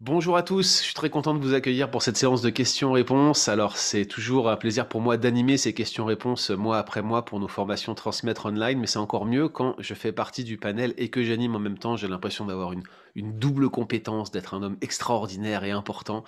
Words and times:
Bonjour 0.00 0.36
à 0.36 0.44
tous, 0.44 0.78
je 0.78 0.84
suis 0.84 0.94
très 0.94 1.10
content 1.10 1.34
de 1.34 1.40
vous 1.40 1.54
accueillir 1.54 1.90
pour 1.90 2.02
cette 2.02 2.16
séance 2.16 2.40
de 2.40 2.50
questions-réponses. 2.50 3.48
Alors 3.48 3.76
c'est 3.76 4.06
toujours 4.06 4.48
un 4.48 4.54
plaisir 4.56 4.88
pour 4.88 5.00
moi 5.00 5.16
d'animer 5.16 5.56
ces 5.56 5.74
questions-réponses 5.74 6.50
mois 6.50 6.78
après 6.78 7.02
mois 7.02 7.24
pour 7.24 7.40
nos 7.40 7.48
formations 7.48 7.96
transmettre 7.96 8.46
online, 8.46 8.78
mais 8.78 8.86
c'est 8.86 9.00
encore 9.00 9.26
mieux 9.26 9.48
quand 9.48 9.74
je 9.80 9.94
fais 9.94 10.12
partie 10.12 10.44
du 10.44 10.56
panel 10.56 10.94
et 10.98 11.08
que 11.08 11.24
j'anime 11.24 11.56
en 11.56 11.58
même 11.58 11.78
temps. 11.78 11.96
J'ai 11.96 12.06
l'impression 12.06 12.44
d'avoir 12.46 12.72
une, 12.72 12.84
une 13.16 13.40
double 13.40 13.70
compétence, 13.70 14.30
d'être 14.30 14.54
un 14.54 14.62
homme 14.62 14.76
extraordinaire 14.82 15.64
et 15.64 15.72
important. 15.72 16.22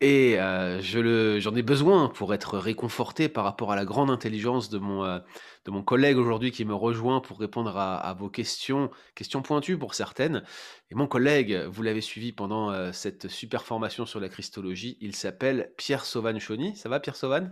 Et 0.00 0.40
euh, 0.40 0.80
je 0.80 0.98
le, 0.98 1.40
j'en 1.40 1.54
ai 1.54 1.62
besoin 1.62 2.08
pour 2.08 2.34
être 2.34 2.58
réconforté 2.58 3.28
par 3.28 3.44
rapport 3.44 3.72
à 3.72 3.76
la 3.76 3.84
grande 3.84 4.10
intelligence 4.10 4.68
de 4.68 4.78
mon, 4.78 5.04
euh, 5.04 5.18
de 5.64 5.70
mon 5.70 5.82
collègue 5.82 6.16
aujourd'hui 6.16 6.50
qui 6.50 6.64
me 6.64 6.74
rejoint 6.74 7.20
pour 7.20 7.38
répondre 7.38 7.76
à, 7.76 7.96
à 7.96 8.14
vos 8.14 8.28
questions, 8.28 8.90
questions 9.14 9.42
pointues 9.42 9.78
pour 9.78 9.94
certaines. 9.94 10.42
Et 10.90 10.94
mon 10.94 11.06
collègue, 11.06 11.54
vous 11.70 11.82
l'avez 11.82 12.00
suivi 12.00 12.32
pendant 12.32 12.70
euh, 12.70 12.92
cette 12.92 13.28
super 13.28 13.64
formation 13.64 14.04
sur 14.04 14.20
la 14.20 14.28
Christologie, 14.28 14.98
il 15.00 15.14
s'appelle 15.14 15.72
Pierre 15.76 16.04
Sauvan-Chauny. 16.04 16.76
Ça 16.76 16.88
va 16.88 17.00
Pierre 17.00 17.16
Sauvan 17.16 17.50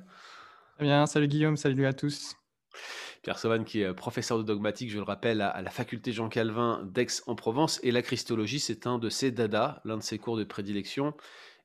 Très 0.77 0.87
bien, 0.87 1.07
salut 1.07 1.29
Guillaume, 1.29 1.57
salut 1.57 1.87
à 1.87 1.93
tous. 1.93 2.37
Pierre 3.23 3.39
Sauvan 3.39 3.63
qui 3.63 3.83
est 3.83 3.95
professeur 3.95 4.37
de 4.39 4.43
dogmatique, 4.43 4.91
je 4.91 4.97
le 4.97 5.05
rappelle, 5.05 5.43
à, 5.43 5.49
à 5.49 5.63
la 5.63 5.71
faculté 5.71 6.11
Jean 6.11 6.29
Calvin 6.29 6.83
d'Aix-en-Provence. 6.91 7.79
Et 7.85 7.93
la 7.93 8.03
Christologie, 8.03 8.59
c'est 8.59 8.87
un 8.89 8.99
de 8.99 9.09
ses 9.09 9.31
dadas, 9.31 9.81
l'un 9.85 9.97
de 9.97 10.03
ses 10.03 10.19
cours 10.19 10.37
de 10.37 10.45
prédilection. 10.45 11.15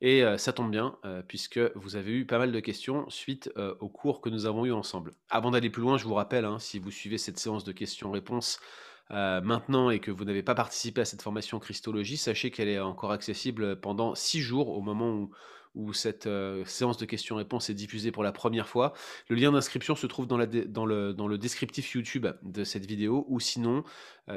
Et 0.01 0.23
ça 0.37 0.53
tombe 0.53 0.69
bien, 0.69 0.95
puisque 1.27 1.59
vous 1.75 1.95
avez 1.95 2.11
eu 2.11 2.25
pas 2.25 2.37
mal 2.37 2.51
de 2.51 2.59
questions 2.59 3.09
suite 3.09 3.51
euh, 3.57 3.73
aux 3.79 3.89
cours 3.89 4.21
que 4.21 4.29
nous 4.29 4.45
avons 4.45 4.65
eus 4.65 4.71
ensemble. 4.71 5.13
Avant 5.29 5.51
d'aller 5.51 5.71
plus 5.71 5.81
loin, 5.81 5.97
je 5.97 6.03
vous 6.03 6.13
rappelle, 6.13 6.45
hein, 6.45 6.59
si 6.59 6.77
vous 6.77 6.91
suivez 6.91 7.17
cette 7.17 7.39
séance 7.39 7.63
de 7.63 7.71
questions-réponses 7.71 8.59
maintenant 9.09 9.89
et 9.89 9.99
que 9.99 10.11
vous 10.11 10.25
n'avez 10.25 10.43
pas 10.43 10.53
participé 10.53 10.99
à 10.99 11.05
cette 11.05 11.21
formation 11.21 11.59
Christologie, 11.59 12.17
sachez 12.17 12.51
qu'elle 12.51 12.67
est 12.67 12.79
encore 12.79 13.13
accessible 13.13 13.79
pendant 13.79 14.15
six 14.15 14.41
jours 14.41 14.67
au 14.69 14.81
moment 14.81 15.29
où, 15.73 15.93
cette 15.93 16.27
séance 16.65 16.97
de 16.97 17.05
questions-réponses 17.05 17.69
est 17.69 17.75
diffusée 17.75 18.11
pour 18.11 18.23
la 18.23 18.31
première 18.31 18.67
fois. 18.67 18.93
Le 19.29 19.35
lien 19.35 19.51
d'inscription 19.51 19.95
se 19.95 20.07
trouve 20.07 20.27
dans, 20.27 20.37
dans, 20.37 20.85
le, 20.85 21.13
dans, 21.13 21.27
le, 21.27 21.37
descriptif 21.37 21.93
YouTube 21.93 22.27
de 22.41 22.63
cette 22.63 22.85
vidéo 22.85 23.25
ou 23.29 23.39
sinon 23.39 23.83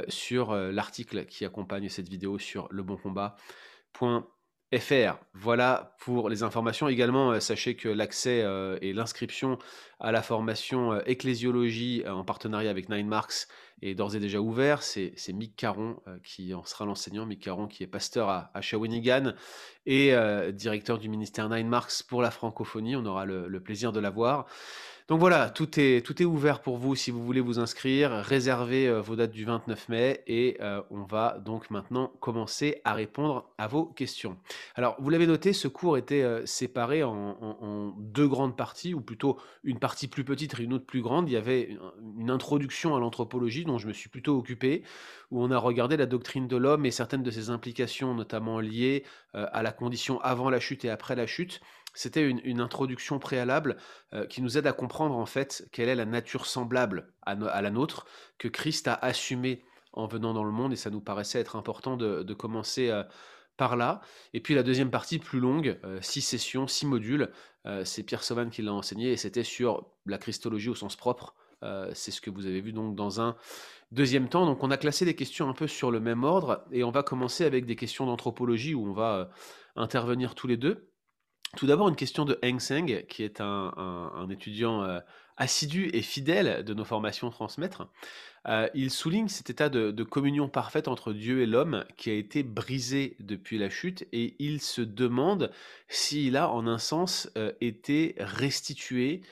sur 0.09 0.55
l'article 0.55 1.27
qui 1.27 1.45
accompagne 1.45 1.89
cette 1.89 2.09
vidéo 2.09 2.39
sur 2.39 2.69
leboncombat.fr. 2.71 4.40
FR. 4.79 5.19
Voilà 5.35 5.97
pour 5.99 6.29
les 6.29 6.45
informations. 6.45 6.89
Également, 6.89 7.33
euh, 7.33 7.41
sachez 7.41 7.75
que 7.75 7.89
l'accès 7.89 8.43
euh, 8.43 8.79
et 8.81 8.93
l'inscription 8.93 9.59
à 9.99 10.13
la 10.13 10.23
formation 10.23 10.93
euh, 10.93 11.01
ecclésiologie 11.07 12.05
en 12.07 12.25
partenariat 12.25 12.71
avec 12.71 12.89
Nine 12.89 13.09
Marks 13.09 13.49
est 13.83 13.95
d'ores 13.95 14.15
et 14.15 14.21
déjà 14.21 14.41
ouvert. 14.41 14.83
C'est 14.83 15.15
Mick 15.33 15.57
Caron 15.57 15.97
qui 16.23 16.55
en 16.55 16.65
sera 16.65 16.85
l'enseignant. 16.85 17.27
Mick 17.27 17.43
Caron 17.43 17.67
qui 17.67 17.83
est 17.83 17.89
pasteur 17.89 18.29
à, 18.29 18.61
Shawinigan 18.61 19.33
et 19.87 20.15
directeur 20.53 20.99
du 20.99 21.09
ministère 21.09 21.49
Nine 21.49 21.67
Marks 21.67 22.03
pour 22.07 22.21
la 22.21 22.31
francophonie. 22.31 22.95
On 22.95 23.07
aura 23.07 23.25
le, 23.25 23.49
le 23.49 23.61
plaisir 23.63 23.91
de 23.93 23.99
l'avoir. 23.99 24.47
Donc 25.11 25.19
voilà, 25.19 25.51
tout 25.51 25.81
est, 25.81 26.25
ouvert 26.25 26.61
pour 26.61 26.77
vous 26.77 26.95
si 26.95 27.11
vous 27.11 27.25
voulez 27.25 27.41
vous 27.41 27.59
inscrire. 27.59 28.13
Réservez 28.13 28.87
euh, 28.87 29.01
vos 29.01 29.17
dates 29.17 29.33
du 29.33 29.45
29 29.45 29.89
mai 29.89 30.23
et 30.29 30.57
euh, 30.61 30.83
on 30.93 31.03
va 31.03 31.41
donc 31.45 31.69
maintenant 31.71 32.13
commencer 32.21 32.81
à 32.85 32.95
répondre 32.95 33.51
à 33.59 33.67
vos 33.67 33.87
questions. 33.87 34.37
Alors, 34.77 34.95
vous 35.01 35.11
l'avez 35.11 35.27
noté, 35.27 35.53
ce 35.53 35.67
cours 35.67 35.99
était 35.99 36.23
euh, 36.23 36.47
séparé 36.47 37.03
en, 37.03 37.93
deux 37.99 38.29
grandes 38.29 38.57
parties, 38.57 38.95
ou 38.95 39.01
plutôt 39.01 39.37
une 39.65 39.81
partie 39.81 40.07
plus 40.07 40.23
petite 40.23 40.61
et 40.61 40.63
une 40.63 40.75
autre 40.75 40.87
plus 40.87 41.03
grande. 41.03 41.29
Il 41.29 41.33
y 41.33 41.37
avait 41.37 41.77
une 42.21 42.31
introduction 42.31 42.95
à 42.95 43.01
l'anthropologie 43.01 43.65
dont 43.65 43.79
je 43.79 43.89
me 43.89 43.93
suis 43.93 44.11
plutôt 44.11 44.39
occupé, 44.39 44.85
où 45.33 45.43
on 45.43 45.51
a 45.51 45.59
regardé 45.59 45.97
la 45.97 46.07
doctrine 46.07 46.47
de 46.47 46.57
l'homme 46.57 46.87
et 46.87 46.93
certaines 46.93 47.25
de 47.25 47.33
ses 47.33 47.51
implications, 47.51 48.15
notamment 48.15 48.61
liées 48.61 49.03
à 49.33 49.63
la 49.63 49.73
condition 49.73 50.21
avant 50.21 50.51
la 50.51 50.61
chute 50.61 50.85
et 50.85 50.91
après 50.91 51.17
la 51.17 51.27
chute 51.27 51.61
c'était 51.95 52.29
une, 52.29 52.61
introduction 52.61 53.19
préalable 53.19 53.77
euh, 54.13 54.27
qui 54.27 54.43
nous 54.43 54.59
aide 54.59 54.67
à 54.67 54.73
comprendre 54.73 55.17
en 55.17 55.27
fait 55.27 55.69
quelle 55.73 55.89
est 55.89 55.95
la 55.95 56.05
nature 56.05 56.47
semblable 56.47 57.13
à, 57.23 57.35
la 57.35 57.71
nôtre 57.71 58.07
que 58.39 58.49
Christ 58.49 58.89
a 58.89 58.95
assumée 58.95 59.65
en 59.93 60.07
venant 60.07 60.33
dans 60.35 60.45
le 60.45 60.53
monde 60.53 60.73
et 60.73 60.77
ça 60.77 60.91
nous 60.91 61.01
paraissait 61.01 61.41
être 61.41 61.57
important 61.57 61.97
de, 61.97 62.35
commencer 62.35 62.91
euh, 62.91 63.03
par 63.57 63.77
là. 63.77 64.01
Et 64.35 64.41
puis 64.41 64.55
la 64.55 64.63
deuxième 64.63 64.91
partie 64.91 65.19
plus 65.19 65.41
longue, 65.41 65.79
euh, 65.85 65.99
six 66.01 66.21
sessions, 66.21 66.67
six 66.67 66.87
modules, 66.87 67.31
c'est 67.85 68.05
Pierre 68.05 68.23
Sauvan 68.23 68.49
qui 68.49 68.63
l'a 68.63 68.73
enseigné 68.73 69.13
et 69.13 69.19
c'était 69.19 69.45
sur 69.45 69.85
la 70.07 70.17
christologie 70.17 70.71
au 70.71 70.75
sens 70.75 70.97
propre. 70.97 71.35
c'est 71.93 72.11
ce 72.11 72.23
que 72.23 72.31
vous 72.31 72.47
avez 72.47 72.63
vu 72.63 72.73
donc 72.73 72.97
dans 72.97 73.21
un 73.21 73.37
deuxième 73.93 74.31
temps. 74.31 74.47
Donc 74.47 74.65
on 74.65 74.71
a 74.71 74.79
classé 74.79 75.05
les 75.05 75.15
questions 75.15 75.47
un 75.47 75.53
peu 75.53 75.67
sur 75.67 75.91
le 75.91 76.01
même 76.01 76.25
ordre 76.25 76.65
et 76.73 76.85
on 76.85 76.91
va 76.91 77.03
commencer 77.03 77.45
avec 77.45 77.67
des 77.67 77.77
questions 77.77 78.07
d'anthropologie 78.07 78.75
où 78.75 78.89
on 78.89 78.95
va 78.95 79.31
intervenir 79.77 80.35
tous 80.35 80.47
les 80.47 80.57
deux. 80.57 80.90
Tout 81.57 81.67
d'abord, 81.67 81.89
une 81.89 81.97
question 81.97 82.25
de 82.25 82.39
Heng 82.43 82.61
Seng, 82.61 83.05
qui 83.09 83.25
est 83.25 83.41
un, 83.41 84.29
étudiant 84.31 84.85
euh, 84.85 85.01
assidu 85.37 85.91
et 85.93 86.01
fidèle 86.01 86.65
de 86.65 86.75
nos 86.75 86.85
formations 86.85 87.29
transmettre. 87.31 87.89
Euh, 88.47 88.69
il 88.73 88.91
souligne 88.91 89.27
cet 89.27 89.51
état 89.51 89.69
de, 89.69 90.03
communion 90.05 90.49
parfaite 90.49 90.87
entre 90.87 91.13
Dieu 91.13 91.43
et 91.43 91.47
l'homme 91.47 91.85
qui 91.97 92.09
a 92.11 92.15
été 92.15 92.45
brisé 92.45 93.17
depuis 93.19 93.59
la 93.59 93.69
chute 93.69 94.07
et 94.13 94.37
il 94.39 94.61
se 94.61 94.81
demande 94.81 95.51
s'il 95.89 96.37
a, 96.37 96.49
en 96.49 96.69
un 96.69 96.79
sens, 96.79 97.29
euh, 97.37 97.53
été 97.61 98.15
restitué 98.19 99.23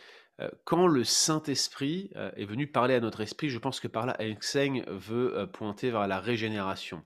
quand 0.63 0.87
le 0.87 1.03
Saint-Esprit 1.03 2.11
est 2.37 2.45
venu 2.45 2.69
parler 2.69 2.95
à 2.95 3.01
notre 3.01 3.23
esprit. 3.23 3.49
Je 3.49 3.59
pense 3.59 3.81
que 3.81 3.89
par 3.89 4.07
là, 4.07 4.17
Heng 4.21 4.85
veut 4.87 5.49
pointer 5.53 5.91
vers 5.91 6.07
la 6.07 6.21
régénération. 6.21 7.03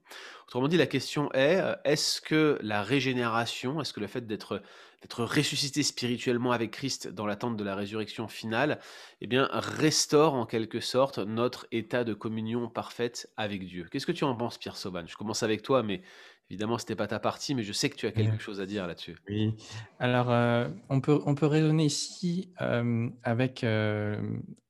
Autrement 0.47 0.69
dit, 0.69 0.77
la 0.77 0.87
question 0.87 1.33
est, 1.33 1.59
est-ce 1.87 2.21
que 2.21 2.59
la 2.61 2.83
régénération, 2.83 3.81
est-ce 3.81 3.95
que 3.95 4.01
le 4.01 4.07
fait 4.07 4.27
d'être 4.27 4.61
d'être 5.03 5.25
ressuscité 5.25 5.83
spirituellement 5.83 6.53
avec 6.53 6.71
Christ 6.71 7.09
dans 7.09 7.27
l'attente 7.27 7.57
de 7.57 7.65
la 7.65 7.75
résurrection 7.75 8.29
finale, 8.29 8.79
eh 9.21 9.27
bien, 9.27 9.49
restaure 9.53 10.35
en 10.35 10.47
quelque 10.47 10.81
sorte 10.81 11.19
notre 11.19 11.67
état 11.73 12.05
de 12.05 12.15
communion 12.15 12.69
parfaite 12.69 13.29
avec 13.37 13.67
Dieu. 13.67 13.89
Qu'est-ce 13.91 14.07
que 14.07 14.13
tu 14.13 14.25
en 14.25 14.35
penses, 14.37 14.59
Pierre 14.59 14.77
Sauvan 14.77 15.05
Je 15.07 15.17
commence 15.17 15.43
avec 15.43 15.63
toi, 15.63 15.83
mais 15.83 16.03
évidemment, 16.51 16.79
ce 16.79 16.85
n'était 16.85 16.97
pas 16.97 17.09
ta 17.09 17.19
partie, 17.19 17.55
mais 17.55 17.65
je 17.65 17.73
sais 17.73 17.91
que 17.91 17.97
tu 17.97 18.07
as 18.07 18.13
quelque 18.13 18.39
chose 18.39 18.61
à 18.61 18.67
dire 18.67 18.87
là-dessus. 18.87 19.17
Oui, 19.29 19.55
alors 19.99 20.31
euh, 20.31 20.69
on, 20.89 21.01
peut, 21.01 21.21
on 21.27 21.35
peut 21.35 21.47
raisonner 21.47 21.87
ici 21.87 22.53
euh, 22.61 23.09
avec, 23.25 23.65
euh, 23.65 24.21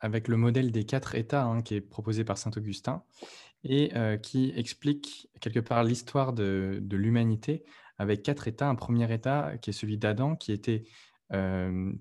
avec 0.01 0.29
le 0.29 0.37
modèle 0.37 0.73
des 0.73 0.85
quatre 0.85 1.15
états 1.15 1.45
hein, 1.45 1.61
qui 1.61 1.75
est 1.75 1.81
proposé 1.83 2.25
par 2.25 2.39
Saint 2.39 2.53
Augustin 2.57 3.03
et 3.65 3.93
qui 4.23 4.53
explique 4.57 5.29
quelque 5.41 5.61
part 5.61 5.85
l'histoire 5.85 6.33
de, 6.33 6.81
de 6.83 6.97
l'humanité 6.97 7.63
avec 7.99 8.23
quatre 8.23 8.49
états. 8.49 8.69
Un 8.69 8.75
premier 8.75 9.13
état 9.13 9.57
qui 9.59 9.71
est 9.71 9.73
celui 9.73 9.99
d'Adam, 9.99 10.37
qui 10.37 10.53
était 10.53 10.85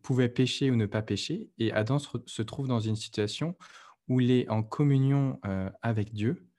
pouvait 0.01 0.27
pécher 0.27 0.71
ou 0.71 0.75
ne 0.75 0.85
pas 0.85 1.01
pécher. 1.01 1.49
Et 1.57 1.71
Adam 1.71 1.99
se, 1.99 2.41
trouve 2.41 2.67
dans 2.67 2.81
une 2.81 2.97
situation 2.97 3.55
où 4.09 4.19
il 4.19 4.29
est 4.29 4.49
en 4.49 4.61
communion 4.61 5.39
avec 5.81 6.13
Dieu 6.13 6.49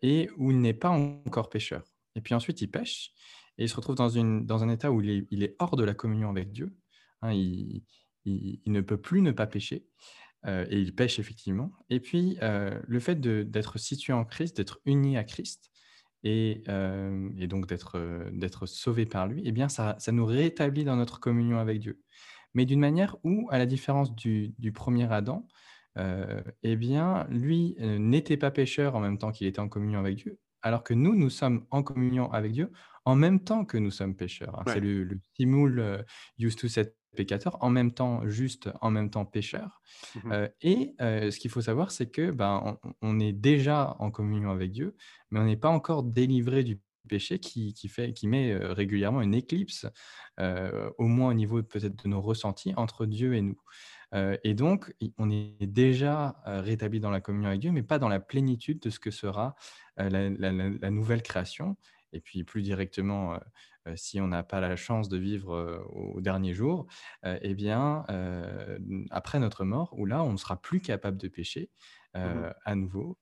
et 0.00 0.30
où 0.38 0.50
il 0.50 0.60
n'est 0.60 0.72
pas 0.72 0.88
encore 0.88 1.50
pécheur. 1.50 1.84
Et 2.14 2.22
puis 2.22 2.34
ensuite, 2.34 2.62
il 2.62 2.70
pêche 2.70 3.12
et 3.58 3.64
il 3.64 3.68
se 3.68 3.76
retrouve 3.76 3.96
dans, 3.96 4.08
une, 4.08 4.46
dans 4.46 4.64
un 4.64 4.70
état 4.70 4.90
où 4.90 5.02
il 5.02 5.10
est, 5.10 5.26
il 5.30 5.42
est, 5.42 5.56
hors 5.58 5.76
de 5.76 5.84
la 5.84 5.92
communion 5.92 6.30
avec 6.30 6.52
Dieu. 6.52 6.74
Hein, 7.20 7.32
il, 7.34 7.84
il, 8.24 8.72
ne 8.72 8.80
peut 8.80 9.00
plus 9.00 9.22
ne 9.22 9.32
pas 9.32 9.46
pécher. 9.46 9.86
et 10.46 10.78
il 10.78 10.94
pêche 10.94 11.18
effectivement. 11.18 11.72
Et 11.90 12.00
puis, 12.00 12.38
le 12.40 13.00
fait 13.00 13.20
d'être 13.20 13.78
situé 13.78 14.12
en 14.12 14.24
Christ, 14.24 14.56
d'être 14.56 14.80
uni 14.84 15.16
à 15.16 15.24
Christ, 15.24 15.69
et, 16.24 16.62
donc 17.46 17.66
d'être 17.66 18.66
sauvé 18.66 19.06
par 19.06 19.26
lui, 19.26 19.42
eh 19.44 19.52
bien, 19.52 19.68
ça, 19.68 19.96
nous 20.12 20.26
rétablit 20.26 20.84
dans 20.84 20.96
notre 20.96 21.20
communion 21.20 21.58
avec 21.58 21.80
Dieu. 21.80 22.00
Mais 22.54 22.64
d'une 22.64 22.80
manière 22.80 23.16
où, 23.22 23.48
à 23.50 23.58
la 23.58 23.66
différence 23.66 24.14
du, 24.14 24.54
premier 24.74 25.10
Adam, 25.12 25.46
eh 25.96 26.76
bien, 26.76 27.26
lui 27.30 27.76
n'était 27.78 28.36
pas 28.36 28.50
pécheur 28.50 28.96
en 28.96 29.00
même 29.00 29.18
temps 29.18 29.32
qu'il 29.32 29.46
était 29.46 29.60
en 29.60 29.68
communion 29.68 30.00
avec 30.00 30.16
Dieu, 30.16 30.38
alors 30.62 30.82
que 30.82 30.94
nous, 30.94 31.14
nous 31.14 31.30
sommes 31.30 31.66
en 31.70 31.82
communion 31.82 32.30
avec 32.32 32.52
Dieu 32.52 32.70
en 33.06 33.14
même 33.14 33.40
temps 33.40 33.64
que 33.64 33.78
nous 33.78 33.90
sommes 33.90 34.14
pécheurs. 34.14 34.60
Hein. 34.60 34.64
C'est 34.66 34.80
le, 34.80 35.04
le 35.04 35.18
simul 35.34 36.04
used 36.38 36.58
to 36.58 36.68
set 36.68 36.94
pécateur, 37.16 37.56
en 37.60 37.70
même 37.70 37.92
temps 37.92 38.26
juste, 38.26 38.70
en 38.80 38.90
même 38.90 39.10
temps 39.10 39.24
pécheur. 39.24 39.80
Mmh 40.14 40.32
euh, 40.32 40.48
et 40.62 40.94
euh, 41.00 41.30
ce 41.30 41.38
qu'il 41.38 41.50
faut 41.50 41.60
savoir, 41.60 41.90
c'est 41.90 42.10
que 42.10 42.30
ben, 42.30 42.78
on, 43.02 43.20
est 43.20 43.32
déjà 43.32 43.96
en 43.98 44.10
communion 44.10 44.50
avec 44.50 44.70
Dieu, 44.70 44.96
mais 45.30 45.40
on 45.40 45.44
n'est 45.44 45.56
pas 45.56 45.70
encore 45.70 46.02
délivré 46.02 46.64
du 46.64 46.80
péché 47.08 47.38
qui, 47.38 47.74
fait, 47.88 48.12
qui 48.12 48.28
met 48.28 48.52
euh, 48.52 48.72
régulièrement 48.72 49.22
une 49.22 49.34
éclipse, 49.34 49.86
au 50.38 51.06
moins 51.06 51.30
au 51.30 51.34
niveau 51.34 51.62
peut-être 51.62 52.02
de 52.02 52.08
nos 52.08 52.22
ressentis, 52.22 52.72
entre 52.76 53.04
Dieu 53.04 53.34
et 53.34 53.42
nous. 53.42 53.60
et 54.42 54.54
donc, 54.54 54.94
on 55.18 55.30
est 55.30 55.66
déjà 55.66 56.40
rétabli 56.46 56.98
dans 56.98 57.10
la 57.10 57.20
communion 57.20 57.48
avec 57.48 57.60
Dieu, 57.60 57.72
mais 57.72 57.82
pas 57.82 57.98
dans 57.98 58.08
la 58.08 58.20
plénitude 58.20 58.80
de 58.80 58.88
ce 58.88 58.98
que 58.98 59.10
sera 59.10 59.54
la 59.98 60.90
nouvelle 60.90 61.22
création. 61.22 61.76
Et 62.14 62.20
puis 62.20 62.42
plus 62.42 62.62
directement, 62.62 63.38
si 63.96 64.20
on 64.20 64.28
n'a 64.28 64.42
pas 64.42 64.60
la 64.60 64.76
chance 64.76 65.08
de 65.08 65.16
vivre 65.18 65.84
au 65.90 66.20
dernier 66.20 66.54
jour, 66.54 66.86
eh 67.24 67.54
bien, 67.54 68.04
après 69.10 69.38
notre 69.38 69.64
mort, 69.64 69.94
où 69.98 70.06
là, 70.06 70.22
on 70.22 70.32
ne 70.32 70.36
sera 70.36 70.60
plus 70.60 70.80
capable 70.80 71.16
de 71.16 71.28
pécher, 71.28 71.70
mmh 72.14 72.50
à 72.64 72.74
nouveau 72.74 73.18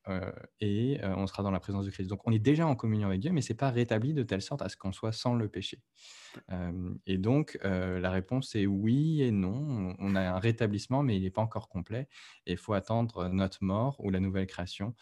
et 0.60 0.98
on 1.04 1.26
sera 1.26 1.42
dans 1.42 1.50
la 1.50 1.60
présence 1.60 1.84
de 1.84 1.90
Christ. 1.90 2.08
Donc 2.08 2.26
on 2.26 2.32
est 2.32 2.38
déjà 2.38 2.66
en 2.66 2.74
communion 2.74 3.08
avec 3.08 3.20
Dieu, 3.20 3.30
mais 3.32 3.42
ce 3.42 3.52
n'est 3.52 3.56
pas 3.56 3.70
rétabli 3.70 4.14
de 4.14 4.22
telle 4.22 4.40
sorte 4.40 4.62
à 4.62 4.68
ce 4.70 4.76
qu'on 4.76 4.92
soit 4.92 5.12
sans 5.12 5.34
le 5.34 5.48
péché. 5.48 5.82
et 7.06 7.18
donc 7.18 7.58
la 7.62 8.10
réponse 8.10 8.54
est 8.54 8.66
oui 8.66 9.22
et 9.22 9.30
non. 9.30 9.94
On 9.98 10.14
a 10.14 10.22
un 10.22 10.38
rétablissement, 10.38 11.02
mais 11.02 11.16
il 11.16 11.22
n'est 11.22 11.30
pas 11.30 11.42
encore 11.42 11.68
complet. 11.68 12.08
Et 12.46 12.52
il 12.52 12.58
faut 12.58 12.72
attendre 12.74 13.28
notre 13.28 13.62
mort 13.62 13.96
ou 14.00 14.10
la 14.10 14.20
nouvelle 14.20 14.46
création 14.46 14.94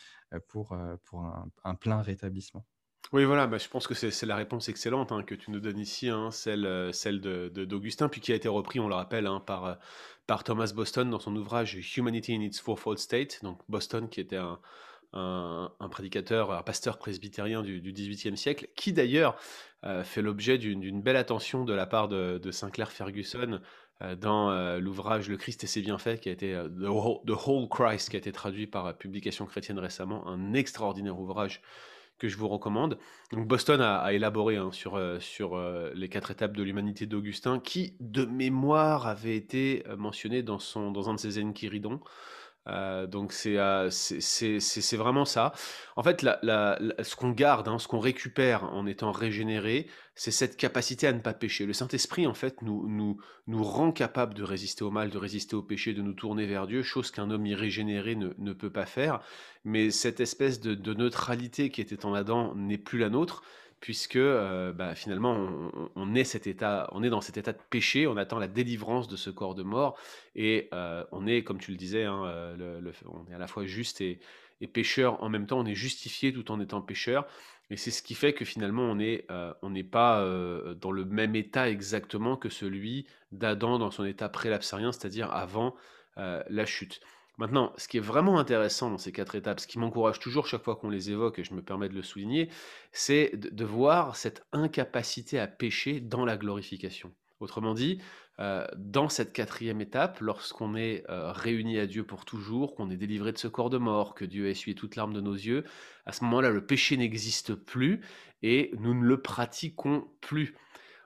pour, 0.49 0.77
pour 1.05 1.25
un 1.65 1.75
plein 1.75 2.03
rétablissement. 2.03 2.67
Oui, 3.13 3.25
voilà, 3.25 3.47
bah, 3.47 3.59
je 3.59 3.69
pense 3.69 3.87
que 3.87 3.95
c'est 3.95 4.27
la 4.27 4.35
réponse 4.35 4.69
excellente 4.69 5.13
hein, 5.13 5.23
que 5.23 5.37
tu 5.37 5.53
nous 5.53 5.61
donnes 5.61 5.79
ici, 5.79 6.09
hein, 6.09 6.33
celle, 6.33 6.67
euh, 6.67 6.91
celle 6.91 7.21
de, 7.21 7.49
d'Augustin, 7.49 8.09
puis 8.09 8.21
qui 8.21 8.33
a 8.33 8.35
été 8.35 8.49
repris, 8.49 8.81
on 8.81 8.89
le 8.89 8.97
rappelle, 8.97 9.29
hein, 9.29 9.41
par, 9.47 9.65
euh, 9.65 9.75
par 10.27 10.43
Thomas 10.43 10.73
Boston 10.75 11.09
dans 11.09 11.21
son 11.21 11.37
ouvrage 11.37 11.97
Humanity 11.97 12.35
in 12.35 12.41
its 12.41 12.59
Fourfold 12.61 12.99
State. 12.99 13.45
Donc 13.45 13.61
Boston, 13.69 14.09
qui 14.09 14.21
était 14.21 14.41
un, 15.13 15.71
prédicateur, 15.89 16.51
un 16.51 16.63
pasteur 16.63 16.99
presbytérien 16.99 17.63
du, 17.63 17.81
XVIIIe 17.81 18.37
siècle, 18.37 18.67
qui 18.75 18.93
d'ailleurs 18.93 19.37
euh, 19.85 20.03
fait 20.03 20.21
l'objet 20.21 20.59
d'une 20.59 21.01
belle 21.01 21.17
attention 21.17 21.65
de 21.65 21.73
la 21.73 21.87
part 21.87 22.09
de, 22.09 22.39
de 22.39 22.51
Sinclair 22.51 22.91
Ferguson 22.91 23.61
dans 24.19 24.79
l'ouvrage 24.79 25.27
Le 25.31 25.39
Christ 25.39 25.65
et 25.65 25.67
ses 25.67 25.81
bienfaits, 25.81 26.21
qui 26.21 26.29
a 26.29 26.33
été 26.33 26.53
The 26.53 27.31
Whole 27.31 27.69
Christ, 27.71 28.11
qui 28.11 28.17
a 28.17 28.19
été 28.19 28.31
traduit 28.31 28.67
par 28.67 28.95
Publication 28.99 29.47
Chrétienne 29.47 29.79
récemment, 29.79 30.29
un 30.29 30.53
extraordinaire 30.53 31.19
ouvrage 31.19 31.63
que 32.19 32.29
je 32.29 32.37
vous 32.37 32.49
recommande. 32.49 32.99
Boston 33.33 33.81
a, 33.81 34.13
élaboré 34.13 34.57
hein, 34.57 34.71
sur, 34.73 34.95
euh, 34.95 35.19
sur 35.21 35.57
euh, 35.57 35.91
les 35.95 36.09
quatre 36.09 36.31
étapes 36.31 36.57
de 36.57 36.63
l'humanité 36.63 37.07
d'Augustin, 37.07 37.59
qui 37.59 37.95
de 38.01 38.25
mémoire 38.25 39.07
avait 39.07 39.37
été 39.37 39.85
euh, 39.89 39.97
mentionné 39.97 40.43
dans, 40.43 40.59
son, 40.59 40.91
dans 40.91 41.11
un 41.11 41.15
de 41.15 41.19
ses 41.19 41.43
Enchiridions. 41.43 42.01
Euh, 42.69 43.07
donc 43.07 43.35
euh, 43.47 43.89
c'est 43.91 44.97
vraiment 44.97 45.25
ça. 45.25 45.53
En 45.95 46.03
fait, 46.03 46.23
ce 46.23 47.17
qu'on 47.17 47.31
garde, 47.31 47.69
hein, 47.69 47.79
ce 47.79 47.89
qu'on 47.89 48.01
récupère 48.01 48.65
en 48.65 48.87
étant 48.87 49.13
régénéré, 49.13 49.87
c'est 50.15 50.31
cette 50.31 50.57
capacité 50.57 51.07
à 51.07 51.13
ne 51.13 51.21
pas 51.21 51.35
pécher. 51.35 51.67
Le 51.67 51.73
Saint-Esprit, 51.73 52.27
en 52.27 52.35
fait, 52.35 52.63
nous, 52.63 52.89
nous, 52.89 53.19
nous 53.47 53.63
rend 53.63 53.93
capable 53.93 54.35
de 54.35 54.43
résister 54.43 54.83
au 54.83 54.91
mal, 54.91 55.11
de 55.11 55.19
résister 55.19 55.55
au 55.55 55.63
péché, 55.63 55.93
de 55.93 56.03
nous 56.03 56.15
tourner 56.15 56.47
vers 56.47 56.67
Dieu, 56.67 56.83
chose 56.83 57.11
qu'un 57.11 57.31
homme 57.31 57.47
irrégénéré 57.47 58.17
ne, 58.17 58.31
ne, 58.39 58.53
peut 58.53 58.71
pas 58.71 58.87
faire. 58.87 59.21
Mais 59.65 59.91
cette 59.91 60.21
espèce 60.21 60.61
de, 60.61 60.75
de 60.75 60.95
neutralité 60.95 61.71
qui 61.71 61.81
était 61.81 62.07
en 62.07 62.15
Adam 62.15 62.55
n'est 62.55 62.79
plus 62.79 62.99
la 62.99 63.11
nôtre 63.11 63.43
puisque 63.81 64.17
euh, 64.17 64.73
bah, 64.73 64.95
finalement 64.95 65.37
on, 65.95 66.15
est 66.15 66.25
dans 67.11 67.21
cet 67.21 67.37
état 67.37 67.53
de 67.53 67.59
péché, 67.71 68.07
on 68.07 68.17
attend 68.17 68.39
la 68.39 68.49
délivrance 68.49 69.09
de 69.09 69.17
ce 69.17 69.31
corps 69.31 69.55
de 69.55 69.63
mort, 69.63 69.99
et 70.35 70.69
euh, 70.73 71.05
on 71.13 71.27
est, 71.27 71.43
comme 71.45 71.59
tu 71.59 71.71
le 71.71 71.77
disais, 71.77 72.05
hein, 72.05 72.25
euh, 72.27 72.93
on 73.07 73.31
est 73.31 73.35
à 73.35 73.39
la 73.39 73.47
fois 73.47 73.65
juste 73.65 74.01
et, 74.01 74.19
pécheur 74.73 75.23
en 75.23 75.29
même 75.29 75.47
temps, 75.47 75.59
on 75.59 75.67
est 75.67 75.75
justifié 75.75 76.33
tout 76.33 76.51
en 76.51 76.61
étant 76.61 76.81
pécheur, 76.81 77.27
et 77.69 77.77
c'est 77.77 77.91
ce 77.91 78.03
qui 78.03 78.15
fait 78.15 78.33
que 78.33 78.45
finalement 78.45 78.91
on 78.91 78.95
n'est 79.71 79.85
pas 79.85 80.25
dans 80.81 80.93
le 80.93 81.05
même 81.05 81.37
état 81.37 81.69
exactement 81.69 82.37
que 82.37 82.49
celui 82.49 83.07
d'Adam 83.33 83.79
dans 83.79 83.91
son 83.91 84.07
état 84.07 84.31
prélapsarien, 84.31 84.93
c'est-à-dire 84.93 85.31
avant 85.31 85.77
la 86.17 86.65
chute. 86.65 87.01
Maintenant, 87.39 87.75
ce 87.77 87.87
qui 87.87 87.99
est 87.99 88.01
vraiment 88.01 88.39
intéressant 88.39 88.91
dans 88.91 88.99
ces 88.99 89.13
quatre 89.13 89.35
étapes, 89.35 89.61
ce 89.61 89.67
qui 89.67 89.79
m'encourage 89.79 90.19
toujours 90.21 90.47
chaque 90.47 90.63
fois 90.63 90.77
qu'on 90.77 90.89
les 90.89 91.11
évoque, 91.11 91.39
et 91.39 91.45
je 91.45 91.53
me 91.53 91.63
permets 91.63 91.91
de 91.91 91.95
le 91.95 92.03
souligner, 92.03 92.49
c'est 92.93 93.37
de, 93.37 93.65
voir 93.65 94.17
cette 94.17 94.47
incapacité 94.53 95.39
à 95.39 95.47
pécher 95.47 96.01
dans 96.01 96.25
la 96.25 96.39
glorification. 96.39 97.13
Autrement 97.41 97.75
dit, 97.75 98.01
euh, 98.39 98.67
dans 98.77 99.11
cette 99.11 99.35
quatrième 99.35 99.83
étape, 99.83 100.21
lorsqu'on 100.21 100.77
est 100.77 101.05
euh, 101.11 101.31
réuni 101.31 101.79
à 101.79 101.87
Dieu 101.87 102.05
pour 102.05 102.25
toujours, 102.25 102.75
qu'on 102.75 102.89
est 102.89 102.97
délivré 102.97 103.33
de 103.33 103.39
ce 103.39 103.49
corps 103.49 103.69
de 103.69 103.77
mort, 103.77 104.15
que 104.15 104.25
Dieu 104.25 104.47
a 104.47 104.49
essuyé 104.49 104.75
toute 104.75 104.97
larme 104.97 105.13
de 105.13 105.21
nos 105.21 105.35
yeux, 105.35 105.65
à 106.07 106.13
ce 106.13 106.25
moment-là, 106.25 106.49
le 106.49 106.65
péché 106.65 106.97
n'existe 106.97 107.55
plus 107.55 108.01
et 108.43 108.71
nous 108.79 108.95
ne 108.95 109.05
le 109.05 109.21
pratiquons 109.21 110.09
plus. 110.23 110.57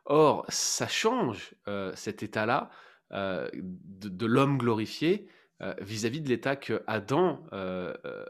Or, 0.05 0.45
ça 0.49 0.87
change 0.87 1.57
euh, 1.67 1.93
cet 1.97 2.23
état-là 2.23 2.71
de 3.13 4.27
l'homme 4.27 4.57
glorifié 4.57 5.27
euh, 5.63 5.75
vis-à-vis 5.81 6.21
de 6.21 6.29
l'état 6.29 6.57
que 6.57 6.83
Adam, 6.87 7.45
euh, 7.53 7.95
euh, 8.07 8.25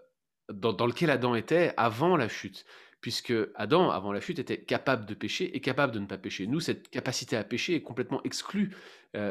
dans, 0.53 0.87
lequel 0.87 1.11
Adam 1.11 1.35
était 1.35 1.73
avant 1.77 2.17
la 2.17 2.29
chute. 2.29 2.65
Puisque 3.01 3.33
Adam, 3.55 3.91
avant 3.91 4.13
la 4.13 4.21
chute, 4.21 4.39
était 4.39 4.61
capable 4.61 5.07
de 5.07 5.15
pécher 5.15 5.57
et 5.57 5.61
capable 5.61 5.93
de 5.93 6.01
ne 6.01 6.07
pas 6.07 6.19
pécher. 6.19 6.47
Nous, 6.47 6.61
cette 6.61 6.91
capacité 6.91 7.37
à 7.37 7.45
pécher 7.45 7.75
est 7.75 7.83
complètement 7.83 8.23
exclue. 8.25 8.77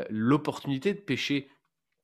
L'opportunité 0.09 0.95
de 0.95 0.99
pécher 0.99 1.51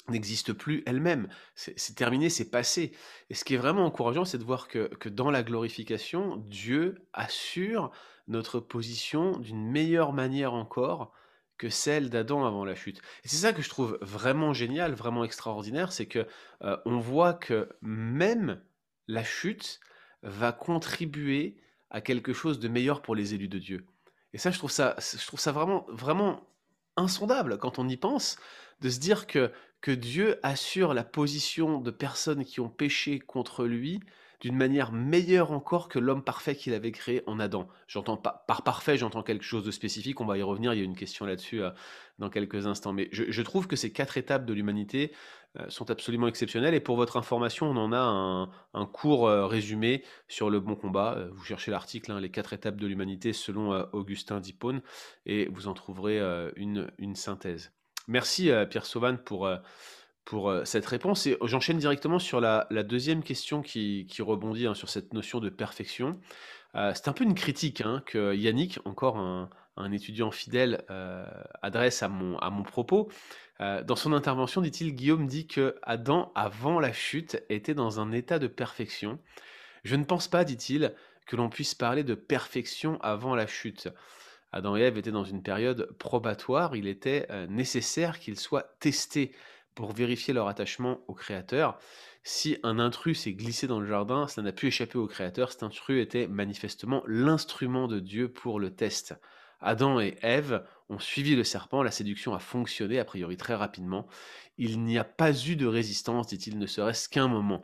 n'existe 0.07 0.53
plus 0.53 0.83
elle-même. 0.85 1.27
C'est 1.55 1.95
terminé, 1.95 2.29
c'est 2.29 2.51
passé. 2.51 2.91
Et 3.31 3.33
ce 3.33 3.43
qui 3.43 3.55
est 3.55 3.57
vraiment 3.57 3.83
encourageant, 3.83 4.25
c'est 4.25 4.37
de 4.37 4.43
voir 4.43 4.67
que, 4.67 4.93
que, 4.99 5.09
dans 5.09 5.31
la 5.31 5.41
glorification, 5.41 6.37
Dieu 6.37 7.07
assure 7.13 7.91
notre 8.27 8.59
position 8.59 9.31
d'une 9.39 9.67
meilleure 9.67 10.13
manière 10.13 10.53
encore 10.53 11.13
que 11.57 11.69
celle 11.69 12.09
d'Adam 12.09 12.45
avant 12.45 12.65
la 12.65 12.75
chute. 12.75 13.01
Et 13.23 13.27
c'est 13.27 13.37
ça 13.37 13.53
que 13.53 13.61
je 13.61 13.69
trouve 13.69 13.97
vraiment 14.01 14.53
génial, 14.53 14.93
vraiment 14.93 15.23
extraordinaire, 15.23 15.91
c'est 15.91 16.05
que 16.05 16.27
euh, 16.61 16.77
on 16.85 16.99
voit 16.99 17.33
que 17.33 17.69
même 17.81 18.61
la 19.07 19.23
chute 19.23 19.79
va 20.23 20.51
contribuer 20.51 21.57
à 21.89 22.01
quelque 22.01 22.33
chose 22.33 22.59
de 22.59 22.67
meilleur 22.67 23.01
pour 23.01 23.15
les 23.15 23.33
élus 23.33 23.47
de 23.47 23.59
Dieu. 23.59 23.85
Et 24.33 24.37
ça, 24.37 24.51
je 24.51 24.57
trouve 24.57 24.71
ça, 24.71 24.95
je 24.99 25.25
trouve 25.25 25.39
ça 25.39 25.51
vraiment, 25.51 25.85
vraiment 25.89 26.45
insondable 26.97 27.57
quand 27.57 27.79
on 27.79 27.87
y 27.87 27.97
pense, 27.97 28.37
de 28.81 28.89
se 28.89 28.99
dire 28.99 29.27
que, 29.27 29.51
que 29.81 29.91
Dieu 29.91 30.39
assure 30.43 30.93
la 30.93 31.03
position 31.03 31.79
de 31.79 31.91
personnes 31.91 32.43
qui 32.43 32.59
ont 32.59 32.69
péché 32.69 33.19
contre 33.19 33.65
lui 33.65 34.01
d'une 34.41 34.55
manière 34.55 34.91
meilleure 34.91 35.51
encore 35.51 35.89
que 35.89 35.99
l'homme 35.99 36.23
parfait 36.23 36.55
qu'il 36.55 36.73
avait 36.73 36.91
créé 36.91 37.23
en 37.27 37.39
Adam. 37.39 37.67
J'entends 37.87 38.17
pas 38.17 38.43
par 38.47 38.63
parfait, 38.63 38.97
j'entends 38.97 39.23
quelque 39.23 39.43
chose 39.43 39.63
de 39.63 39.71
spécifique. 39.71 40.21
On 40.21 40.25
va 40.25 40.37
y 40.37 40.43
revenir. 40.43 40.73
Il 40.73 40.79
y 40.79 40.81
a 40.81 40.85
une 40.85 40.95
question 40.95 41.25
là-dessus 41.25 41.61
euh, 41.61 41.69
dans 42.19 42.29
quelques 42.29 42.67
instants. 42.67 42.93
Mais 42.93 43.09
je, 43.11 43.41
trouve 43.41 43.67
que 43.67 43.75
ces 43.75 43.91
quatre 43.91 44.17
étapes 44.17 44.45
de 44.45 44.53
l'humanité 44.53 45.11
euh, 45.59 45.65
sont 45.69 45.89
absolument 45.91 46.27
exceptionnelles. 46.27 46.73
Et 46.73 46.79
pour 46.79 46.95
votre 46.95 47.17
information, 47.17 47.67
on 47.67 47.77
en 47.77 47.93
a 47.93 48.49
un, 48.73 48.85
court 48.85 49.27
euh, 49.27 49.45
résumé 49.45 50.03
sur 50.27 50.49
le 50.49 50.59
bon 50.59 50.75
combat. 50.75 51.17
vous 51.31 51.43
cherchez 51.43 51.71
l'article, 51.71 52.11
hein, 52.11 52.19
les 52.19 52.29
quatre 52.29 52.53
étapes 52.53 52.77
de 52.77 52.87
l'humanité 52.87 53.33
selon 53.33 53.87
Augustin 53.93 54.39
d'Hippone, 54.39 54.81
et 55.25 55.47
vous 55.47 55.67
en 55.67 55.73
trouverez 55.73 56.19
une, 56.55 56.91
une 56.97 57.15
synthèse. 57.15 57.71
Merci 58.07 58.51
Pierre 58.69 58.85
Sauvan 58.85 59.17
pour 59.17 59.49
pour 60.25 60.49
euh, 60.49 60.65
cette 60.65 60.85
réponse. 60.87 61.27
Et 61.27 61.37
j'enchaîne 61.43 61.77
directement 61.77 62.19
sur 62.19 62.41
la, 62.41 62.67
deuxième 62.83 63.23
question 63.23 63.61
qui, 63.61 64.07
rebondit 64.19 64.67
hein, 64.67 64.73
sur 64.73 64.89
cette 64.89 65.13
notion 65.13 65.39
de 65.39 65.49
perfection. 65.49 66.19
Euh, 66.73 66.91
c'est 66.93 67.07
un 67.07 67.13
peu 67.13 67.23
une 67.23 67.35
critique 67.35 67.81
hein, 67.81 68.03
que 68.05 68.35
Yannick, 68.35 68.79
encore 68.85 69.17
un, 69.17 69.49
étudiant 69.91 70.31
fidèle, 70.31 70.83
euh, 70.89 71.25
adresse 71.61 72.03
à 72.03 72.09
mon, 72.09 72.37
à 72.39 72.49
mon 72.49 72.63
propos. 72.63 73.09
dans 73.59 73.95
son 73.95 74.11
intervention, 74.13 74.61
dit-il, 74.61 74.95
Guillaume 74.95 75.27
dit 75.27 75.47
que 75.47 75.75
Adam, 75.83 76.31
avant 76.35 76.79
la 76.79 76.91
chute, 76.91 77.41
était 77.49 77.73
dans 77.73 77.99
un 77.99 78.11
état 78.11 78.39
de 78.39 78.47
perfection. 78.47 79.19
Je 79.83 79.95
ne 79.95 80.03
pense 80.03 80.27
pas, 80.27 80.43
dit-il, 80.43 80.93
que 81.27 81.35
l'on 81.35 81.49
puisse 81.49 81.75
parler 81.75 82.03
de 82.03 82.15
perfection 82.15 82.99
avant 83.01 83.35
la 83.35 83.47
chute. 83.47 83.89
Adam 84.51 84.77
et 84.77 84.81
Ève 84.81 84.97
étaient 84.97 85.11
dans 85.11 85.25
une 85.25 85.43
période 85.43 85.89
probatoire, 85.99 86.75
il 86.75 86.87
était 86.87 87.27
nécessaire 87.49 88.19
qu'ils 88.19 88.39
soient 88.39 88.75
testés 88.79 89.33
pour 89.75 89.91
vérifier 89.91 90.33
leur 90.33 90.47
attachement 90.47 91.01
au 91.07 91.13
Créateur. 91.13 91.77
Si 92.23 92.57
un 92.63 92.79
intrus 92.79 93.21
s'est 93.21 93.33
glissé 93.33 93.67
dans 93.67 93.79
le 93.79 93.85
jardin, 93.85 94.27
ça 94.27 94.41
n'a 94.41 94.51
pu 94.51 94.67
échapper 94.67 94.97
au 94.97 95.05
Créateur. 95.05 95.51
Cet 95.51 95.63
intrus 95.63 96.01
était 96.01 96.27
manifestement 96.27 97.03
l'instrument 97.05 97.87
de 97.87 97.99
Dieu 97.99 98.29
pour 98.29 98.59
le 98.59 98.73
test. 98.73 99.15
Adam 99.61 99.99
et 99.99 100.17
Ève 100.21 100.63
ont 100.89 100.99
suivi 100.99 101.35
le 101.35 101.43
serpent, 101.43 101.83
la 101.83 101.91
séduction 101.91 102.33
a 102.33 102.39
fonctionné 102.39 102.99
a 102.99 103.05
priori 103.05 103.37
très 103.37 103.55
rapidement. 103.55 104.07
Il 104.57 104.83
n'y 104.83 104.97
a 104.97 105.03
pas 105.03 105.33
eu 105.47 105.55
de 105.55 105.65
résistance, 105.65 106.27
dit-il, 106.27 106.57
ne 106.57 106.65
serait-ce 106.65 107.09
qu'un 107.09 107.27
moment. 107.27 107.63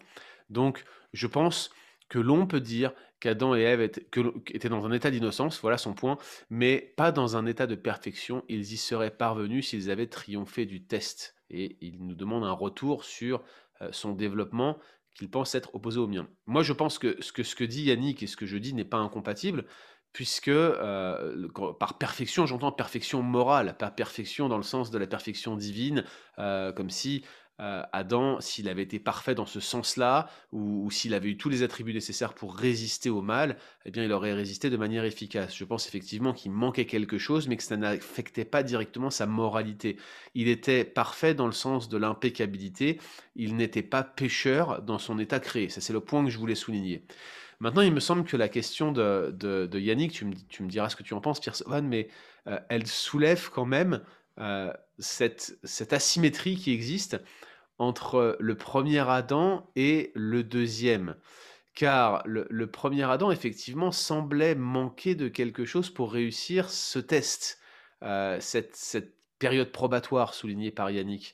Donc 0.50 0.84
je 1.14 1.28
pense 1.28 1.72
que 2.10 2.20
l'on 2.20 2.46
peut 2.46 2.60
dire 2.60 2.94
qu'Adam 3.20 3.56
et 3.56 3.62
Ève 3.62 3.82
étaient, 3.82 4.70
dans 4.70 4.86
un 4.86 4.92
état 4.92 5.12
d'innocence, 5.12 5.62
voilà 5.62 5.78
son 5.78 5.94
point, 5.94 6.18
mais 6.50 6.94
pas 6.98 7.12
dans 7.12 7.38
un 7.38 7.46
état 7.46 7.68
de 7.68 7.76
perfection. 7.76 8.44
Ils 8.50 8.74
y 8.74 8.78
seraient 8.78 9.16
parvenus 9.16 9.70
s'ils 9.70 9.90
avaient 9.92 10.08
triomphé 10.08 10.66
du 10.66 10.84
test 10.84 11.36
et 11.52 11.78
il 11.82 12.06
nous 12.06 12.16
demande 12.16 12.44
un 12.44 12.52
retour 12.52 13.04
sur 13.04 13.44
euh, 13.82 13.90
son 13.92 14.14
développement 14.14 14.78
qu'il 15.16 15.30
pense 15.30 15.56
être 15.56 15.76
opposé 15.76 16.00
au 16.00 16.08
mien. 16.08 16.28
Moi, 16.46 16.64
je 16.64 16.74
pense 16.74 16.98
que 16.98 17.22
ce 17.22 17.34
que, 17.34 17.44
ce 17.44 17.56
que 17.56 17.64
dit 17.64 17.84
Yannick 17.84 18.24
et 18.24 18.28
ce 18.28 18.38
que 18.38 18.46
je 18.46 18.58
dis 18.58 18.74
n'est 18.74 18.86
pas 18.86 18.98
incompatible, 18.98 19.66
puisque 20.14 20.50
euh, 20.50 21.48
par 21.80 21.98
perfection, 21.98 22.46
j'entends 22.46 22.72
perfection 22.72 23.22
morale, 23.22 23.76
pas 23.78 23.92
perfection 23.92 24.50
dans 24.50 24.58
le 24.58 24.64
sens 24.64 24.92
de 24.92 24.98
la 24.98 25.08
perfection 25.08 25.56
divine, 25.56 26.06
euh, 26.40 26.72
comme 26.72 26.90
si 26.90 27.24
euh, 27.62 27.84
Adam, 27.94 28.42
s'il 28.42 28.68
avait 28.70 28.82
été 28.82 29.00
parfait 29.00 29.36
dans 29.36 29.46
ce 29.46 29.60
sens-là, 29.60 30.30
ou, 30.52 30.90
s'il 30.90 31.14
avait 31.14 31.30
eu 31.30 31.38
tous 31.38 31.50
les 31.50 31.62
attributs 31.62 31.94
nécessaires 31.94 32.34
pour 32.34 32.56
résister 32.56 33.10
au 33.10 33.22
mal, 33.22 33.56
eh 33.86 33.92
bien, 33.92 34.04
il 34.04 34.12
aurait 34.12 34.34
résisté 34.34 34.72
de 34.72 34.78
manière 34.78 35.06
efficace. 35.06 35.56
Je 35.56 35.64
pense 35.64 35.88
effectivement 35.88 36.34
qu'il 36.34 36.52
manquait 36.52 36.86
quelque 36.86 37.20
chose, 37.20 37.48
mais 37.48 37.58
que 37.58 37.64
ça 37.64 37.78
n'affectait 37.78 38.46
pas 38.46 38.64
directement 38.64 39.12
sa 39.12 39.28
moralité. 39.28 39.98
Il 40.34 40.48
était 40.48 40.84
parfait 40.84 41.36
dans 41.36 41.46
le 41.46 41.52
sens 41.52 41.88
de 41.88 41.98
l'impeccabilité, 41.98 43.00
il 43.36 43.56
n'était 43.56 43.84
pas 43.84 44.04
pécheur 44.04 44.82
dans 44.82 44.98
son 44.98 45.20
état 45.20 45.40
créé. 45.40 45.70
Ça, 45.70 45.82
c'est 45.82 45.94
le 45.94 46.02
point 46.02 46.24
que 46.26 46.32
je 46.32 46.40
voulais 46.40 46.56
souligner. 46.56 47.06
Maintenant, 47.60 47.82
il 47.84 47.94
me 47.94 48.00
semble 48.00 48.24
que 48.24 48.36
la 48.38 48.50
question 48.50 48.92
de, 48.92 49.70
Yannick, 49.78 50.14
tu 50.14 50.26
me, 50.26 50.68
diras 50.68 50.90
ce 50.90 50.96
que 50.96 51.04
tu 51.04 51.14
en 51.14 51.22
penses, 51.22 51.40
Pierre 51.40 51.56
Sauvane, 51.56 51.88
mais 51.88 52.08
euh, 52.48 52.60
elle 52.70 52.88
soulève 52.88 53.52
quand 53.52 53.66
même 53.66 54.02
euh, 54.40 54.74
cette, 54.98 55.94
asymétrie 55.94 56.56
qui 56.56 56.72
existe 56.72 57.22
entre 57.82 58.38
le 58.40 58.56
premier 58.56 59.00
Adam 59.10 59.68
et 59.76 60.12
le 60.14 60.44
deuxième. 60.44 61.16
Car 61.74 62.22
le, 62.26 62.68
premier 62.68 63.10
Adam, 63.10 63.32
effectivement, 63.32 63.92
semblait 63.92 64.54
manquer 64.54 65.16
de 65.16 65.28
quelque 65.28 65.66
chose 65.66 65.90
pour 65.90 66.14
réussir 66.14 66.70
ce 66.70 67.00
test, 67.00 67.60
euh, 68.04 68.38
cette, 68.40 69.16
période 69.40 69.72
probatoire 69.72 70.36
soulignée 70.36 70.70
par 70.70 70.92
Yannick. 70.92 71.34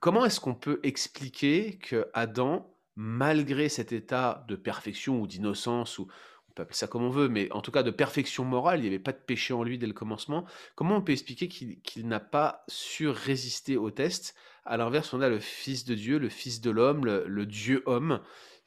Comment 0.00 0.26
est-ce 0.26 0.40
qu'on 0.40 0.54
peut 0.54 0.80
expliquer 0.82 1.78
que 1.78 2.06
Adam, 2.12 2.70
malgré 2.94 3.70
cet 3.70 3.90
état 3.92 4.44
de 4.48 4.56
perfection 4.56 5.22
ou 5.22 5.26
d'innocence, 5.26 5.98
ou 5.98 6.08
on 6.50 6.52
peut 6.52 6.64
appeler 6.64 6.76
ça 6.76 6.86
comme 6.86 7.04
on 7.04 7.08
veut, 7.08 7.30
mais 7.30 7.50
en 7.52 7.62
tout 7.62 7.70
cas 7.70 7.82
de 7.82 7.90
perfection 7.90 8.44
morale, 8.44 8.80
il 8.80 8.82
n'y 8.82 8.88
avait 8.88 8.98
pas 8.98 9.12
de 9.12 9.16
péché 9.16 9.54
en 9.54 9.62
lui 9.62 9.78
dès 9.78 9.86
le 9.86 9.94
commencement, 9.94 10.44
comment 10.74 10.96
on 10.96 11.00
peut 11.00 11.12
expliquer 11.12 11.48
qu'il 11.48 12.08
n'a 12.08 12.20
pas 12.20 12.64
su 12.68 13.08
résister 13.08 13.78
au 13.78 13.90
test 13.90 14.34
À 14.68 14.76
l'inverse, 14.76 15.14
on 15.14 15.22
a 15.22 15.30
le 15.30 15.40
Fils 15.40 15.86
de 15.86 15.94
Dieu, 15.94 16.18
le 16.18 16.28
Fils 16.28 16.60
de 16.60 16.70
l'homme, 16.70 17.06
le, 17.06 17.46
Dieu-homme, 17.46 18.20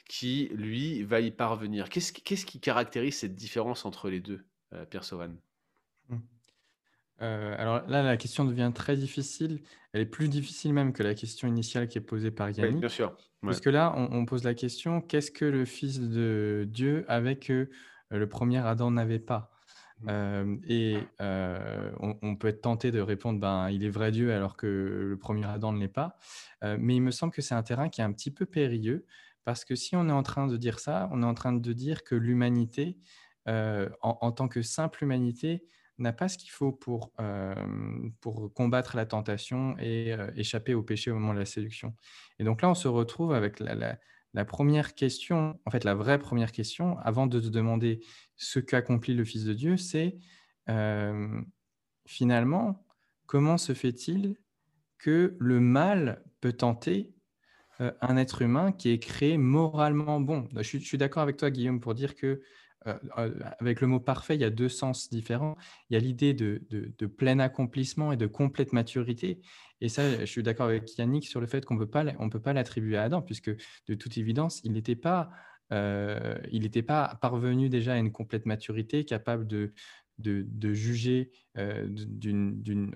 qui, 0.10 0.50
lui, 0.54 1.04
va 1.04 1.20
y 1.20 1.30
parvenir. 1.30 1.90
Qu'est-ce 1.90 2.12
qui 2.12 2.60
caractérise 2.60 3.18
cette 3.18 3.36
différence 3.36 3.86
entre 3.86 4.10
les 4.10 4.20
deux, 4.20 4.44
euh, 4.74 4.84
Pierre 4.86 5.04
Sauvan 5.04 5.36
mmh. 6.10 6.18
Euh, 7.22 7.54
alors 7.60 7.88
là, 7.88 8.02
la 8.02 8.18
question 8.18 8.46
devient 8.46 8.72
très 8.74 8.98
difficile. 8.98 9.62
Elle 9.94 10.02
est 10.02 10.08
plus 10.08 10.28
difficile 10.28 10.74
même 10.74 10.92
que 10.92 11.04
la 11.04 11.14
question 11.14 11.48
initiale 11.48 11.88
qui 11.88 12.00
est 12.00 12.02
posée 12.02 12.32
par 12.32 12.50
Yannick. 12.50 12.80
bien 12.80 12.90
sûr. 12.90 13.16
Parce 13.44 13.62
que 13.62 13.70
là, 13.70 13.94
on, 13.96 14.26
pose 14.26 14.44
la 14.44 14.56
question, 14.56 15.02
qu'est-ce 15.02 15.30
que 15.30 15.46
le 15.46 15.66
Fils 15.66 16.00
de 16.00 16.68
Dieu 16.68 17.06
avait 17.08 17.38
que 17.38 17.70
euh, 18.12 18.18
le 18.18 18.28
premier 18.28 18.58
Adam 18.58 18.90
n'avait 18.90 19.20
pas? 19.20 19.52
Euh, 20.08 20.58
Et 20.68 20.98
on, 21.20 22.36
peut 22.36 22.48
être 22.48 22.62
tenté 22.62 22.92
de 22.92 23.00
répondre, 23.00 23.40
ben, 23.40 23.70
il 23.70 23.84
est 23.84 23.90
vrai 23.90 24.12
Dieu 24.12 24.34
alors 24.34 24.58
que 24.58 24.68
le 25.10 25.18
premier 25.18 25.46
Adam 25.46 25.74
ne 25.74 25.80
l'est 25.80 25.88
pas. 25.88 26.18
mais 26.62 26.96
il 26.96 27.02
me 27.02 27.12
semble 27.12 27.34
que 27.34 27.42
c'est 27.42 27.56
un 27.56 27.64
terrain 27.64 27.90
qui 27.90 28.02
est 28.02 28.04
un 28.04 28.12
petit 28.12 28.32
peu 28.32 28.46
périlleux, 28.46 29.06
parce 29.44 29.66
que 29.66 29.76
si 29.76 29.96
on 29.96 30.08
est 30.10 30.14
en 30.14 30.24
train 30.24 30.48
de 30.48 30.58
dire 30.58 30.80
ça, 30.80 31.10
on 31.12 31.24
est 31.24 31.26
en 31.26 31.34
train 31.34 31.54
de 31.54 31.74
dire 31.74 32.04
que 32.04 32.16
l'humanité, 32.16 32.98
en, 33.48 34.32
tant 34.32 34.48
que 34.48 34.62
simple 34.62 35.04
humanité, 35.04 35.64
n'a 35.98 36.14
pas 36.14 36.28
ce 36.28 36.38
qu'il 36.38 36.52
faut 36.52 36.72
pour, 36.72 37.12
pour 38.22 38.54
combattre 38.54 38.96
la 38.96 39.06
tentation 39.06 39.76
et 39.80 40.16
échapper 40.36 40.74
au 40.74 40.84
péché 40.84 41.12
au 41.12 41.16
moment 41.16 41.34
de 41.34 41.40
la 41.40 41.46
séduction. 41.46 41.96
Et 42.40 42.44
donc 42.44 42.62
là, 42.62 42.70
on 42.70 42.76
se 42.76 42.88
retrouve 42.88 43.34
avec 43.34 43.60
la, 43.60 44.46
première 44.46 44.96
question, 44.96 45.60
en 45.66 45.72
fait 45.72 45.84
la 45.84 45.94
vraie 45.94 46.20
première 46.20 46.52
question, 46.52 46.98
avant 47.00 47.28
de 47.28 47.40
te 47.40 47.48
demander 47.48 48.02
ce 48.42 48.60
qu'accomplit 48.60 49.14
le 49.14 49.24
Fils 49.26 49.46
de 49.46 49.54
Dieu, 49.54 49.78
c'est 49.78 50.18
finalement, 52.06 52.86
comment 53.26 53.58
se 53.58 53.74
fait-il 53.74 54.38
que 54.98 55.36
le 55.40 55.60
mal 55.60 56.24
peut 56.40 56.54
tenter 56.54 57.14
un 57.80 58.16
être 58.16 58.42
humain 58.42 58.72
qui 58.72 58.90
est 58.90 59.00
créé 59.00 59.38
moralement 59.38 60.22
bon? 60.22 60.48
Je 60.56 60.78
suis, 60.78 60.98
d'accord 60.98 61.24
avec 61.24 61.38
toi, 61.38 61.52
Guillaume, 61.52 61.80
pour 61.80 61.94
dire 61.94 62.16
que 62.16 62.42
euh, 62.88 62.98
euh, 63.20 63.32
avec 63.60 63.82
le 63.82 63.88
mot 63.88 64.00
parfait, 64.00 64.36
il 64.36 64.42
y 64.42 64.46
a 64.46 64.50
deux 64.50 64.70
sens 64.70 65.10
différents. 65.10 65.56
Il 65.90 65.94
y 65.94 65.98
a 65.98 66.00
l'idée 66.00 66.34
de, 66.34 66.60
plein 67.06 67.40
accomplissement 67.40 68.12
et 68.12 68.18
de 68.18 68.28
complète 68.28 68.74
maturité. 68.74 69.40
Et 69.82 69.90
ça, 69.90 70.20
je 70.20 70.26
suis 70.26 70.44
d'accord 70.44 70.68
avec 70.68 70.98
Yannick 70.98 71.28
sur 71.28 71.42
le 71.42 71.48
fait 71.48 71.66
qu'on 71.66 71.76
ne 71.76 71.80
peut 72.30 72.42
pas 72.42 72.54
l'attribuer 72.54 72.98
à 72.98 73.04
Adam, 73.04 73.22
puisque 73.22 73.52
de 73.88 73.94
toute 73.94 74.18
évidence, 74.18 74.62
il 74.64 74.72
n'était 74.72 74.96
pas, 74.96 75.30
euh, 75.72 76.36
pas 76.86 77.18
parvenu 77.22 77.70
déjà 77.70 77.94
à 77.94 77.98
une 77.98 78.12
complète 78.12 78.46
maturité, 78.46 79.06
capable 79.06 79.48
de, 79.48 79.74
de, 80.18 80.74
juger 80.74 81.32
d'une 81.56 82.94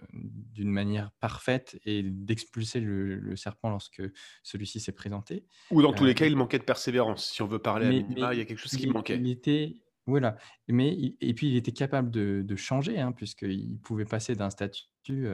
manière 0.58 1.12
parfaite 1.20 1.80
et 1.86 2.04
d'expulser 2.04 2.80
le, 2.80 3.36
serpent 3.36 3.70
lorsque 3.70 4.02
celui-ci 4.44 4.80
s'est 4.80 4.92
présenté. 4.92 5.46
Ou 5.72 5.82
dans 5.82 5.94
tous 5.94 6.06
les 6.06 6.14
cas, 6.14 6.26
il 6.26 6.36
manquait 6.36 6.60
de 6.60 6.64
persévérance. 6.64 7.32
Si 7.32 7.42
on 7.42 7.48
veut 7.48 7.60
parler 7.60 7.88
à 7.88 7.90
minima, 7.90 8.34
il 8.34 8.40
y 8.40 8.42
a 8.42 8.46
quelque 8.46 8.60
chose 8.60 8.76
qui 8.76 8.88
manquait. 8.88 9.18
Il 9.18 9.30
était, 9.30 9.78
voilà. 10.06 10.38
Mais, 10.68 11.16
et 11.20 11.34
puis, 11.34 11.50
il 11.50 11.56
était 11.56 11.72
capable 11.72 12.12
de, 12.12 12.56
changer, 12.56 13.00
hein, 13.00 13.12
puisqu'il 13.12 13.80
pouvait 13.80 14.06
passer 14.06 14.36
d'un 14.36 14.50
statut 14.50 15.28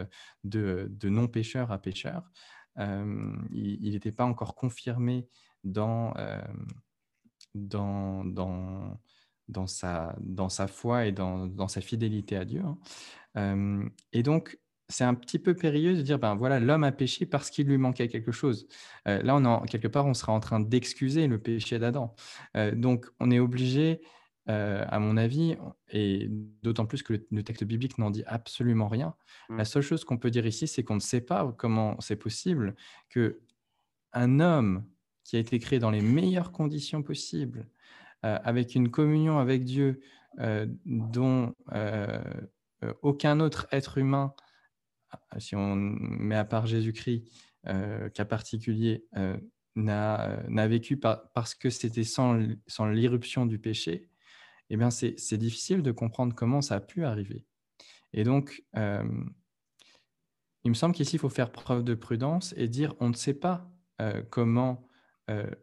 de, 0.43 0.89
non-pêcheur 1.03 1.71
à 1.71 1.79
pêcheur. 1.79 2.23
il 2.77 3.91
n'était 3.91 4.11
pas 4.11 4.25
encore 4.25 4.55
confirmé 4.55 5.27
dans, 5.63 6.13
dans, 7.55 8.23
dans, 8.25 8.99
dans 9.47 9.67
sa, 9.67 10.15
dans 10.21 10.49
sa 10.49 10.67
foi 10.67 11.05
et 11.05 11.11
dans, 11.11 11.47
dans 11.47 11.67
sa 11.67 11.81
fidélité 11.81 12.35
à 12.35 12.45
Dieu. 12.45 12.63
Hein. 13.35 13.89
et 14.13 14.23
donc, 14.23 14.59
c'est 14.89 15.05
un 15.05 15.13
petit 15.13 15.39
peu 15.39 15.55
périlleux 15.55 15.95
de 15.95 16.01
dire, 16.01 16.19
ben 16.19 16.35
voilà, 16.35 16.59
l'homme 16.59 16.83
a 16.83 16.91
péché 16.91 17.25
parce 17.25 17.49
qu'il 17.49 17.67
lui 17.67 17.77
manquait 17.77 18.09
quelque 18.09 18.33
chose. 18.33 18.67
là, 19.05 19.35
on 19.35 19.45
en, 19.45 19.61
quelque 19.61 19.87
part, 19.87 20.05
on 20.05 20.13
sera 20.13 20.33
en 20.33 20.41
train 20.41 20.59
d'excuser 20.59 21.27
le 21.27 21.39
péché 21.39 21.79
d'Adam. 21.79 22.13
donc, 22.73 23.07
on 23.21 23.31
est 23.31 23.39
obligé, 23.39 24.01
à 24.47 24.99
mon 24.99 25.15
avis, 25.15 25.55
et 25.93 26.27
d'autant 26.29 26.85
plus 26.85 27.03
que 27.03 27.13
le, 27.31 27.43
texte 27.43 27.63
biblique 27.63 27.97
n'en 27.99 28.09
dit 28.09 28.23
absolument 28.25 28.89
rien. 28.89 29.15
Mmh. 29.49 29.57
La 29.57 29.65
seule 29.65 29.83
chose 29.83 30.03
qu'on 30.03 30.17
peut 30.17 30.29
dire 30.29 30.45
ici, 30.45 30.67
c'est 30.67 30.83
qu'on 30.83 30.95
ne 30.95 30.99
sait 30.99 31.21
pas 31.21 31.53
comment 31.57 31.95
c'est 32.01 32.17
possible 32.17 32.75
que 33.09 33.39
un 34.13 34.39
homme 34.39 34.85
qui 35.31 35.37
a 35.37 35.39
été 35.39 35.59
créé 35.59 35.79
dans 35.79 35.91
les 35.91 36.01
meilleures 36.01 36.51
conditions 36.51 37.03
possibles, 37.03 37.65
euh, 38.25 38.37
avec 38.43 38.75
une 38.75 38.91
communion 38.91 39.39
avec 39.39 39.63
Dieu 39.63 40.01
euh, 40.39 40.65
dont 40.83 41.55
euh, 41.71 42.21
aucun 43.01 43.39
autre 43.39 43.65
être 43.71 43.97
humain, 43.97 44.35
si 45.37 45.55
on 45.55 45.73
met 45.77 46.35
à 46.35 46.43
part 46.43 46.67
Jésus-Christ, 46.67 47.23
cas 47.63 48.25
particulier, 48.25 49.05
n'a 49.75 50.67
vécu 50.67 50.97
parce 50.97 51.55
que 51.55 51.69
c'était 51.69 52.03
sans, 52.03 52.37
sans 52.67 52.87
l'irruption 52.87 53.45
du 53.45 53.57
péché, 53.57 54.09
eh 54.69 54.75
bien 54.75 54.89
c'est 54.89 55.37
difficile 55.37 55.81
de 55.81 55.91
comprendre 55.93 56.35
comment 56.35 56.61
ça 56.61 56.75
a 56.75 56.81
pu 56.81 57.05
arriver. 57.05 57.45
Et 58.11 58.25
donc, 58.25 58.65
il 58.73 58.81
me 60.65 60.73
semble 60.73 60.93
qu'ici, 60.95 61.15
il 61.17 61.19
faut 61.19 61.29
faire 61.29 61.51
preuve 61.51 61.85
de 61.85 61.93
prudence 61.93 62.53
et 62.57 62.67
dire 62.67 62.95
on 62.99 63.09
ne 63.09 63.15
sait 63.15 63.35
pas 63.35 63.71
comment 64.31 64.90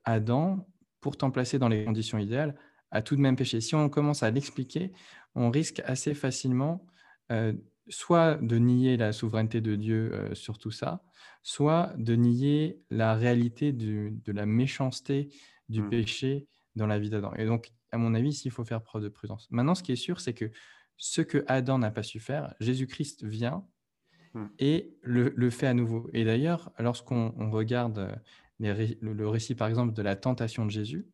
Adam 0.04 0.66
pourtant 1.00 1.30
placé 1.30 1.58
dans 1.58 1.68
les 1.68 1.84
conditions 1.84 2.18
idéales, 2.18 2.54
a 2.90 3.02
tout 3.02 3.16
de 3.16 3.20
même 3.20 3.36
péché. 3.36 3.60
Si 3.60 3.74
on 3.74 3.88
commence 3.88 4.22
à 4.22 4.30
l'expliquer, 4.30 4.92
on 5.34 5.50
risque 5.50 5.80
assez 5.84 6.14
facilement 6.14 6.86
euh, 7.30 7.52
soit 7.88 8.36
de 8.36 8.56
nier 8.56 8.96
la 8.96 9.12
souveraineté 9.12 9.60
de 9.60 9.76
Dieu 9.76 10.12
euh, 10.12 10.34
sur 10.34 10.58
tout 10.58 10.70
ça, 10.70 11.02
soit 11.42 11.92
de 11.96 12.14
nier 12.14 12.80
la 12.90 13.14
réalité 13.14 13.72
de 13.72 14.32
la 14.32 14.46
méchanceté 14.46 15.28
du 15.68 15.82
mmh. 15.82 15.88
péché 15.88 16.48
dans 16.76 16.86
la 16.86 16.98
vie 16.98 17.10
d'Adam. 17.10 17.32
Et 17.34 17.46
donc, 17.46 17.72
à 17.92 17.98
mon 17.98 18.14
avis, 18.14 18.42
il 18.44 18.50
faut 18.50 18.64
faire 18.64 18.82
preuve 18.82 19.02
de 19.02 19.08
prudence. 19.08 19.48
Maintenant, 19.50 19.74
ce 19.74 19.82
qui 19.82 19.92
est 19.92 19.96
sûr, 19.96 20.20
c'est 20.20 20.34
que 20.34 20.50
ce 20.96 21.22
que 21.22 21.44
Adam 21.46 21.78
n'a 21.78 21.90
pas 21.90 22.02
su 22.02 22.20
faire, 22.20 22.54
Jésus-Christ 22.60 23.24
vient 23.24 23.64
mmh. 24.34 24.46
et 24.58 24.94
le, 25.02 25.32
le, 25.36 25.50
fait 25.50 25.66
à 25.66 25.74
nouveau. 25.74 26.10
Et 26.12 26.24
d'ailleurs, 26.24 26.72
lorsqu'on 26.78 27.50
regarde 27.50 28.20
le 28.58 29.28
récit, 29.28 29.54
par 29.54 29.68
exemple, 29.68 29.94
de 29.94 30.02
la 30.02 30.16
tentation 30.16 30.64
de 30.64 30.70
Jésus, 30.70 31.06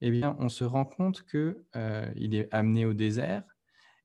eh 0.00 0.10
bien, 0.10 0.36
on 0.38 0.48
se 0.48 0.64
rend 0.64 0.84
compte 0.84 1.24
qu'il 1.26 1.56
euh, 1.76 2.12
est 2.14 2.48
amené 2.52 2.86
au 2.86 2.94
désert. 2.94 3.42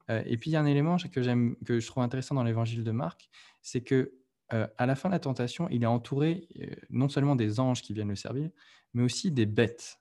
Euh, 0.10 0.22
et 0.26 0.38
puis, 0.38 0.52
il 0.52 0.54
y 0.54 0.58
a 0.58 0.62
un 0.62 0.66
élément 0.66 0.98
que, 0.98 1.22
j'aime, 1.22 1.56
que 1.66 1.80
je 1.80 1.88
trouve 1.88 2.04
intéressant 2.04 2.36
dans 2.36 2.44
l'évangile 2.44 2.84
de 2.84 2.92
Marc, 2.92 3.30
c'est 3.62 3.82
que 3.82 4.14
euh, 4.54 4.68
à 4.78 4.86
la 4.86 4.96
fin 4.96 5.10
de 5.10 5.14
la 5.14 5.20
tentation, 5.20 5.68
il 5.70 5.84
est 5.84 5.88
entouré 5.88 6.48
non 6.90 7.10
seulement 7.10 7.36
des 7.36 7.60
anges 7.60 7.82
qui 7.82 7.94
viennent 7.94 8.10
le 8.10 8.16
servir, 8.16 8.50
mais 8.94 9.04
aussi 9.04 9.32
des 9.32 9.46
bêtes. 9.46 10.00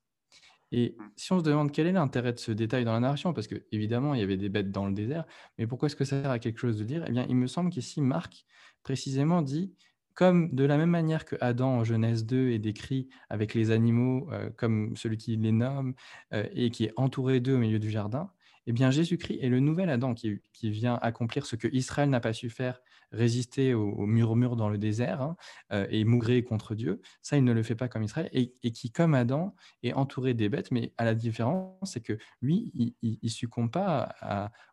Et 0.73 0.97
si 1.17 1.33
on 1.33 1.39
se 1.39 1.45
demande 1.45 1.71
quel 1.71 1.87
est 1.87 1.93
l'intérêt 1.93 2.33
de 2.33 2.39
ce 2.39 2.51
détail 2.51 2.85
dans 2.85 2.93
la 2.93 3.01
narration, 3.01 3.33
parce 3.33 3.47
que 3.47 3.65
évidemment 3.71 4.13
il 4.13 4.21
y 4.21 4.25
avait 4.25 4.37
des 4.37 4.49
bêtes 4.49 4.73
dans 4.73 4.87
le 4.87 4.93
désert, 4.93 5.25
mais 5.57 5.69
pourquoi 5.69 5.87
est-ce 5.87 5.95
que 5.95 6.05
ça 6.05 6.21
sert 6.21 6.31
à 6.33 6.41
quelque 6.41 6.59
chose 6.59 6.79
de 6.79 6.85
dire? 6.85 7.05
Eh 7.07 7.13
bien, 7.13 7.27
il 7.29 7.37
me 7.37 7.47
semble 7.47 7.71
qu'ici 7.71 8.01
Marc 8.01 8.45
précisément 8.83 9.41
dit 9.41 9.73
comme 10.15 10.55
de 10.55 10.65
la 10.65 10.77
même 10.77 10.91
manière 10.91 11.25
que 11.25 11.37
Adam 11.41 11.79
en 11.79 11.85
Genèse 11.85 12.25
2 12.25 12.51
est 12.51 12.59
décrit 12.59 13.09
avec 13.29 13.55
les 13.55 13.71
animaux 13.71 14.29
euh, 14.33 14.51
comme 14.57 14.97
celui 14.97 15.17
qui 15.17 15.37
les 15.37 15.53
nomme 15.53 15.95
euh, 16.33 16.47
et 16.53 16.71
qui 16.71 16.85
est 16.85 16.93
entouré 16.97 17.41
d'eux 17.41 17.55
au 17.55 17.59
milieu 17.59 17.79
du 17.79 17.91
jardin, 17.91 18.31
Eh 18.67 18.73
bien, 18.73 18.91
Jésus-Christ 18.91 19.41
est 19.43 19.49
le 19.49 19.61
nouvel 19.61 19.91
Adam 19.91 20.15
qui, 20.15 20.41
vient 20.63 20.99
accomplir 21.03 21.45
ce 21.45 21.57
que 21.57 21.69
Israël 21.73 22.09
n'a 22.09 22.21
pas 22.21 22.33
su 22.33 22.49
faire, 22.49 22.81
résister 23.13 23.75
au, 23.75 23.91
au 23.91 24.07
murmure 24.07 24.57
dans 24.57 24.71
le 24.71 24.79
désert 24.79 25.21
hein, 25.21 25.37
euh, 25.73 25.87
et 25.91 26.05
mourir 26.05 26.43
contre 26.45 26.75
Dieu. 26.75 27.03
Ça, 27.21 27.37
il 27.37 27.45
ne 27.45 27.53
le 27.53 27.63
fait 27.63 27.75
pas 27.75 27.89
comme 27.89 28.05
Israël 28.05 28.31
et, 28.33 28.71
qui, 28.71 28.91
comme 28.91 29.15
Adam, 29.15 29.55
est 29.83 29.93
entouré 29.93 30.33
des 30.33 30.49
bêtes. 30.49 30.71
Mais 30.71 30.95
à 30.97 31.05
la 31.05 31.15
différence, 31.15 31.93
c'est 31.93 32.01
que 32.01 32.17
lui, 32.41 32.73
il 33.03 33.19
ne 33.23 33.29
succombe 33.29 33.71
pas 33.71 34.15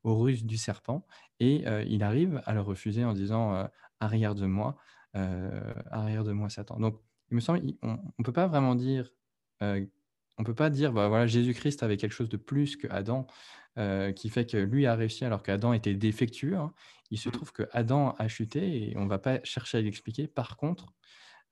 aux 0.04 0.18
ruses 0.18 0.46
du 0.46 0.58
serpent 0.58 1.06
et 1.40 1.66
il 1.88 2.04
arrive 2.04 2.42
à 2.46 2.54
le 2.54 2.62
refuser 2.62 3.04
en 3.04 3.14
disant 3.14 3.68
arrière 4.02 4.36
de 4.36 4.46
moi, 4.46 4.78
arrière 5.14 6.24
de 6.24 6.32
moi, 6.32 6.50
Satan. 6.50 6.80
Donc, 6.80 7.00
il 7.30 7.36
me 7.36 7.40
semble, 7.40 7.62
on 7.82 7.98
ne 8.20 8.24
peut 8.24 8.34
pas 8.34 8.48
vraiment 8.48 8.76
dire 8.76 9.12
on 10.38 10.44
peut 10.44 10.56
pas 10.56 10.70
dire, 10.70 10.92
bah, 10.92 11.08
voilà, 11.08 11.28
Jésus-Christ 11.28 11.84
avait 11.84 11.98
quelque 11.98 12.14
chose 12.14 12.30
de 12.30 12.38
plus 12.38 12.76
que 12.76 12.88
Adam, 12.90 13.28
euh, 13.78 14.12
qui 14.12 14.30
fait 14.30 14.46
que 14.46 14.58
lui 14.58 14.86
a 14.86 14.96
réussi 14.96 15.24
alors 15.24 15.44
qu'Adam 15.44 15.74
était 15.74 15.94
défectueux. 15.94 16.56
hein. 16.58 16.74
Il 17.12 17.20
se 17.20 17.30
Mmh. 17.30 17.32
trouve 17.34 17.52
que 17.52 17.64
Adam 17.72 18.16
a 18.18 18.28
chuté 18.28 18.90
et 18.92 18.98
on 18.98 19.06
va 19.08 19.20
pas 19.20 19.44
chercher 19.44 19.78
à 19.78 19.82
l'expliquer. 19.82 20.28
Par 20.28 20.58
contre, 20.58 20.94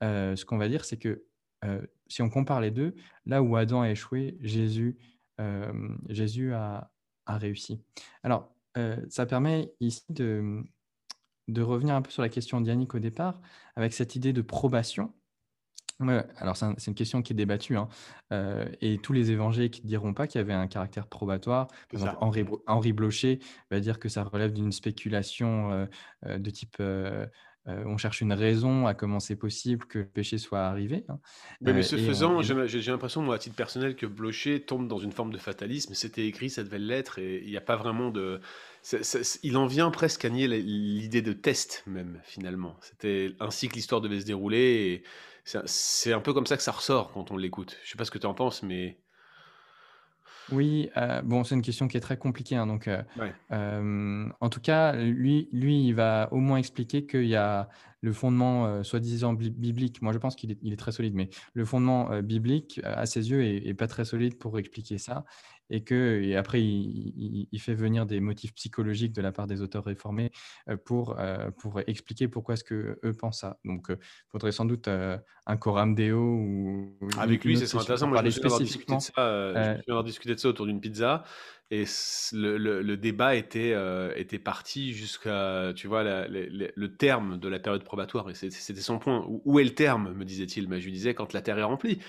euh, 0.04 0.36
ce 0.36 0.46
qu'on 0.46 0.58
va 0.58 0.68
dire, 0.70 0.86
c'est 0.86 0.98
que 0.98 1.26
euh, 1.66 1.86
si 2.08 2.22
on 2.22 2.30
compare 2.30 2.62
les 2.62 2.72
deux, 2.72 2.96
là 3.26 3.44
où 3.44 3.56
Adam 3.58 3.82
a 3.82 3.90
échoué, 3.92 4.38
Jésus, 4.42 4.98
euh, 5.40 5.72
Jésus 6.08 6.54
a, 6.54 6.92
a 7.26 7.38
réussi. 7.38 7.84
Alors, 8.24 8.56
euh, 8.78 8.98
ça 9.10 9.26
permet 9.26 9.74
ici 9.82 10.06
de, 10.10 10.64
de 11.50 11.62
revenir 11.62 11.96
un 11.96 12.02
peu 12.02 12.12
sur 12.12 12.22
la 12.22 12.30
question 12.30 12.62
d'Yannick 12.62 12.96
au 12.96 13.00
départ, 13.00 13.42
avec 13.76 13.94
cette 13.94 14.16
idée 14.16 14.34
de 14.34 14.42
probation. 14.42 15.14
Ouais, 16.00 16.24
alors 16.38 16.56
c'est 16.56 16.66
un- 16.66 16.76
c'est 16.78 16.92
une 16.92 16.96
question 16.96 17.22
qui 17.22 17.34
est 17.34 17.36
débattue, 17.36 17.76
hein, 17.76 17.90
euh, 18.32 18.66
et 18.80 19.00
tous 19.00 19.12
les 19.12 19.32
évangéliques 19.32 19.84
ne 19.84 19.88
diront 19.90 20.14
pas 20.14 20.28
qu'il 20.28 20.40
y 20.40 20.42
avait 20.42 20.54
un 20.54 20.68
caractère 20.68 21.08
probatoire. 21.08 21.68
Par 21.92 22.16
exemple. 22.16 22.58
Henri, 22.68 22.94
Blocher 22.94 23.40
va 23.70 23.82
dire 23.82 24.00
que 24.00 24.08
ça 24.08 24.24
relève 24.24 24.54
d'une 24.54 24.72
spéculation 24.72 25.72
euh, 25.72 25.86
euh, 26.26 26.38
de 26.38 26.50
type 26.52 26.78
euh, 26.80 27.28
euh, 27.70 27.84
on 27.86 27.98
cherche 27.98 28.22
une 28.22 28.34
raison 28.34 28.88
à 28.88 28.94
comment 28.94 29.20
c'est 29.20 29.36
possible 29.36 29.86
que 29.86 30.00
le 30.00 30.06
péché 30.08 30.38
soit 30.38 30.62
arrivé. 30.66 31.06
hein. 31.08 31.20
Mais 31.62 31.72
Euh, 31.72 31.82
ce 31.84 31.96
on- 31.96 32.00
faisant, 32.00 32.42
j'ai 32.42 32.82
l'impression, 32.92 33.22
moi, 33.22 33.36
à 33.36 33.38
titre 33.38 33.56
personnel, 33.56 33.96
que 33.96 34.06
Blocher 34.06 34.62
tombe 34.62 34.88
dans 34.88 34.98
une 34.98 35.12
forme 35.12 35.32
de 35.32 35.38
fatalisme. 35.38 35.94
C'était 35.94 36.26
écrit, 36.28 36.50
ça 36.50 36.64
devait 36.64 36.80
l'être, 36.80 37.20
et 37.20 37.42
il 37.44 37.50
n'y 37.50 37.58
a 37.58 37.62
pas 37.62 37.76
vraiment 37.76 38.10
de. 38.12 38.42
il 39.44 39.58
en 39.58 39.68
vient 39.68 39.92
presque 39.92 40.26
à 40.26 40.30
nier 40.30 40.48
l'idée 40.48 41.22
de 41.22 41.34
test, 41.34 41.84
même, 41.88 42.20
finalement. 42.24 42.76
C'était 42.82 43.36
ainsi 43.40 43.70
que 43.70 43.76
l'histoire 43.76 44.02
devait 44.02 44.22
se 44.22 44.26
dérouler, 44.26 45.04
et 45.48 45.54
c'est 45.66 46.14
un 46.14 46.22
peu 46.22 46.34
comme 46.34 46.46
ça 46.46 46.58
que 46.58 46.64
ça 46.64 46.72
ressort 46.72 47.12
quand 47.12 47.32
on 47.32 47.38
l'écoute. 47.38 47.78
Je 47.84 47.92
sais 47.92 47.98
pas 47.98 48.06
ce 48.06 48.12
que 48.12 48.18
tu 48.20 48.26
en 48.28 48.34
penses, 48.34 48.64
mais. 48.64 48.98
Oui, 50.52 50.90
heu, 50.98 51.22
bon, 51.24 51.44
c'est 51.44 51.54
une 51.56 51.62
question 51.62 51.88
qui 51.88 51.98
est 51.98 52.00
très 52.00 52.18
compliquée, 52.18 52.56
hein, 52.56 52.66
donc 52.66 52.90
Ouais. 53.16 53.36
hem, 53.52 54.34
en 54.40 54.50
tout 54.50 54.62
cas, 54.62 54.94
lui 54.96 55.48
lui, 55.52 55.86
il 55.88 55.94
va 55.94 56.28
au 56.32 56.38
moins 56.38 56.58
expliquer 56.58 57.06
qu'il 57.06 57.26
y 57.28 57.36
a 57.36 57.70
le 58.02 58.14
fondement, 58.14 58.68
heu, 58.80 58.84
soi-disant 58.84 59.34
bli 59.34 59.50
biblique. 59.52 60.02
Moi, 60.02 60.14
je 60.14 60.18
pense 60.20 60.36
qu'il 60.36 60.52
est 60.52 60.60
il 60.62 60.74
est 60.74 60.78
très 60.78 60.92
solide, 60.92 61.14
mais 61.16 61.30
le 61.54 61.66
fondement, 61.66 62.12
heu, 62.14 62.22
biblique, 62.22 62.80
à 62.84 63.06
ses 63.06 63.30
yeux, 63.32 63.44
est 63.44 63.68
est 63.68 63.74
pas 63.74 63.88
très 63.88 64.06
solide 64.06 64.38
pour 64.38 64.58
expliquer 64.60 64.98
ça 64.98 65.26
et 65.70 65.84
que 65.84 66.22
et 66.24 66.36
après 66.36 66.62
il 66.64 67.14
il 67.16 67.48
il 67.52 67.60
fait 67.62 67.76
venir 67.76 68.06
des 68.06 68.20
motifs 68.20 68.54
psychologiques 68.56 69.14
de 69.14 69.22
la 69.22 69.32
part 69.32 69.48
des 69.48 69.62
auteurs 69.62 69.84
réformés, 69.86 70.32
pour, 70.86 71.18
pour 71.58 71.80
expliquer 71.88 72.28
pourquoi 72.28 72.54
est-ce 72.56 72.64
qu'eux 72.64 73.00
pensent 73.20 73.40
ça. 73.42 73.60
Donc 73.66 73.90
heu, 73.92 74.00
faudrait 74.30 74.52
sans 74.52 74.66
doute, 74.66 74.88
un 74.88 75.58
coram 75.58 75.96
deo 75.96 76.20
ou 76.20 76.98
Avec 77.18 77.46
lui, 77.46 77.56
une 77.56 77.58
ce 77.58 77.66
autre 77.66 77.68
serait 77.68 77.80
session 77.80 77.82
intéressant. 77.82 78.08
Moi, 78.08 78.18
je 78.18 78.24
me 78.24 78.34
discuté 78.62 78.96
de 78.96 79.02
spécifiquement, 79.02 79.02
ça, 79.02 79.12
je 79.56 79.62
me 79.64 79.76
avoir 79.90 80.04
discuté 80.04 80.36
de 80.36 80.40
ça 80.40 80.50
autour 80.50 80.66
d'une 80.66 80.82
pizza 80.82 81.24
et 81.72 81.86
le 82.34 82.58
le 82.58 82.82
le 82.82 82.98
débat 82.98 83.36
était, 83.36 83.74
heu, 83.76 84.12
était 84.16 84.40
parti 84.40 84.92
jusqu'à, 84.94 85.72
tu 85.76 85.88
vois, 85.88 86.04
la 86.04 86.28
le 86.28 86.88
terme 86.98 87.38
de 87.40 87.48
la 87.48 87.60
période 87.60 87.84
probatoire 87.84 88.30
et 88.30 88.34
c'était 88.34 88.82
son 88.82 88.98
point. 89.00 89.24
«Où 89.28 89.42
où 89.46 89.60
est 89.60 89.64
le 89.64 89.76
terme?» 89.76 90.14
me 90.14 90.26
disait-il? 90.26 90.68
Mais 90.68 90.80
je 90.80 90.86
lui 90.86 90.92
disais: 90.94 91.14
«Quand 91.14 91.32
la 91.34 91.42
terre 91.42 91.60
est 91.60 91.64
remplie» 91.64 92.00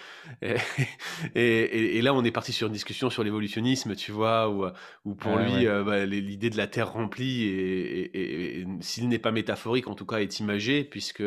et 0.43 0.55
et 1.35 1.41
et 1.61 1.97
et 1.99 2.03
là, 2.03 2.15
on 2.15 2.25
est 2.25 2.31
parti 2.33 2.53
sur 2.53 2.69
une 2.69 2.73
discussion 2.73 3.11
sur 3.11 3.23
l'évolutionnisme, 3.23 3.95
tu 3.97 4.13
vois? 4.13 4.49
Où, 4.51 4.67
où 5.05 5.15
pour 5.15 5.39
lui, 5.39 5.67
ouais. 5.67 5.67
heu, 5.67 5.85
bah, 5.85 6.07
l'idée 6.07 6.51
de 6.51 6.57
la 6.57 6.67
terre 6.67 6.93
remplie 6.93 7.45
et 7.45 8.67
s'il 8.81 9.09
n'est 9.09 9.19
pas 9.19 9.33
métaphorique, 9.33 9.89
en 9.89 9.95
tout 9.95 10.07
cas 10.07 10.19
est 10.19 10.41
imagé 10.41 10.85
puisque, 10.85 11.23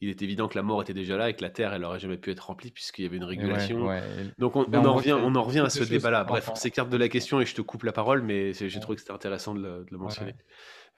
il 0.00 0.08
est 0.08 0.22
évident 0.22 0.48
que 0.48 0.56
la 0.56 0.62
mort 0.62 0.82
était 0.82 0.94
déjà 0.94 1.16
là 1.16 1.30
et 1.30 1.34
que 1.36 1.42
la 1.42 1.50
terre, 1.50 1.72
elle 1.74 1.84
aurait 1.84 2.00
jamais 2.00 2.16
pu 2.18 2.30
être 2.30 2.40
remplie 2.46 2.70
puisqu'il 2.70 3.02
y 3.04 3.06
avait 3.06 3.16
une 3.16 3.24
ouais, 3.24 3.24
régulation. 3.24 3.78
ouais, 3.80 4.34
Donc 4.38 4.56
on 4.56 4.66
ben, 4.66 4.80
on 4.80 4.84
on 4.84 4.86
en 4.86 4.94
revient 4.94 5.12
on 5.12 5.34
en 5.34 5.42
revient 5.42 5.60
à 5.60 5.70
ce 5.70 5.84
débat-là. 5.84 6.24
Bref, 6.24 6.48
on 6.50 6.54
s'écarte 6.54 6.90
de 6.90 6.96
la 6.96 7.08
question 7.08 7.40
et 7.40 7.46
je 7.46 7.54
te 7.54 7.62
coupe 7.62 7.73
la 7.82 7.92
parole, 7.92 8.22
mais 8.22 8.52
j'ai 8.52 8.80
trouvé 8.80 8.96
que 8.96 9.00
c'était 9.02 9.12
intéressant 9.12 9.54
de 9.54 9.60
le 9.60 9.84
de 9.84 9.90
le 9.90 9.98
mentionner. 9.98 10.32
ouais, 10.32 10.38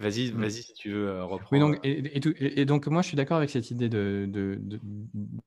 Vas-y 0.00 0.32
mmh. 0.32 0.32
vas-y 0.32 0.62
si 0.64 0.74
tu 0.74 0.92
veux, 0.92 1.08
heu, 1.08 1.24
Oui, 1.52 1.58
reprends, 1.64 1.70
heu 1.72 1.76
donc 1.80 1.80
et 1.84 2.64
donc 2.66 2.86
moi, 2.88 3.02
je 3.02 3.08
suis 3.08 3.16
d'accord 3.16 3.38
avec 3.38 3.50
cette 3.50 3.70
idée 3.70 3.88
de 3.88 4.26
de 4.30 4.58
de 4.62 4.80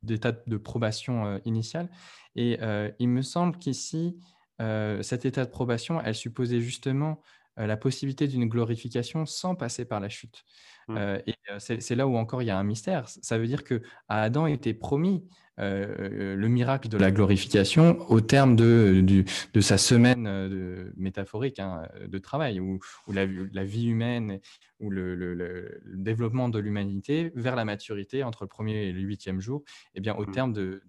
d'état 0.04 0.32
de 0.34 0.58
probation, 0.58 1.26
heu, 1.28 1.42
initiale 1.46 1.90
et 2.36 2.58
heu, 2.62 2.94
il 3.00 3.10
me 3.10 3.22
semble 3.22 3.58
qu'ici, 3.58 4.20
heu, 4.62 5.02
cet 5.04 5.26
état 5.26 5.46
de 5.46 5.52
probation, 5.52 6.02
elle 6.02 6.16
supposait 6.16 6.62
justement, 6.62 7.22
la 7.58 7.76
possibilité 7.78 8.28
d'une 8.28 8.48
glorification 8.48 9.26
sans 9.26 9.56
passer 9.56 9.86
par 9.86 10.00
la 10.00 10.10
chute, 10.10 10.46
mmh, 10.88 11.00
heu 11.00 11.22
et 11.28 11.36
c'est 11.60 11.96
là 11.96 12.08
où 12.08 12.16
encore 12.18 12.42
il 12.42 12.46
y 12.48 12.52
a 12.52 12.58
un 12.58 12.64
mystère. 12.64 13.08
Ça 13.10 13.38
veut 13.38 13.48
dire 13.48 13.64
qu'à 13.64 13.78
Adam 14.08 14.48
était 14.48 14.74
promis, 14.74 15.28
heu, 15.60 16.36
le 16.36 16.48
miracle 16.48 16.90
de 16.90 16.98
la 16.98 17.12
glorification 17.12 18.00
au 18.10 18.22
terme 18.22 18.56
de 18.56 19.24
sa 19.62 19.78
semaine, 19.78 20.24
de 20.24 20.94
métaphorique, 20.98 21.60
hein, 21.60 21.88
de 22.08 22.18
travail 22.18 22.60
où 22.60 22.80
où 23.08 23.12
la 23.12 23.26
la 23.26 23.64
vie 23.64 23.88
humaine 23.88 24.40
ou 24.80 24.90
le, 24.90 25.16
le- 25.16 25.34
le- 25.34 25.80
le 25.84 25.98
développement 25.98 26.50
de 26.50 26.60
l'humanité 26.60 27.32
vers 27.36 27.56
la 27.56 27.66
maturité 27.66 28.24
entre 28.24 28.44
le 28.44 28.48
premier 28.48 28.86
et 28.88 28.92
le 28.94 29.02
huitième 29.02 29.42
jour, 29.42 29.64
eh 29.96 30.00
bien, 30.00 30.16
au 30.16 30.26
mmh, 30.26 30.32
terme 30.32 30.54
de, 30.54 30.82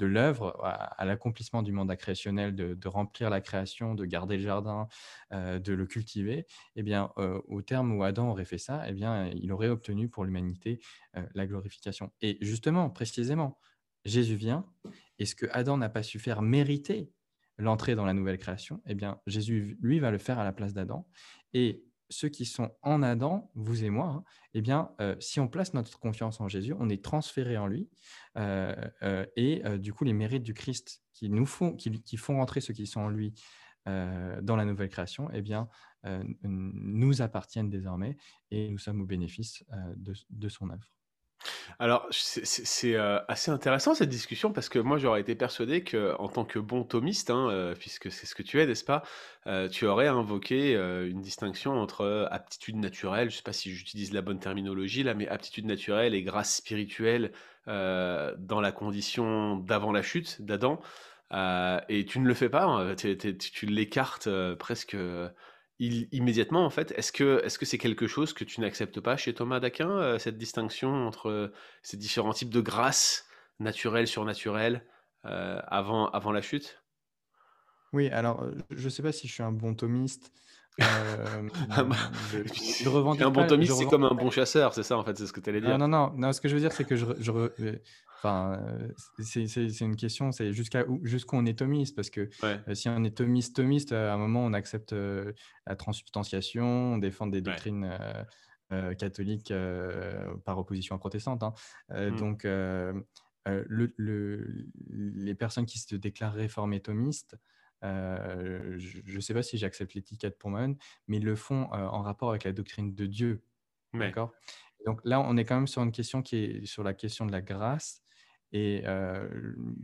l'œuvre, 0.00 0.58
à, 0.64 0.70
à 0.72 1.04
l'accomplissement 1.04 1.62
du 1.62 1.72
mandat 1.72 1.96
créationnel, 1.96 2.54
de, 2.54 2.88
remplir 2.88 3.28
la 3.30 3.40
création, 3.42 3.94
de 3.94 4.04
garder 4.06 4.36
le 4.38 4.42
jardin, 4.42 4.88
euh, 5.32 5.58
de 5.58 5.72
le 5.74 5.86
cultiver, 5.86 6.46
eh 6.76 6.82
bien, 6.82 7.10
euh, 7.18 7.40
au 7.48 7.60
terme 7.60 7.92
où 7.96 8.02
Adam 8.02 8.30
aurait 8.30 8.46
fait 8.46 8.58
ça, 8.58 8.84
eh 8.88 8.92
bien, 8.92 9.28
il 9.34 9.52
aurait 9.52 9.68
obtenu 9.68 10.08
pour 10.08 10.24
l'humanité 10.24 10.80
euh, 11.16 11.22
la 11.34 11.46
glorification. 11.46 12.10
Et 12.22 12.38
justement, 12.40 12.88
précisément, 12.88 13.58
Jésus 14.08 14.36
vient, 14.36 14.66
et 15.18 15.26
ce 15.26 15.34
que 15.34 15.46
Adam 15.52 15.76
n'a 15.76 15.88
pas 15.88 16.02
su 16.02 16.18
faire 16.18 16.42
mériter 16.42 17.10
l'entrée 17.58 17.94
dans 17.94 18.04
la 18.04 18.14
nouvelle 18.14 18.38
création, 18.38 18.80
eh 18.86 18.94
bien, 18.94 19.20
Jésus, 19.26 19.76
lui, 19.80 19.98
va 19.98 20.10
le 20.10 20.18
faire 20.18 20.38
à 20.38 20.44
la 20.44 20.52
place 20.52 20.72
d'Adam. 20.74 21.06
Et 21.52 21.84
ceux 22.10 22.28
qui 22.28 22.46
sont 22.46 22.70
en 22.82 23.02
Adam, 23.02 23.50
vous 23.54 23.84
et 23.84 23.90
moi, 23.90 24.06
hein, 24.08 24.24
eh 24.54 24.62
bien, 24.62 24.90
euh, 25.00 25.16
si 25.20 25.40
on 25.40 25.48
place 25.48 25.74
notre 25.74 25.98
confiance 25.98 26.40
en 26.40 26.48
Jésus, 26.48 26.74
on 26.78 26.88
est 26.88 27.04
transféré 27.04 27.58
en 27.58 27.66
lui. 27.66 27.88
euh, 28.36 28.74
euh, 29.02 29.26
et 29.36 29.62
du 29.78 29.92
coup, 29.92 30.04
les 30.04 30.12
mérites 30.12 30.42
du 30.42 30.54
Christ 30.54 31.02
qui 31.12 31.28
nous 31.28 31.46
font, 31.46 31.74
qui, 31.74 32.16
font 32.16 32.36
rentrer 32.36 32.60
ceux 32.60 32.72
qui 32.74 32.86
sont 32.86 33.00
en 33.00 33.08
lui 33.08 33.34
dans 33.86 34.56
la 34.56 34.66
nouvelle 34.66 34.90
création, 34.90 35.30
eh 35.32 35.40
bien, 35.40 35.68
nous 36.42 37.22
appartiennent 37.22 37.70
désormais 37.70 38.18
et 38.50 38.68
nous 38.68 38.78
sommes 38.78 39.00
au 39.00 39.06
bénéfice 39.06 39.64
de 39.96 40.48
son 40.48 40.68
œuvre. 40.68 40.97
Alors, 41.78 42.06
c'est 42.10 42.94
heu, 42.94 43.20
assez 43.28 43.50
intéressant 43.50 43.94
cette 43.94 44.08
discussion 44.08 44.52
parce 44.52 44.68
que 44.68 44.78
moi 44.78 44.98
j'aurais 44.98 45.20
été 45.20 45.34
persuadé 45.34 45.84
qu'en 45.84 46.28
tant 46.28 46.44
que 46.44 46.58
bon 46.58 46.82
thomiste, 46.84 47.30
hein, 47.30 47.50
heu, 47.50 47.74
puisque 47.78 48.10
c'est 48.10 48.26
ce 48.26 48.34
que 48.34 48.42
tu 48.42 48.60
es, 48.60 48.66
n'est-ce 48.66 48.84
pas? 48.84 49.02
Heu, 49.46 49.68
tu 49.68 49.86
aurais 49.86 50.08
invoqué, 50.08 50.74
une 50.74 51.20
distinction 51.20 51.80
entre, 51.80 52.28
aptitude 52.30 52.76
naturelle, 52.76 53.30
je 53.30 53.36
sais 53.36 53.42
pas 53.42 53.52
si 53.52 53.70
j'utilise 53.72 54.12
la 54.12 54.22
bonne 54.22 54.40
terminologie 54.40 55.02
là, 55.02 55.14
mais 55.14 55.28
aptitude 55.28 55.66
naturelle 55.66 56.14
et 56.14 56.22
grâce 56.22 56.56
spirituelle, 56.56 57.32
dans 57.66 58.60
la 58.62 58.72
condition 58.72 59.56
d'avant 59.56 59.92
la 59.92 60.02
chute 60.02 60.40
d'Adam, 60.42 60.80
et 61.32 62.04
tu 62.06 62.18
ne 62.20 62.26
le 62.26 62.34
fais 62.34 62.48
pas, 62.48 62.64
hein, 62.64 62.94
tu 62.96 63.66
l'écartes, 63.66 64.28
presque, 64.58 64.96
immédiatement 65.80 66.64
en 66.64 66.70
fait. 66.70 66.92
Est-ce 66.96 67.12
que 67.12 67.40
est-ce 67.44 67.58
que 67.58 67.66
c'est 67.66 67.78
quelque 67.78 68.06
chose 68.06 68.32
que 68.32 68.44
tu 68.44 68.60
n'acceptes 68.60 69.00
pas 69.00 69.16
chez 69.16 69.34
Thomas 69.34 69.60
d'Aquin, 69.60 69.88
heu, 70.14 70.18
cette 70.18 70.38
distinction 70.38 71.06
entre, 71.06 71.28
heu, 71.30 71.52
ces 71.82 71.96
différents 71.96 72.32
types 72.32 72.50
de 72.50 72.60
grâce 72.60 73.26
naturelle, 73.60 74.06
surnaturelle, 74.08 74.86
heu, 75.24 75.28
avant 75.68 76.08
avant 76.10 76.32
la 76.32 76.42
chute? 76.42 76.82
Oui, 77.92 78.08
alors, 78.10 78.44
je 78.70 78.84
ne 78.84 78.88
sais 78.90 79.02
pas 79.02 79.12
si 79.12 79.26
je 79.28 79.32
suis 79.32 79.42
un 79.42 79.52
bon 79.52 79.74
thomiste. 79.74 80.30
Je 82.20 82.42
je 82.46 82.88
un 83.24 83.30
revendique 83.30 83.30
bon 83.30 83.44
thomiste, 83.44 83.76
c'est 83.76 83.86
comme 83.86 84.04
revendique 84.04 84.04
un 84.04 84.14
bon 84.14 84.30
chasseur, 84.30 84.74
c'est 84.74 84.82
ça 84.82 84.96
en 84.98 85.04
fait, 85.04 85.16
c'est 85.18 85.26
ce 85.26 85.32
que 85.32 85.40
tu 85.40 85.50
allais 85.50 85.60
non, 85.60 85.60
dire? 85.60 85.78
non, 85.78 85.88
non, 85.88 86.12
non, 86.16 86.32
ce 86.32 86.40
que 86.40 86.48
je 86.48 86.54
veux 86.54 86.60
dire, 86.60 86.72
c'est 86.72 86.84
que 86.84 86.96
je 86.96 87.04
re 87.06 87.14
je 87.18 87.30
re 87.32 87.50
heu, 87.60 87.82
enfin, 88.22 88.60
heu, 88.78 88.94
c'est 89.18 89.80
une 89.80 89.96
question, 89.96 90.30
c'est 90.32 90.52
jusqu'à 90.52 90.86
où 90.88 91.04
jusqu'où 91.04 91.36
on 91.36 91.46
est 91.46 91.58
thomiste 91.58 91.96
parce 91.96 92.10
que, 92.10 92.28
Ouais, 92.42 92.64
heu, 92.68 92.74
si 92.74 92.88
on 92.88 93.02
est 93.04 93.16
thomiste, 93.16 93.56
thomiste, 93.56 93.92
à 93.92 94.14
un 94.14 94.18
moment, 94.18 94.44
on 94.44 94.52
accepte, 94.52 94.94
la 95.66 95.76
transsubstantiation, 95.76 96.64
on 96.94 96.98
défend 96.98 97.26
des 97.26 97.40
doctrines, 97.42 97.90
catholiques, 98.98 99.52
par 100.44 100.58
opposition 100.58 100.94
à 100.96 100.98
protestantes, 100.98 101.42
hein. 101.42 101.54
Heu, 101.92 102.10
Mmh, 102.10 102.12
donc, 102.12 102.44
le 103.46 103.94
le 103.96 104.66
les 104.90 105.34
personnes 105.34 105.66
qui 105.66 105.78
se 105.78 105.96
déclarent 105.96 106.34
réformées 106.34 106.80
thomistes 106.80 107.36
je 107.82 109.14
ne 109.14 109.20
sais 109.20 109.34
pas 109.34 109.42
si 109.42 109.58
j'accepte 109.58 109.94
l'étiquette 109.94 110.38
pour 110.38 110.50
moi-même, 110.50 110.76
mais 111.06 111.18
ils 111.18 111.24
le 111.24 111.36
font 111.36 111.72
en 111.72 112.02
rapport 112.02 112.30
avec 112.30 112.44
la 112.44 112.52
doctrine 112.52 112.94
de 112.94 113.06
Dieu. 113.06 113.42
Ouais. 113.94 114.00
D'accord? 114.00 114.32
Donc 114.86 115.00
là, 115.04 115.20
on 115.20 115.36
est 115.36 115.44
quand 115.44 115.56
même 115.56 115.66
sur 115.66 115.82
une 115.82 115.92
question 115.92 116.22
qui 116.22 116.36
est 116.36 116.66
sur 116.66 116.82
la 116.82 116.94
question 116.94 117.26
de 117.26 117.32
la 117.32 117.42
grâce. 117.42 118.02
Et 118.52 118.84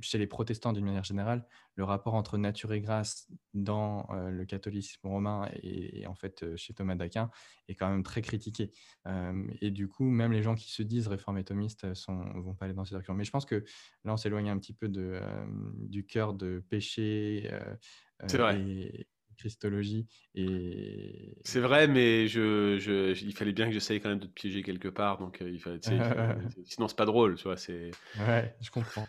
chez 0.00 0.18
les 0.18 0.27
protestants, 0.27 0.72
d'une 0.72 0.85
manière 0.85 1.05
générale, 1.05 1.46
le 1.77 1.85
rapport 1.85 2.14
entre 2.14 2.38
nature 2.38 2.72
et 2.72 2.81
grâce 2.81 3.31
dans 3.53 4.07
le 4.12 4.44
catholicisme 4.44 5.07
romain 5.07 5.48
et, 5.62 6.07
en 6.07 6.14
fait 6.14 6.57
chez 6.57 6.72
Thomas 6.72 6.94
d'Aquin 6.94 7.31
est 7.68 7.74
quand 7.74 7.88
même 7.88 8.03
très 8.03 8.22
critiqué. 8.22 8.72
et 9.61 9.70
du 9.70 9.88
coup, 9.88 10.05
même 10.05 10.33
les 10.33 10.42
gens 10.42 10.55
qui 10.55 10.70
se 10.70 10.83
disent 10.83 11.09
réformés 11.09 11.44
thomistes 11.44 11.85
ne 11.85 12.40
vont 12.40 12.55
pas 12.55 12.66
aller 12.66 12.74
dans 12.74 12.85
cette 12.85 12.92
direction. 12.92 13.14
Mais 13.14 13.24
je 13.24 13.31
pense 13.31 13.44
que 13.44 13.64
là, 14.05 14.12
on 14.12 14.16
s'éloigne 14.16 14.48
un 14.48 14.59
petit 14.59 14.74
peu 14.74 14.88
de, 14.88 15.20
du 15.77 16.07
cœur 16.07 16.35
de 16.35 16.64
péché 16.68 17.50
et, 18.22 19.07
christologie. 19.44 20.07
Et... 20.35 21.37
C'est 21.44 21.61
vrai, 21.61 21.87
mais 21.87 22.28
je, 22.28 22.78
je, 22.78 23.12
il 23.22 23.35
fallait 23.35 23.52
bien 23.52 23.66
que 23.66 23.72
j'essaye 23.72 24.00
quand 24.00 24.09
même 24.09 24.18
de 24.18 24.26
te 24.26 24.33
piéger 24.33 24.62
quelque 24.62 24.88
part. 24.88 25.18
Donc, 25.18 25.42
euh, 25.42 25.50
il 25.50 25.61
fallait, 25.61 25.80
sinon, 26.64 26.88
c'est 26.88 26.96
pas 26.96 27.04
drôle. 27.04 27.37
Tu 27.37 27.44
vois, 27.44 27.57
ouais, 28.26 28.57
je 28.62 28.70
comprends. 28.70 29.07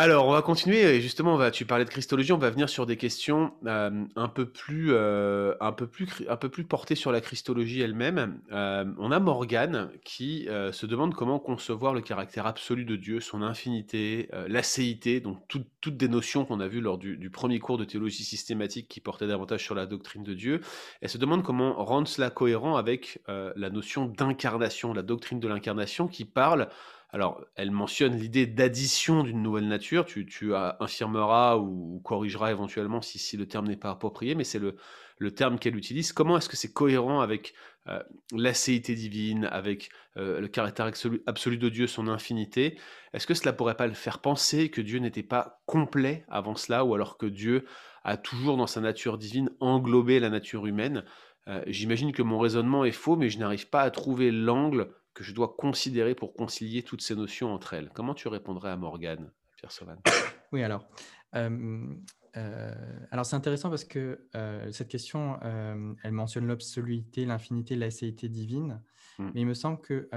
Alors, 0.00 0.28
on 0.28 0.32
va 0.32 0.42
continuer 0.42 0.78
et 0.82 1.00
justement, 1.00 1.50
tu 1.50 1.66
parlais 1.66 1.84
de 1.84 1.90
christologie, 1.90 2.30
on 2.32 2.38
va 2.38 2.50
venir 2.50 2.68
sur 2.68 2.86
des 2.86 2.96
questions 2.96 3.52
euh, 3.66 4.04
un, 4.14 4.28
peu 4.28 4.46
plus, 4.46 4.92
euh, 4.92 5.54
un, 5.60 5.72
peu 5.72 5.88
plus, 5.88 6.62
portées 6.62 6.94
sur 6.94 7.10
la 7.10 7.20
christologie 7.20 7.80
elle-même. 7.80 8.40
Euh, 8.52 8.84
on 8.98 9.10
a 9.10 9.18
Morgane 9.18 9.90
qui 10.04 10.46
se 10.70 10.86
demande 10.86 11.14
comment 11.14 11.40
concevoir 11.40 11.94
le 11.94 12.00
caractère 12.00 12.46
absolu 12.46 12.84
de 12.84 12.94
Dieu, 12.94 13.18
son 13.18 13.42
infinité, 13.42 14.28
l'acéité, 14.46 15.18
donc 15.18 15.38
toutes 15.48 15.96
des 15.96 16.08
notions 16.08 16.44
qu'on 16.44 16.60
a 16.60 16.68
vues 16.68 16.80
lors 16.80 16.98
du, 16.98 17.28
premier 17.30 17.58
cours 17.58 17.76
de 17.76 17.84
théologie 17.84 18.22
systématique 18.22 18.86
qui 18.86 19.00
portait 19.00 19.26
davantage 19.26 19.64
sur 19.64 19.74
la 19.74 19.86
doctrine 19.86 20.22
de 20.22 20.34
Dieu. 20.34 20.60
Elle 21.00 21.08
se 21.08 21.18
demande 21.18 21.42
comment 21.42 21.74
rendre 21.84 22.06
cela 22.06 22.30
cohérent 22.30 22.76
avec 22.76 23.20
la 23.26 23.70
notion 23.70 24.06
d'incarnation, 24.06 24.94
la 24.94 25.02
doctrine 25.02 25.40
de 25.40 25.48
l'incarnation 25.48 26.06
qui 26.06 26.24
parle 26.24 26.68
alors, 27.10 27.42
elle 27.54 27.70
mentionne 27.70 28.16
l'idée 28.16 28.46
d'addition 28.46 29.22
d'une 29.22 29.42
nouvelle 29.42 29.66
nature. 29.66 30.04
Tu, 30.04 30.26
tu 30.26 30.54
infirmeras 30.54 31.56
ou, 31.56 32.00
corrigeras 32.04 32.50
éventuellement 32.50 33.00
si, 33.00 33.18
si 33.18 33.38
le 33.38 33.48
terme 33.48 33.66
n'est 33.66 33.76
pas 33.76 33.90
approprié, 33.90 34.34
mais 34.34 34.44
c'est 34.44 34.58
le, 34.58 34.76
le, 35.16 35.30
terme 35.30 35.58
qu'elle 35.58 35.76
utilise. 35.76 36.12
Comment 36.12 36.36
est-ce 36.36 36.50
que 36.50 36.56
c'est 36.56 36.72
cohérent 36.72 37.20
avec 37.20 37.54
euh, 37.86 38.02
l'acéité 38.32 38.94
divine, 38.94 39.46
avec 39.46 39.88
euh, 40.18 40.38
le 40.38 40.48
caractère 40.48 40.84
absolu, 40.84 41.22
absolu, 41.26 41.56
de 41.56 41.70
Dieu, 41.70 41.86
son 41.86 42.08
infinité? 42.08 42.78
Est-ce 43.14 43.26
que 43.26 43.34
cela 43.34 43.54
pourrait 43.54 43.76
pas 43.76 43.86
le 43.86 43.94
faire 43.94 44.18
penser 44.18 44.70
que 44.70 44.82
Dieu 44.82 44.98
n'était 44.98 45.22
pas 45.22 45.62
complet 45.64 46.26
avant 46.28 46.56
cela, 46.56 46.84
ou 46.84 46.94
alors 46.94 47.16
que 47.16 47.26
Dieu 47.26 47.64
a 48.04 48.18
toujours 48.18 48.58
dans 48.58 48.66
sa 48.66 48.82
nature 48.82 49.16
divine 49.16 49.48
englobé 49.60 50.20
la 50.20 50.28
nature 50.28 50.66
humaine? 50.66 51.04
Euh, 51.46 51.62
J'imagine 51.68 52.12
que 52.12 52.22
mon 52.22 52.38
raisonnement 52.38 52.84
est 52.84 52.92
faux, 52.92 53.16
mais 53.16 53.30
je 53.30 53.38
n'arrive 53.38 53.70
pas 53.70 53.80
à 53.80 53.90
trouver 53.90 54.30
l'angle 54.30 54.90
que 55.18 55.24
je 55.24 55.34
dois 55.34 55.56
considérer 55.58 56.14
pour 56.14 56.32
concilier 56.32 56.84
toutes 56.84 57.02
ces 57.02 57.16
notions 57.16 57.52
entre 57.52 57.74
elles. 57.74 57.90
Comment 57.92 58.14
tu 58.14 58.28
répondrais 58.28 58.70
à 58.70 58.76
Morgane, 58.76 59.32
Pierre 59.56 59.72
Sauvan 59.72 59.96
Oui, 60.52 60.62
alors. 60.62 60.88
Euh, 61.34 62.72
alors 63.10 63.26
c'est 63.26 63.34
intéressant 63.34 63.68
parce 63.68 63.84
que 63.84 64.28
euh, 64.36 64.70
cette 64.70 64.86
question, 64.86 65.40
euh, 65.42 65.92
elle 66.04 66.12
mentionne 66.12 66.46
l'absoluité, 66.46 67.24
l'infinité, 67.24 67.74
l'acéité 67.74 68.28
divine. 68.28 68.80
Mmh. 69.18 69.30
Mais 69.34 69.40
il 69.40 69.46
me 69.46 69.54
semble 69.54 69.80
que 69.80 70.08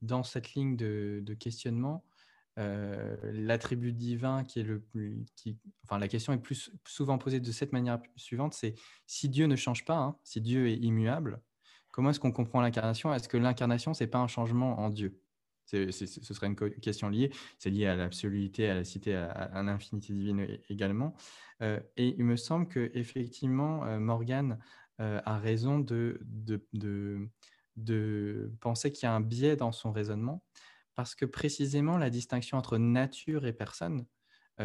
dans 0.00 0.24
cette 0.24 0.54
ligne 0.54 0.74
de, 0.76 1.36
questionnement, 1.38 2.04
l'attribut 2.56 3.92
divin 3.92 4.42
qui 4.42 4.58
est 4.58 4.64
le 4.64 4.80
plus, 4.80 5.24
qui, 5.36 5.56
enfin 5.84 6.00
la 6.00 6.08
question 6.08 6.32
est 6.32 6.38
plus 6.38 6.72
souvent 6.84 7.16
posée 7.16 7.38
de 7.38 7.52
cette 7.52 7.72
manière 7.72 8.00
suivante, 8.16 8.54
c'est 8.54 8.74
si 9.06 9.28
Dieu 9.28 9.46
ne 9.46 9.54
change 9.54 9.84
pas, 9.84 9.98
hein, 9.98 10.16
si 10.24 10.40
Dieu 10.40 10.66
est 10.66 10.78
immuable, 10.78 11.40
Comment 11.92 12.10
est-ce 12.10 12.20
qu'on 12.20 12.32
comprend 12.32 12.60
l'incarnation? 12.60 13.14
Est-ce 13.14 13.28
que 13.28 13.36
l'incarnation, 13.36 13.94
ce 13.94 14.02
n'est 14.02 14.10
pas 14.10 14.18
un 14.18 14.26
changement 14.26 14.80
en 14.80 14.88
Dieu? 14.88 15.20
Ce 15.66 15.90
serait 15.90 16.48
une 16.48 16.56
question 16.56 17.08
liée. 17.08 17.30
C'est 17.58 17.70
lié 17.70 17.86
à 17.86 17.94
l'absoluité, 17.94 18.68
à 18.68 18.74
la 18.74 18.84
cité, 18.84 19.14
à, 19.14 19.62
l'infinité 19.62 20.12
divine 20.12 20.58
également. 20.68 21.14
Euh, 21.60 21.78
et 21.96 22.16
il 22.18 22.24
me 22.24 22.36
semble 22.36 22.66
que 22.66 22.90
effectivement, 22.94 23.84
euh, 23.84 23.98
Morgan 23.98 24.58
euh, 25.00 25.20
a 25.24 25.38
raison 25.38 25.78
de, 25.78 26.20
de 27.76 28.52
penser 28.60 28.90
qu'il 28.90 29.06
y 29.06 29.06
a 29.06 29.14
un 29.14 29.20
biais 29.20 29.56
dans 29.56 29.72
son 29.72 29.92
raisonnement, 29.92 30.42
parce 30.94 31.14
que 31.14 31.26
précisément 31.26 31.98
la 31.98 32.10
distinction 32.10 32.58
entre 32.58 32.78
nature 32.78 33.46
et 33.46 33.52
personne, 33.52 34.04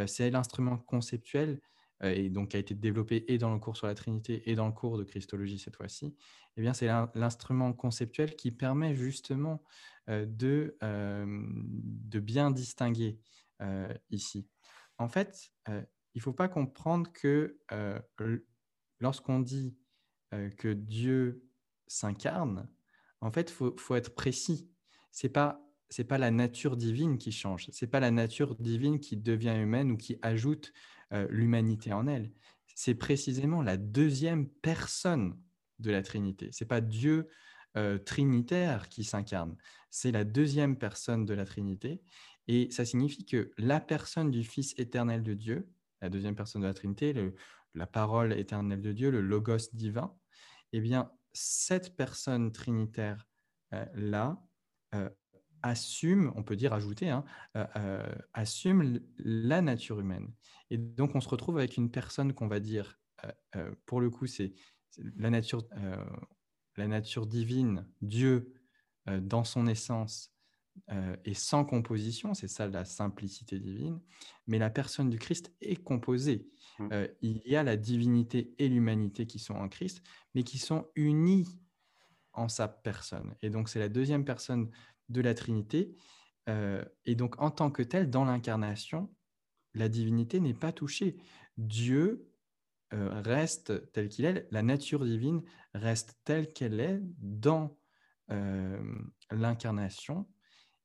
c'est 0.06 0.30
l'instrument 0.30 0.78
conceptuel 0.78 1.52
euh, 1.52 1.77
et 2.02 2.30
donc 2.30 2.50
qui 2.50 2.58
a 2.58 2.60
été 2.60 2.76
développé 2.76 3.26
et 3.28 3.38
dans 3.38 3.52
le 3.54 3.60
cours 3.60 3.76
sur 3.76 3.88
la 3.88 3.96
Trinité 3.96 4.50
et 4.50 4.56
dans 4.56 4.68
le 4.68 4.72
cours 4.72 4.98
de 4.98 5.04
Christologie 5.04 5.58
cette 5.58 5.76
fois-ci, 5.76 6.16
eh 6.56 6.62
bien 6.62 6.74
c'est 6.74 6.88
l'instrument 7.16 7.74
conceptuel 7.74 8.36
qui 8.36 8.52
permet 8.52 8.94
justement 8.94 9.64
euh, 10.10 10.26
de, 10.28 10.78
euh, 10.84 11.26
de 11.26 12.20
bien 12.20 12.52
distinguer 12.52 13.20
ici. 14.12 14.48
En 15.00 15.08
fait, 15.08 15.52
il 15.68 16.18
ne 16.18 16.22
faut 16.22 16.34
pas 16.34 16.48
comprendre 16.48 17.12
que 17.12 17.58
lorsqu'on 19.00 19.40
dit 19.40 19.76
que 20.30 20.74
Dieu 20.74 21.44
s'incarne, 21.88 22.70
en 23.22 23.32
fait, 23.32 23.50
il 23.50 23.54
faut, 23.54 23.76
faut, 23.78 23.96
être 23.96 24.14
précis. 24.14 24.70
C'est 25.12 25.30
pas 25.30 25.68
c'est 25.90 26.04
pas 26.04 26.18
la 26.18 26.32
nature 26.32 26.76
divine 26.76 27.18
qui 27.18 27.32
change, 27.32 27.68
c'est 27.72 27.88
pas 27.88 28.00
la 28.00 28.12
nature 28.12 28.56
divine 28.56 29.00
qui 29.00 29.16
devient 29.16 29.56
humaine 29.58 29.92
ou 29.92 29.98
qui 29.98 30.18
ajoute 30.22 30.74
euh, 31.14 31.28
l'humanité 31.30 31.94
en 31.94 32.08
elle. 32.08 32.32
C'est 32.76 32.96
précisément 32.96 33.62
la 33.62 33.78
deuxième 33.78 34.48
personne 34.48 35.40
de 35.80 35.92
la 35.92 36.04
Trinité. 36.04 36.50
C'est 36.52 36.66
pas 36.66 36.82
Dieu 36.82 37.28
euh, 37.76 37.98
trinitaire 37.98 38.90
qui 38.90 39.04
s'incarne, 39.04 39.56
c'est 39.90 40.12
la 40.12 40.24
deuxième 40.24 40.78
personne 40.78 41.26
de 41.26 41.34
la 41.34 41.46
Trinité. 41.46 42.02
Et 42.48 42.72
ça 42.72 42.86
signifie 42.86 43.26
que 43.26 43.52
la 43.58 43.80
personne 43.80 44.32
du 44.32 44.44
Fils 44.44 44.74
éternel 44.78 45.22
de 45.22 45.34
Dieu, 45.34 45.70
la 46.02 46.10
deuxième 46.10 46.36
personne 46.36 46.62
de 46.62 46.68
la 46.68 46.74
Trinité, 46.74 47.14
la 47.76 47.88
parole 47.88 48.34
éternelle 48.34 48.82
de 48.82 48.94
Dieu, 48.94 49.12
le 49.12 49.22
logos 49.22 49.70
divin, 49.74 50.16
eh 50.74 50.80
bien, 50.80 51.12
cette 51.34 51.96
personne 51.96 52.52
trinitaire-là 52.52 54.42
euh, 54.96 55.10
assume, 55.62 56.32
on 56.36 56.44
peut 56.44 56.56
dire 56.56 56.74
ajouter, 56.74 57.10
hein, 57.10 57.24
assume 58.34 59.00
la 59.18 59.62
nature 59.62 60.00
humaine. 60.00 60.32
Et 60.70 60.78
donc, 60.78 61.16
on 61.16 61.22
se 61.22 61.30
retrouve 61.30 61.58
avec 61.58 61.78
une 61.78 61.92
personne 61.92 62.34
qu'on 62.34 62.48
va 62.48 62.60
dire, 62.60 63.00
euh, 63.24 63.32
euh, 63.56 63.72
pour 63.86 64.02
le 64.02 64.10
coup, 64.10 64.28
c'est 64.28 64.54
la 65.16 65.30
nature, 65.30 65.64
euh, 65.78 66.04
la 66.76 66.88
nature 66.88 67.28
divine, 67.28 67.88
Dieu, 68.02 68.54
dans 69.22 69.46
son 69.46 69.68
essence, 69.68 70.34
et 71.24 71.34
sans 71.34 71.64
composition, 71.64 72.34
c'est 72.34 72.50
ça 72.50 72.68
la 72.68 72.84
simplicité 72.84 73.58
divine, 73.58 74.02
mais 74.48 74.60
la 74.60 74.70
personne 74.70 75.10
du 75.10 75.18
Christ 75.18 75.54
est 75.62 75.82
composée. 75.82 76.46
Mmh. 76.80 76.90
il 77.22 77.42
y 77.46 77.56
a 77.56 77.64
la 77.64 77.78
divinité 77.78 78.54
et 78.60 78.68
l'humanité 78.68 79.26
qui 79.26 79.40
sont 79.40 79.56
en 79.56 79.70
Christ, 79.70 80.04
mais 80.36 80.44
qui 80.44 80.58
sont 80.58 80.86
unies 80.96 81.48
en 82.34 82.50
sa 82.50 82.68
personne. 82.68 83.34
Et 83.42 83.50
donc, 83.50 83.70
c'est 83.70 83.80
la 83.80 83.90
deuxième 83.90 84.26
personne 84.26 84.70
de 85.10 85.22
la 85.22 85.34
Trinité. 85.34 85.96
et 87.06 87.16
donc, 87.16 87.42
en 87.42 87.52
tant 87.52 87.72
que 87.72 87.84
tel, 87.84 88.10
dans 88.10 88.26
l'incarnation, 88.26 89.10
la 89.74 89.90
divinité 89.90 90.40
n'est 90.40 90.54
pas 90.54 90.72
touchée. 90.72 91.18
Dieu 91.58 92.28
euh, 92.94 93.10
reste 93.22 93.92
tel 93.92 94.08
qu'il 94.08 94.26
est, 94.26 94.48
la 94.52 94.64
nature 94.64 95.04
divine 95.04 95.42
reste 95.74 96.18
telle 96.24 96.54
qu'elle 96.54 96.80
est 96.80 97.02
dans 97.20 97.78
euh, 98.32 98.82
l'incarnation. 99.32 100.28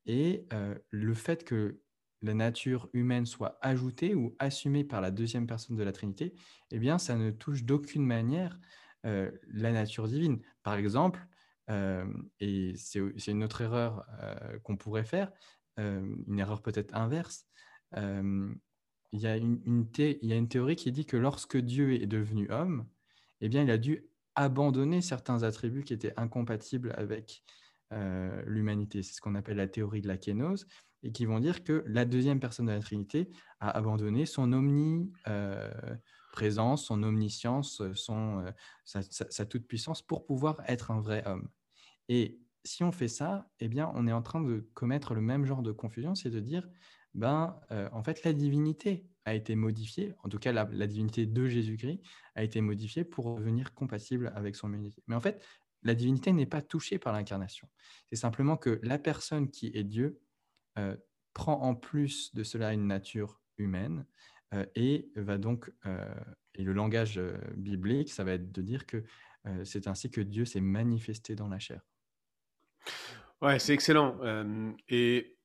Et 0.07 0.47
euh, 0.53 0.77
le 0.91 1.15
fait 1.15 1.45
que 1.45 1.81
la 2.21 2.35
nature 2.35 2.89
humaine 2.93 3.27
soit 3.27 3.59
ajoutée 3.63 4.15
ou 4.15 4.35
assumée 4.39 4.85
par 4.85 5.01
la 5.01 5.11
deuxième 5.11 5.47
personne 5.47 5.77
de 5.77 5.83
la 5.83 5.93
Trinité, 5.93 6.35
eh 6.71 6.79
bien, 6.79 6.99
ça 6.99 7.17
ne 7.17 7.31
touche 7.31 7.65
d'aucune 7.65 8.07
manière 8.07 8.59
la 9.05 9.73
nature 9.73 10.07
divine. 10.07 10.41
Par 10.63 10.75
exemple, 10.75 11.27
et 11.69 12.75
c'est 12.77 13.31
une 13.31 13.45
autre 13.45 13.61
erreur 13.61 14.05
qu'on 14.63 14.77
pourrait 14.77 15.05
faire, 15.05 15.31
une 15.77 16.39
erreur 16.39 16.63
peut-être 16.63 16.95
inverse, 16.95 17.47
il 17.95 19.21
y, 19.21 19.27
a 19.27 19.37
une, 19.37 20.49
théorie 20.49 20.77
qui 20.77 20.93
dit 20.93 21.07
que 21.07 21.17
lorsque 21.17 21.57
Dieu 21.57 21.95
est 21.95 22.07
devenu 22.07 22.51
homme, 22.51 22.87
eh 23.41 23.49
bien, 23.49 23.63
il 23.63 23.71
a 23.71 23.79
dû 23.79 24.07
abandonner 24.35 25.03
certains 25.03 25.43
attributs 25.43 25.85
qui 25.85 25.93
étaient 25.93 26.15
incompatibles 26.17 26.95
avec 26.97 27.45
l'humanité. 28.47 29.03
C'est 29.03 29.15
ce 29.15 29.21
qu'on 29.21 29.35
appelle 29.35 29.59
la 29.59 29.69
théorie 29.69 30.01
de 30.01 30.09
la 30.09 30.17
kénose, 30.17 30.67
et 31.03 31.13
qui 31.13 31.27
vont 31.27 31.41
dire 31.41 31.65
que 31.65 31.85
la 31.87 32.05
deuxième 32.05 32.41
personne 32.41 32.67
de 32.67 32.73
la 32.73 32.81
Trinité 32.81 33.31
a 33.61 33.71
abandonné 33.71 34.27
son 34.27 34.53
omniprésence, 34.53 35.19
euh, 35.29 35.97
son 36.77 37.03
omniscience, 37.03 37.83
son, 37.95 38.41
euh, 38.41 38.51
sa, 38.85 39.03
sa 39.03 39.47
toute-puissance 39.47 40.03
pour 40.03 40.25
pouvoir 40.25 40.61
être 40.67 40.91
un 40.91 41.01
vrai 41.01 41.23
homme. 41.27 41.49
Et 42.09 42.41
si 42.65 42.85
on 42.85 42.93
fait 42.93 43.09
ça, 43.09 43.51
eh 43.61 43.69
bien, 43.69 43.91
on 43.95 44.07
est 44.07 44.13
en 44.13 44.23
train 44.23 44.41
de 44.41 44.69
commettre 44.75 45.15
le 45.15 45.21
même 45.21 45.45
genre 45.45 45.63
de 45.63 45.73
confusion, 45.73 46.15
c'est 46.15 46.31
de 46.31 46.41
dire 46.41 46.69
ben, 47.15 47.61
euh, 47.71 47.89
en 47.93 48.03
fait, 48.03 48.25
la 48.25 48.33
divinité 48.33 49.07
a 49.25 49.35
été 49.35 49.55
modifiée, 49.55 50.15
en 50.25 50.29
tout 50.29 50.39
cas 50.39 50.53
la, 50.53 50.65
divinité 50.87 51.27
de 51.27 51.47
Jésus-Christ 51.47 52.01
a 52.35 52.43
été 52.43 52.61
modifiée 52.61 53.05
pour 53.05 53.27
revenir 53.27 53.75
compatible 53.75 54.33
avec 54.35 54.57
son 54.57 54.69
humanité. 54.69 55.03
Mais 55.07 55.15
en 55.15 55.21
fait, 55.21 55.45
la 55.83 55.95
divinité 55.95 56.33
n'est 56.33 56.47
pas 56.47 56.63
touchée 56.63 56.99
par 56.99 57.13
l'incarnation. 57.13 57.69
C'est 58.09 58.17
simplement 58.17 58.57
que 58.57 58.81
la 58.83 58.99
personne 58.99 59.51
qui 59.51 59.71
est 59.75 59.85
Dieu 59.85 60.21
euh, 60.79 60.97
prend 61.35 61.61
en 61.63 61.75
plus 61.75 62.35
de 62.35 62.43
cela 62.43 62.73
une 62.73 62.87
nature 62.87 63.41
humaine 63.59 64.01
euh, 64.01 64.32
et 64.75 65.11
va 65.17 65.39
donc, 65.39 65.73
et 66.55 66.63
le 66.63 66.73
langage 66.73 67.21
biblique, 67.57 68.11
ça 68.11 68.25
va 68.25 68.33
être 68.33 68.53
de 68.53 68.63
dire 68.63 68.87
que 68.87 69.05
c'est 69.65 69.87
ainsi 69.87 70.11
que 70.11 70.21
Dieu 70.21 70.45
s'est 70.45 70.61
manifesté 70.61 71.35
dans 71.35 71.49
la 71.49 71.59
chair. 71.59 71.81
Ouais, 73.41 73.59
c'est 73.59 73.75
excellent. 73.75 74.19
et 74.89 75.37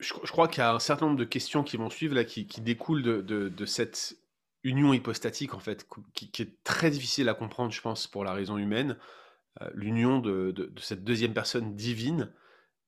je, 0.00 0.12
crois 0.12 0.48
qu'il 0.48 0.58
y 0.58 0.62
a 0.62 0.74
un 0.74 0.78
certain 0.78 1.06
nombre 1.06 1.18
de 1.18 1.24
questions 1.24 1.62
qui 1.62 1.76
vont 1.76 1.90
suivre 1.90 2.14
là, 2.14 2.24
qui, 2.24 2.44
découlent 2.60 3.02
de, 3.02 3.64
cette 3.66 4.16
union 4.62 4.92
hypostatique 4.92 5.54
en 5.54 5.60
fait, 5.60 5.86
qui, 6.14 6.42
est 6.42 6.62
très 6.64 6.90
difficile 6.90 7.28
à 7.28 7.34
comprendre, 7.34 7.72
je 7.72 7.80
pense, 7.80 8.06
pour 8.06 8.24
la 8.24 8.32
raison 8.32 8.58
humaine. 8.58 8.96
Euh, 9.62 9.70
l'union 9.74 10.18
de, 10.18 10.72
cette 10.78 11.04
deuxième 11.04 11.32
personne 11.32 11.74
divine 11.76 12.30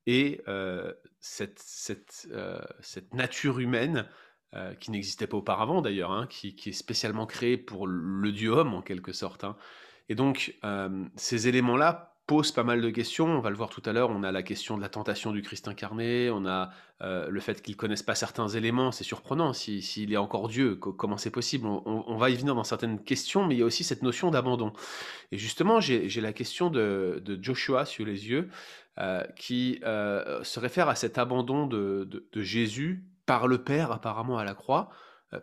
et 0.07 0.43
euh, 0.49 0.93
euh, 1.41 2.61
cette, 2.81 3.13
nature 3.13 3.59
humaine 3.59 4.07
qui 4.81 4.91
n'existait 4.91 5.27
pas 5.27 5.37
auparavant 5.37 5.83
d'ailleurs, 5.83 6.11
hein, 6.11 6.27
qui, 6.29 6.55
est 6.67 6.73
spécialement 6.73 7.27
créée 7.27 7.57
pour 7.57 7.87
le 7.87 8.33
Dieu 8.33 8.51
homme 8.51 8.75
en 8.75 8.83
quelque 8.83 9.13
sorte. 9.13 9.45
Hein. 9.45 9.57
Et 10.09 10.15
donc 10.15 10.55
ces 11.17 11.49
éléments-là 11.49 12.09
pose 12.29 12.53
pas 12.53 12.63
mal 12.63 12.83
de 12.83 12.91
questions. 12.91 13.27
On 13.27 13.41
va 13.41 13.49
le 13.49 13.57
voir 13.57 13.71
tout 13.71 13.83
à 13.87 13.93
l'heure. 13.93 14.11
On 14.11 14.23
a 14.23 14.31
la 14.31 14.43
question 14.43 14.77
de 14.77 14.83
la 14.83 14.91
tentation 14.91 15.33
du 15.33 15.41
Christ 15.41 15.67
incarné. 15.67 16.31
On 16.31 16.45
a 16.45 16.71
euh, 17.01 17.27
le 17.31 17.41
fait 17.41 17.63
qu'il 17.63 17.75
connaisse 17.75 18.03
pas 18.03 18.15
certains 18.15 18.49
éléments. 18.49 18.93
C'est 18.93 19.03
surprenant. 19.03 19.55
S'il 19.55 20.13
est 20.13 20.19
encore 20.19 20.49
Dieu, 20.49 20.77
comment 20.77 21.17
c'est 21.17 21.31
possible? 21.31 21.67
On, 21.67 22.17
va 22.19 22.29
y 22.29 22.37
venir 22.37 22.55
dans 22.55 22.65
certaines 22.65 23.03
questions, 23.03 23.47
mais 23.47 23.55
il 23.55 23.59
y 23.59 23.63
a 23.63 23.65
aussi 23.65 23.83
cette 23.83 24.03
notion 24.03 24.31
d'abandon. 24.31 24.75
Et 25.33 25.39
justement, 25.39 25.81
j'ai 25.81 26.21
la 26.21 26.35
question 26.35 26.69
de, 26.69 27.23
Joshua 27.41 27.87
sur 27.87 28.05
les 28.05 28.29
yeux, 28.29 28.51
euh, 28.99 29.25
qui 29.35 29.81
euh, 29.85 30.45
se 30.45 30.61
réfère 30.61 30.91
à 30.91 30.97
cet 30.97 31.17
abandon 31.17 31.67
de, 31.67 32.29
Jésus 32.37 33.07
par 33.29 33.47
le 33.47 33.59
Père, 33.59 33.93
apparemment 33.93 34.39
à 34.39 34.45
la 34.45 34.55
croix. 34.55 34.89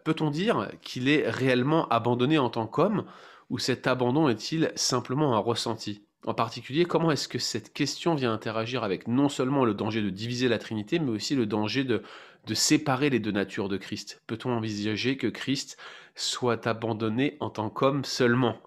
Peut-on 0.04 0.32
dire 0.32 0.70
qu'il 0.82 1.08
est 1.08 1.30
réellement 1.30 1.88
abandonné 1.90 2.40
en 2.40 2.50
tant 2.50 2.66
qu'homme, 2.66 3.06
ou 3.52 3.60
cet 3.60 3.86
abandon 3.86 4.28
est-il 4.28 4.72
simplement 4.76 5.36
un 5.36 5.40
ressenti? 5.40 6.04
En 6.26 6.34
particulier, 6.34 6.86
comment 6.86 7.12
est-ce 7.12 7.28
que 7.28 7.38
cette 7.38 7.72
question 7.74 8.16
vient 8.16 8.34
interagir 8.34 8.84
avec 8.84 9.08
non 9.08 9.30
seulement 9.30 9.64
le 9.64 9.76
danger 9.76 10.02
de 10.02 10.10
diviser 10.10 10.48
la 10.48 10.58
Trinité, 10.58 10.98
mais 10.98 11.12
aussi 11.12 11.36
le 11.36 11.46
danger 11.46 11.84
de, 11.84 12.02
de 12.48 12.54
séparer 12.56 13.12
les 13.12 13.20
deux 13.20 13.32
natures 13.32 13.70
de 13.70 13.78
Christ? 13.78 14.24
Peut-on 14.26 14.50
envisager 14.50 15.16
que 15.16 15.28
Christ 15.28 15.78
soit 16.16 16.66
abandonné 16.66 17.38
en 17.40 17.52
tant 17.52 17.70
qu'homme 17.70 18.04
seulement? 18.04 18.58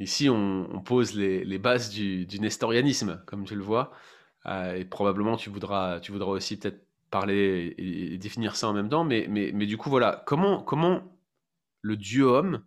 Ici, 0.00 0.28
on, 0.28 0.82
pose 0.84 1.14
les, 1.14 1.58
bases 1.58 1.90
du, 1.90 2.26
nestorianisme, 2.40 3.22
comme 3.26 3.44
tu 3.44 3.54
le 3.54 3.62
vois, 3.62 3.92
euh, 4.46 4.74
et 4.74 4.84
probablement 4.84 5.36
tu 5.36 5.50
voudras, 5.50 6.00
tu 6.00 6.10
voudras 6.10 6.30
aussi 6.30 6.58
peut-être 6.58 6.89
parler 7.10 7.74
et, 7.78 8.18
définir 8.18 8.56
ça 8.56 8.68
en 8.68 8.72
même 8.72 8.88
temps, 8.88 9.04
mais, 9.04 9.26
mais, 9.28 9.52
mais 9.52 9.66
du 9.66 9.76
coup, 9.76 9.90
voilà, 9.90 10.22
comment, 10.26 10.62
comment 10.62 11.02
le 11.82 11.96
Dieu 11.96 12.24
homme 12.24 12.64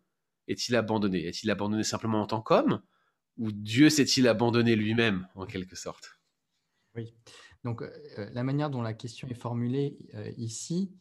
est-il 0.47 0.75
abandonné? 0.75 1.25
Est-il 1.25 1.49
abandonné 1.49 1.83
simplement 1.83 2.21
en 2.21 2.27
tant 2.27 2.41
qu'homme 2.41 2.81
ou 3.37 3.51
Dieu 3.51 3.89
s'est-il 3.89 4.27
abandonné 4.27 4.75
lui-même, 4.75 5.27
en 5.35 5.45
quelque 5.45 5.75
sorte? 5.75 6.19
Oui. 6.95 7.13
Donc, 7.63 7.81
euh, 7.81 7.89
la 8.33 8.43
manière 8.43 8.69
dont 8.69 8.81
la 8.81 8.93
question 8.93 9.27
est 9.29 9.33
formulée 9.33 9.97
euh, 10.13 10.31
ici, 10.37 10.93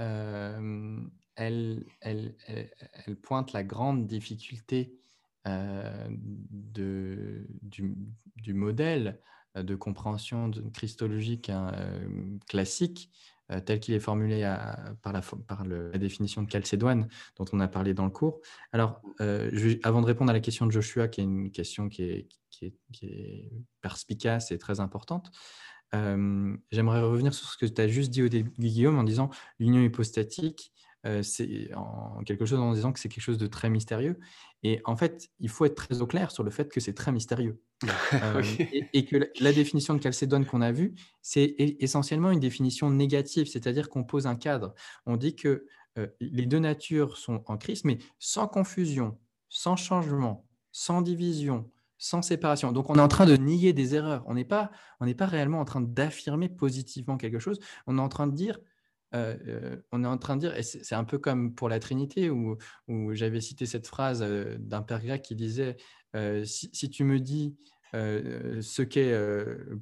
euh, 0.00 1.00
elle, 1.36 1.86
elle, 2.00 2.36
elle, 2.46 3.16
pointe 3.16 3.52
la 3.52 3.64
grande 3.64 4.06
difficulté 4.06 4.94
de, 5.46 7.46
du, 7.62 7.96
du, 8.36 8.52
modèle 8.52 9.18
de 9.56 9.74
compréhension 9.74 10.50
christologique 10.72 11.50
hein, 11.50 11.72
classique 12.48 13.10
euh, 13.50 13.60
tel 13.60 13.80
qu'il 13.80 13.94
est 13.94 14.00
formulé 14.00 14.42
par, 15.02 15.14
la, 15.14 15.98
définition 15.98 16.42
de 16.42 16.50
Chalcédoine 16.50 17.08
dont 17.36 17.46
on 17.52 17.60
a 17.60 17.68
parlé 17.68 17.94
dans 17.94 18.04
le 18.04 18.10
cours. 18.10 18.40
Alors, 18.72 19.00
euh, 19.22 19.78
avant 19.84 20.02
de 20.02 20.06
répondre 20.06 20.28
à 20.30 20.34
la 20.34 20.40
question 20.40 20.66
de 20.66 20.70
Joshua, 20.70 21.08
qui 21.08 21.22
est 21.22 21.24
une 21.24 21.50
question 21.50 21.88
qui 21.88 22.02
est, 22.02 22.28
perspicace 23.80 24.50
et 24.50 24.58
très 24.58 24.80
importante, 24.80 25.30
euh, 25.94 26.54
j'aimerais 26.70 27.00
revenir 27.00 27.32
sur 27.32 27.48
ce 27.48 27.56
que 27.56 27.64
tu 27.64 27.80
as 27.80 27.88
juste 27.88 28.10
dit 28.10 28.22
au 28.22 28.28
début, 28.28 28.52
Guillaume, 28.58 28.98
en 28.98 29.04
disant 29.04 29.30
l'union 29.58 29.80
hypostatique, 29.80 30.70
c'est 31.22 31.74
en 31.74 32.22
quelque 32.24 32.44
chose 32.44 32.58
en 32.58 32.72
disant 32.72 32.92
que 32.92 33.00
c'est 33.00 33.08
quelque 33.08 33.22
chose 33.22 33.38
de 33.38 33.46
très 33.46 33.70
mystérieux. 33.70 34.18
Et 34.62 34.80
en 34.84 34.96
fait, 34.96 35.30
il 35.38 35.48
faut 35.48 35.64
être 35.64 35.74
très 35.74 36.00
au 36.02 36.06
clair 36.06 36.30
sur 36.30 36.42
le 36.42 36.50
fait 36.50 36.70
que 36.72 36.80
c'est 36.80 36.94
très 36.94 37.12
mystérieux. 37.12 37.62
Euh, 38.14 38.42
et, 38.92 39.04
que 39.04 39.30
la 39.40 39.52
définition 39.52 39.94
de 39.94 40.02
Chalcédoine 40.02 40.44
qu'on 40.44 40.62
a 40.62 40.72
vue, 40.72 40.94
c'est 41.22 41.54
essentiellement 41.58 42.30
une 42.30 42.40
définition 42.40 42.90
négative, 42.90 43.46
c'est-à-dire 43.46 43.88
qu'on 43.88 44.02
pose 44.02 44.26
un 44.26 44.34
cadre. 44.34 44.74
On 45.06 45.16
dit 45.16 45.36
que 45.36 45.66
euh, 45.98 46.08
les 46.20 46.46
deux 46.46 46.58
natures 46.58 47.16
sont 47.16 47.44
en 47.46 47.56
Christ, 47.56 47.84
mais 47.84 47.98
sans 48.18 48.48
confusion, 48.48 49.18
sans 49.48 49.76
changement, 49.76 50.46
sans 50.72 51.02
division, 51.02 51.70
sans 51.98 52.22
séparation. 52.22 52.72
Donc 52.72 52.90
on 52.90 52.94
est 52.94 53.00
en 53.00 53.08
train 53.08 53.26
de 53.26 53.36
nier 53.36 53.72
des 53.72 53.94
erreurs. 53.94 54.24
On 54.26 54.34
n'est 54.34 54.44
pas, 54.44 54.70
on 55.00 55.12
pas 55.12 55.26
réellement 55.26 55.60
en 55.60 55.64
train 55.64 55.80
d'affirmer 55.80 56.48
positivement 56.48 57.16
quelque 57.16 57.38
chose. 57.38 57.60
On 57.86 57.98
est 57.98 58.02
en 58.02 58.08
train 58.08 58.26
de 58.26 58.34
dire 58.34 58.58
euh, 59.14 59.36
euh, 59.46 59.76
on 59.92 60.04
est 60.04 60.06
en 60.06 60.18
train 60.18 60.36
de 60.36 60.40
dire, 60.40 60.56
et 60.56 60.62
c'est 60.62 60.94
un 60.94 61.04
peu 61.04 61.18
comme 61.18 61.54
pour 61.54 61.68
la 61.68 61.78
Trinité, 61.78 62.30
où, 62.30 62.56
j'avais 63.12 63.40
cité 63.40 63.66
cette 63.66 63.86
phrase 63.86 64.22
euh, 64.22 64.56
d'un 64.58 64.82
père 64.82 65.02
grec 65.02 65.22
qui 65.22 65.34
disait 65.34 65.76
si, 66.44 66.90
tu 66.90 67.04
me 67.04 67.20
dis 67.20 67.56
ce 67.92 68.82
qu'est 68.82 69.14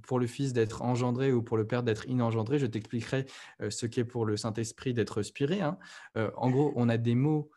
pour 0.03 0.19
le 0.19 0.27
Fils 0.27 0.53
d'être 0.53 0.83
engendré 0.83 1.33
ou 1.33 1.43
pour 1.43 1.57
le 1.57 1.67
Père 1.67 1.83
d'être 1.83 2.07
inengendré, 2.09 2.59
je 2.59 2.67
t'expliquerai 2.67 3.27
ce 3.69 3.87
qu'est 3.87 4.05
pour 4.05 4.27
le 4.27 4.37
Saint-Esprit 4.37 4.93
d'être 4.93 5.23
spiré. 5.23 5.61
Hein. 5.61 5.79
en 6.15 6.51
gros, 6.51 6.73
on 6.77 6.89
a 6.89 6.99
des 6.99 7.15
mots 7.15 7.51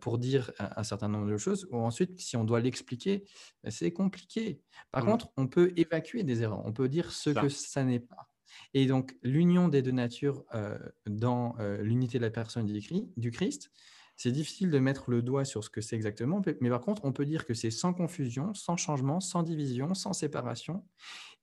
pour 0.00 0.18
dire 0.18 0.52
un, 0.58 0.82
certain 0.82 1.08
nombre 1.08 1.30
de 1.30 1.36
choses, 1.36 1.68
ou 1.70 1.76
ensuite, 1.76 2.18
si 2.18 2.36
on 2.36 2.44
doit 2.44 2.60
l'expliquer, 2.60 3.24
c'est 3.68 3.92
compliqué. 3.92 4.60
Par 4.90 5.04
mmh. 5.04 5.08
contre, 5.08 5.28
on 5.36 5.46
peut 5.46 5.72
évacuer 5.76 6.24
des 6.24 6.42
erreurs, 6.42 6.64
on 6.64 6.72
peut 6.72 6.88
dire 6.88 7.12
ce 7.12 7.30
que 7.30 7.48
ça 7.48 7.84
n'est 7.84 8.00
pas. 8.00 8.28
Et 8.74 8.86
donc, 8.86 9.16
l'union 9.22 9.68
des 9.68 9.82
deux 9.82 9.92
natures 9.92 10.44
euh, 10.54 10.78
dans 11.06 11.54
euh, 11.58 11.82
l'unité 11.82 12.18
de 12.18 12.24
la 12.24 12.30
personne 12.30 12.66
du 12.66 13.30
Christ, 13.30 13.70
c'est 14.16 14.32
difficile 14.32 14.70
de 14.70 14.78
mettre 14.78 15.10
le 15.10 15.22
doigt 15.22 15.44
sur 15.44 15.62
ce 15.62 15.70
que 15.70 15.80
c'est 15.80 15.94
exactement, 15.94 16.40
mais 16.60 16.70
par 16.70 16.80
contre, 16.80 17.04
on 17.04 17.12
peut 17.12 17.26
dire 17.26 17.44
que 17.44 17.52
c'est 17.52 17.70
sans 17.70 17.92
confusion, 17.92 18.54
sans 18.54 18.76
changement, 18.76 19.20
sans 19.20 19.42
division, 19.42 19.92
sans 19.94 20.14
séparation. 20.14 20.84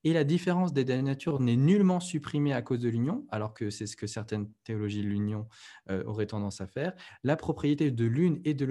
Et 0.06 0.12
la 0.12 0.26
différence 0.26 0.73
des 0.73 0.84
deux 0.84 0.99
natures 1.02 1.39
n'est 1.39 1.56
nullement 1.56 2.02
supprimée 2.02 2.52
à 2.52 2.62
cause 2.62 2.80
de 2.80 2.89
l'union, 2.89 3.26
alors 3.30 3.54
que 3.54 3.69
c'est 3.69 3.88
ce 3.88 3.95
que 3.95 4.08
certaines 4.08 4.52
théologies 4.65 5.02
de 5.02 5.08
l'union 5.08 5.47
euh, 5.89 6.04
auraient 6.06 6.26
tendance 6.26 6.60
à 6.60 6.67
faire. 6.67 6.93
La 7.23 7.38
propriété 7.38 7.89
de 7.89 8.06
l'une 8.06 8.41
et 8.43 8.54
de 8.54 8.65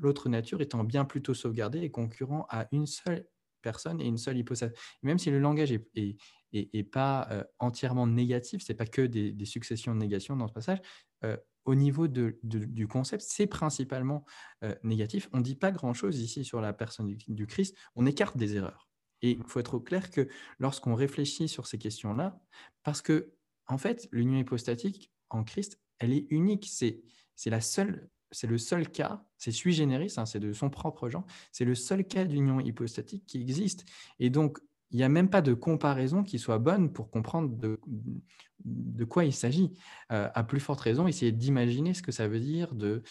l'autre 0.00 0.28
nature 0.28 0.60
étant 0.60 0.82
bien 0.82 1.04
plutôt 1.04 1.34
sauvegardée 1.34 1.82
et 1.82 1.90
concurrent 1.90 2.46
à 2.50 2.66
une 2.72 2.86
seule 2.86 3.26
personne 3.62 4.00
et 4.00 4.06
une 4.06 4.18
seule 4.18 4.36
hypothèse. 4.38 4.72
Même 5.02 5.18
si 5.18 5.30
le 5.30 5.38
langage 5.38 5.72
est, 5.72 6.16
et, 6.52 6.82
pas 6.84 7.28
euh, 7.30 7.44
entièrement 7.58 8.06
négatif, 8.06 8.62
c'est 8.64 8.74
pas 8.74 8.86
que 8.86 9.02
des, 9.02 9.44
successions 9.44 9.94
de 9.94 10.00
négations 10.00 10.36
dans 10.36 10.48
ce 10.48 10.52
passage. 10.52 10.80
Euh, 11.24 11.36
au 11.64 11.74
niveau 11.74 12.08
de, 12.08 12.38
du 12.42 12.88
concept, 12.88 13.22
c'est 13.26 13.46
principalement 13.46 14.24
euh, 14.64 14.74
négatif. 14.82 15.28
On 15.32 15.38
ne 15.38 15.42
dit 15.42 15.54
pas 15.54 15.70
grand-chose 15.70 16.20
ici 16.20 16.44
sur 16.44 16.60
la 16.60 16.72
personne 16.72 17.16
du, 17.16 17.46
Christ, 17.46 17.76
on 17.94 18.04
écarte 18.04 18.36
des 18.36 18.56
erreurs. 18.56 18.88
Et 19.22 19.32
il 19.32 19.44
faut 19.46 19.60
être 19.60 19.78
clair 19.78 20.10
que 20.10 20.28
lorsqu'on 20.58 20.96
réfléchit 20.96 21.48
sur 21.48 21.66
ces 21.68 21.78
questions-là, 21.78 22.40
parce 22.82 23.00
que 23.00 23.32
en 23.68 23.78
fait, 23.78 24.08
l'union 24.10 24.38
hypostatique 24.38 25.12
en 25.30 25.44
Christ, 25.44 25.80
elle 26.00 26.12
est 26.12 26.26
unique. 26.30 26.68
C'est 26.68 27.00
la 27.46 27.60
seule 27.60 28.10
c'est 28.32 28.46
le 28.46 28.58
seul 28.58 28.88
cas, 28.88 29.22
c'est 29.38 29.52
sui 29.52 29.72
generis, 29.72 30.12
hein, 30.16 30.26
c'est 30.26 30.40
de 30.40 30.52
son 30.52 30.70
propre 30.70 31.08
genre, 31.08 31.24
c'est 31.52 31.64
le 31.64 31.74
seul 31.74 32.04
cas 32.04 32.24
d'union 32.24 32.60
hypostatique 32.60 33.24
qui 33.26 33.40
existe. 33.40 33.84
Et 34.18 34.30
donc, 34.30 34.58
il 34.92 34.96
n'y 34.96 35.04
a 35.04 35.08
même 35.08 35.30
pas 35.30 35.40
de 35.40 35.54
comparaison 35.54 36.22
qui 36.22 36.38
soit 36.38 36.58
bonne 36.58 36.92
pour 36.92 37.10
comprendre 37.10 37.50
de, 37.56 39.04
quoi 39.04 39.24
il 39.24 39.32
s'agit. 39.32 39.72
Euh, 40.12 40.28
à 40.34 40.44
plus 40.44 40.60
forte 40.60 40.80
raison, 40.80 41.08
essayer 41.08 41.32
d'imaginer 41.32 41.94
ce 41.94 42.02
que 42.02 42.12
ça 42.12 42.28
veut 42.28 42.40
dire 42.40 42.74
dans 42.74 43.02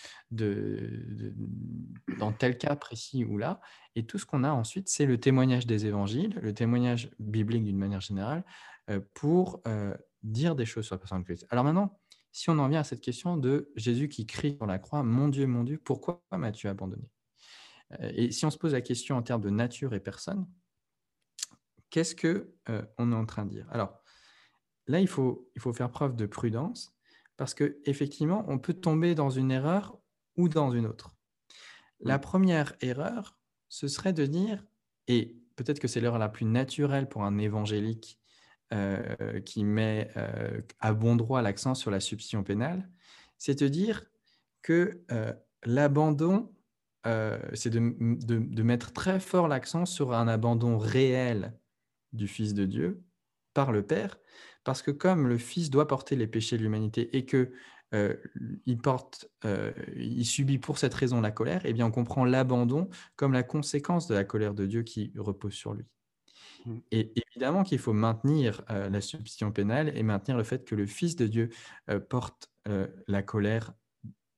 tel 2.37 2.57
cas 2.59 2.75
précis 2.75 3.25
ou 3.25 3.39
là. 3.39 3.59
Et 3.95 4.05
tout 4.05 4.19
ce 4.19 4.27
qu'on 4.27 4.43
a 4.43 4.51
ensuite, 4.51 4.89
c'est 4.89 5.07
le 5.07 5.19
témoignage 5.19 5.65
des 5.65 5.87
évangiles, 5.87 6.39
le 6.41 6.53
témoignage 6.53 7.09
biblique 7.17 7.65
d'une 7.65 7.79
manière 7.79 8.01
générale, 8.01 8.43
euh, 8.91 8.99
pour 9.15 9.61
euh, 9.67 9.95
dire 10.21 10.55
des 10.55 10.65
choses 10.65 10.85
sur 10.85 10.95
la 10.95 10.99
personne 10.99 11.21
de 11.21 11.25
Christ. 11.25 11.47
Alors 11.49 11.63
maintenant, 11.63 11.99
si 12.31 12.49
on 12.49 12.59
en 12.59 12.67
vient 12.67 12.79
à 12.79 12.83
cette 12.83 13.01
question 13.01 13.37
de 13.37 13.71
Jésus 13.75 14.07
qui 14.07 14.25
crie 14.25 14.55
sur 14.55 14.65
la 14.65 14.79
croix, 14.79 15.03
Mon 15.03 15.27
Dieu, 15.27 15.47
mon 15.47 15.63
Dieu, 15.63 15.77
pourquoi 15.77 16.23
m'as-tu 16.31 16.67
abandonné? 16.67 17.09
Et 17.99 18.31
si 18.31 18.45
on 18.45 18.49
se 18.49 18.57
pose 18.57 18.71
la 18.71 18.81
question 18.81 19.17
en 19.17 19.21
termes 19.21 19.41
de 19.41 19.49
nature 19.49 19.93
et 19.93 19.99
personne, 19.99 20.47
qu'est-ce 21.89 22.15
qu'on 22.15 22.45
euh, 22.69 22.81
on 22.97 23.11
est 23.11 23.15
en 23.15 23.25
train 23.25 23.45
de 23.45 23.49
dire? 23.49 23.67
Alors, 23.69 24.01
là, 24.87 25.01
il 25.01 25.07
faut, 25.07 25.51
il 25.55 25.61
faut 25.61 25.73
faire 25.73 25.91
preuve 25.91 26.15
de 26.15 26.25
prudence 26.25 26.95
parce 27.35 27.53
que 27.53 27.79
effectivement, 27.85 28.45
on 28.47 28.59
peut 28.59 28.73
tomber 28.73 29.13
dans 29.13 29.29
une 29.29 29.51
erreur 29.51 29.99
ou 30.37 30.47
dans 30.47 30.71
une 30.71 30.85
autre. 30.85 31.15
La 31.99 32.17
première 32.17 32.75
erreur, 32.81 33.37
ce 33.67 33.87
serait 33.87 34.13
de 34.13 34.25
dire, 34.25 34.65
et 35.07 35.37
peut-être 35.55 35.79
que 35.79 35.87
c'est 35.87 35.99
l'erreur 35.99 36.17
la 36.17 36.29
plus 36.29 36.45
naturelle 36.45 37.09
pour 37.09 37.23
un 37.23 37.37
évangélique 37.37 38.20
euh, 38.73 39.41
qui 39.41 39.65
met 39.65 40.09
euh, 40.15 40.61
à 40.79 40.93
bon 40.93 41.17
droit 41.17 41.41
l'accent 41.41 41.75
sur 41.75 41.91
la 41.91 41.99
substitution 41.99 42.41
pénale, 42.41 42.87
c'est 43.37 43.59
de 43.59 43.67
dire 43.67 44.05
que 44.61 45.01
euh, 45.11 45.33
l'abandon, 45.65 46.53
c'est 47.53 47.69
de, 47.69 48.61
mettre 48.61 48.93
très 48.93 49.19
fort 49.19 49.49
l'accent 49.49 49.85
sur 49.85 50.13
un 50.13 50.29
abandon 50.29 50.77
réel 50.77 51.53
du 52.13 52.29
Fils 52.29 52.53
de 52.53 52.65
Dieu 52.65 53.03
par 53.53 53.73
le 53.73 53.85
Père, 53.85 54.19
parce 54.63 54.81
que 54.81 54.91
comme 54.91 55.27
le 55.27 55.37
Fils 55.37 55.69
doit 55.69 55.87
porter 55.87 56.15
les 56.15 56.27
péchés 56.27 56.57
de 56.57 56.63
l'humanité 56.63 57.17
et 57.17 57.25
que 57.25 57.51
il 58.65 58.77
porte, 58.77 59.29
il 59.95 60.25
subit 60.25 60.59
pour 60.59 60.77
cette 60.77 60.93
raison 60.93 61.19
la 61.19 61.31
colère, 61.31 61.61
eh 61.65 61.73
bien 61.73 61.87
on 61.87 61.91
comprend 61.91 62.23
l'abandon 62.23 62.87
comme 63.15 63.33
la 63.33 63.43
conséquence 63.43 64.07
de 64.07 64.13
la 64.13 64.23
colère 64.23 64.53
de 64.53 64.67
Dieu 64.67 64.83
qui 64.83 65.11
repose 65.17 65.53
sur 65.53 65.73
lui. 65.73 65.85
Mm. 66.65 66.77
Et 66.91 67.13
évidemment 67.27 67.63
qu'il 67.63 67.79
faut 67.79 67.93
maintenir 67.93 68.63
euh, 68.69 68.89
la 68.89 69.01
substitution 69.01 69.51
pénale 69.51 69.91
et 69.95 70.03
maintenir 70.03 70.37
le 70.37 70.43
fait 70.43 70.65
que 70.65 70.75
le 70.75 70.85
Fils 70.85 71.15
de 71.15 71.27
Dieu 71.27 71.49
euh, 71.89 71.99
porte 71.99 72.49
euh, 72.67 72.87
la 73.07 73.23
colère 73.23 73.73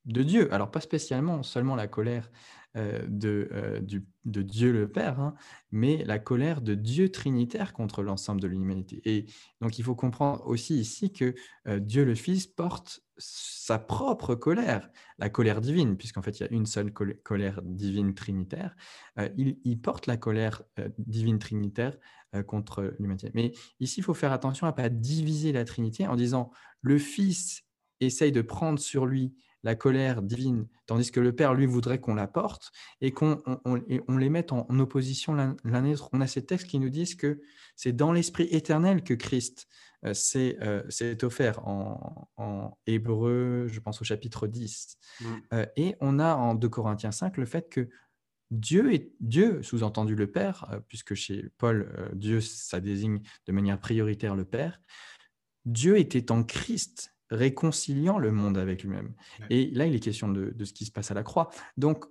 de 0.04 0.22
Dieu. 0.22 0.52
Alors 0.52 0.70
pas 0.70 0.80
spécialement 0.80 1.42
seulement 1.42 1.76
la 1.76 1.86
colère 1.86 2.30
de, 2.74 3.48
euh, 3.52 3.80
du- 3.80 4.06
de 4.24 4.42
Dieu 4.42 4.72
le 4.72 4.90
Père, 4.90 5.20
hein, 5.20 5.34
mais 5.70 6.02
la 6.04 6.18
colère 6.18 6.60
de 6.60 6.74
Dieu 6.74 7.10
trinitaire 7.10 7.72
contre 7.72 8.02
l'ensemble 8.02 8.40
de 8.40 8.48
l'humanité. 8.48 9.00
Et 9.04 9.26
donc 9.60 9.78
il 9.78 9.84
faut 9.84 9.94
comprendre 9.94 10.42
aussi 10.46 10.78
ici 10.78 11.12
que 11.12 11.34
euh, 11.68 11.78
Dieu 11.78 12.04
le 12.04 12.14
Fils 12.14 12.46
porte 12.46 13.00
sa 13.16 13.78
propre 13.78 14.34
colère, 14.34 14.90
la 15.18 15.28
colère 15.30 15.60
divine, 15.60 15.96
puisqu'en 15.96 16.22
fait 16.22 16.40
il 16.40 16.42
y 16.42 16.46
a 16.46 16.52
une 16.52 16.66
seule 16.66 16.92
colère, 16.92 17.60
divine 17.62 18.14
trinitaire. 18.14 18.74
Euh, 19.18 19.28
il, 19.36 19.80
porte 19.80 20.06
la 20.06 20.16
colère 20.16 20.62
euh, 20.78 20.88
divine 20.98 21.38
trinitaire 21.38 21.96
euh, 22.34 22.42
contre 22.42 22.94
l'humanité. 22.98 23.30
Mais 23.34 23.52
ici, 23.78 24.00
il 24.00 24.02
faut 24.02 24.14
faire 24.14 24.32
attention 24.32 24.66
à 24.66 24.70
ne 24.70 24.76
pas 24.76 24.88
diviser 24.88 25.52
la 25.52 25.64
Trinité 25.64 26.08
en 26.08 26.16
disant 26.16 26.50
le 26.80 26.98
Fils 26.98 27.62
essaye 28.00 28.32
de 28.32 28.42
prendre 28.42 28.80
sur 28.80 29.06
lui 29.06 29.34
la 29.64 29.74
colère 29.74 30.22
divine, 30.22 30.68
tandis 30.86 31.10
que 31.10 31.20
le 31.20 31.34
Père, 31.34 31.54
lui, 31.54 31.66
voudrait 31.66 31.98
qu'on 31.98 32.14
la 32.14 32.28
porte 32.28 32.70
et 33.00 33.10
qu'on 33.12 33.42
on, 33.46 33.58
on- 33.64 33.82
et 33.88 34.00
on 34.08 34.16
les 34.16 34.28
mette 34.30 34.52
en, 34.52 34.66
en 34.68 34.78
opposition 34.78 35.34
l'un 35.34 35.84
et 35.84 35.90
l'autre. 35.90 36.10
On 36.12 36.20
a 36.20 36.26
ces 36.26 36.44
textes 36.46 36.68
qui 36.68 36.78
nous 36.78 36.90
disent 36.90 37.16
que 37.16 37.40
c'est 37.74 37.92
dans 37.96 38.12
l'Esprit 38.12 38.44
éternel 38.52 39.02
que 39.02 39.14
Christ 39.14 39.66
euh, 40.04 40.12
s'est 40.14 40.58
euh, 40.60 40.82
s'est 40.90 41.24
offert 41.24 41.66
en, 41.66 42.28
en 42.36 42.76
Hébreu, 42.86 43.66
je 43.68 43.80
pense 43.80 44.00
au 44.02 44.04
chapitre 44.04 44.46
10. 44.46 44.98
Mm. 45.20 45.26
Euh, 45.54 45.66
et 45.76 45.96
on 46.00 46.18
a 46.18 46.34
en 46.34 46.54
2 46.54 46.68
Corinthiens 46.68 47.10
5 47.12 47.38
le 47.38 47.46
fait 47.46 47.68
que 47.70 47.88
Dieu 48.50 48.92
est 48.92 49.12
Dieu, 49.20 49.62
sous-entendu 49.62 50.14
le 50.14 50.30
Père, 50.30 50.78
puisque 50.88 51.14
chez 51.14 51.48
Paul, 51.56 52.10
Dieu, 52.12 52.40
ça 52.42 52.78
désigne 52.78 53.20
de 53.46 53.52
manière 53.52 53.80
prioritaire 53.80 54.36
le 54.36 54.44
Père. 54.44 54.80
Dieu 55.64 55.98
était 55.98 56.30
en 56.30 56.44
Christ, 56.44 57.13
réconciliant 57.30 58.18
le 58.18 58.30
monde 58.32 58.58
avec 58.58 58.82
lui-même. 58.82 59.14
Et 59.50 59.70
là, 59.70 59.86
il 59.86 59.94
est 59.94 60.00
question 60.00 60.28
de, 60.28 60.50
de 60.50 60.64
ce 60.64 60.72
qui 60.72 60.84
se 60.84 60.92
passe 60.92 61.10
à 61.10 61.14
la 61.14 61.22
croix. 61.22 61.50
Donc, 61.76 62.04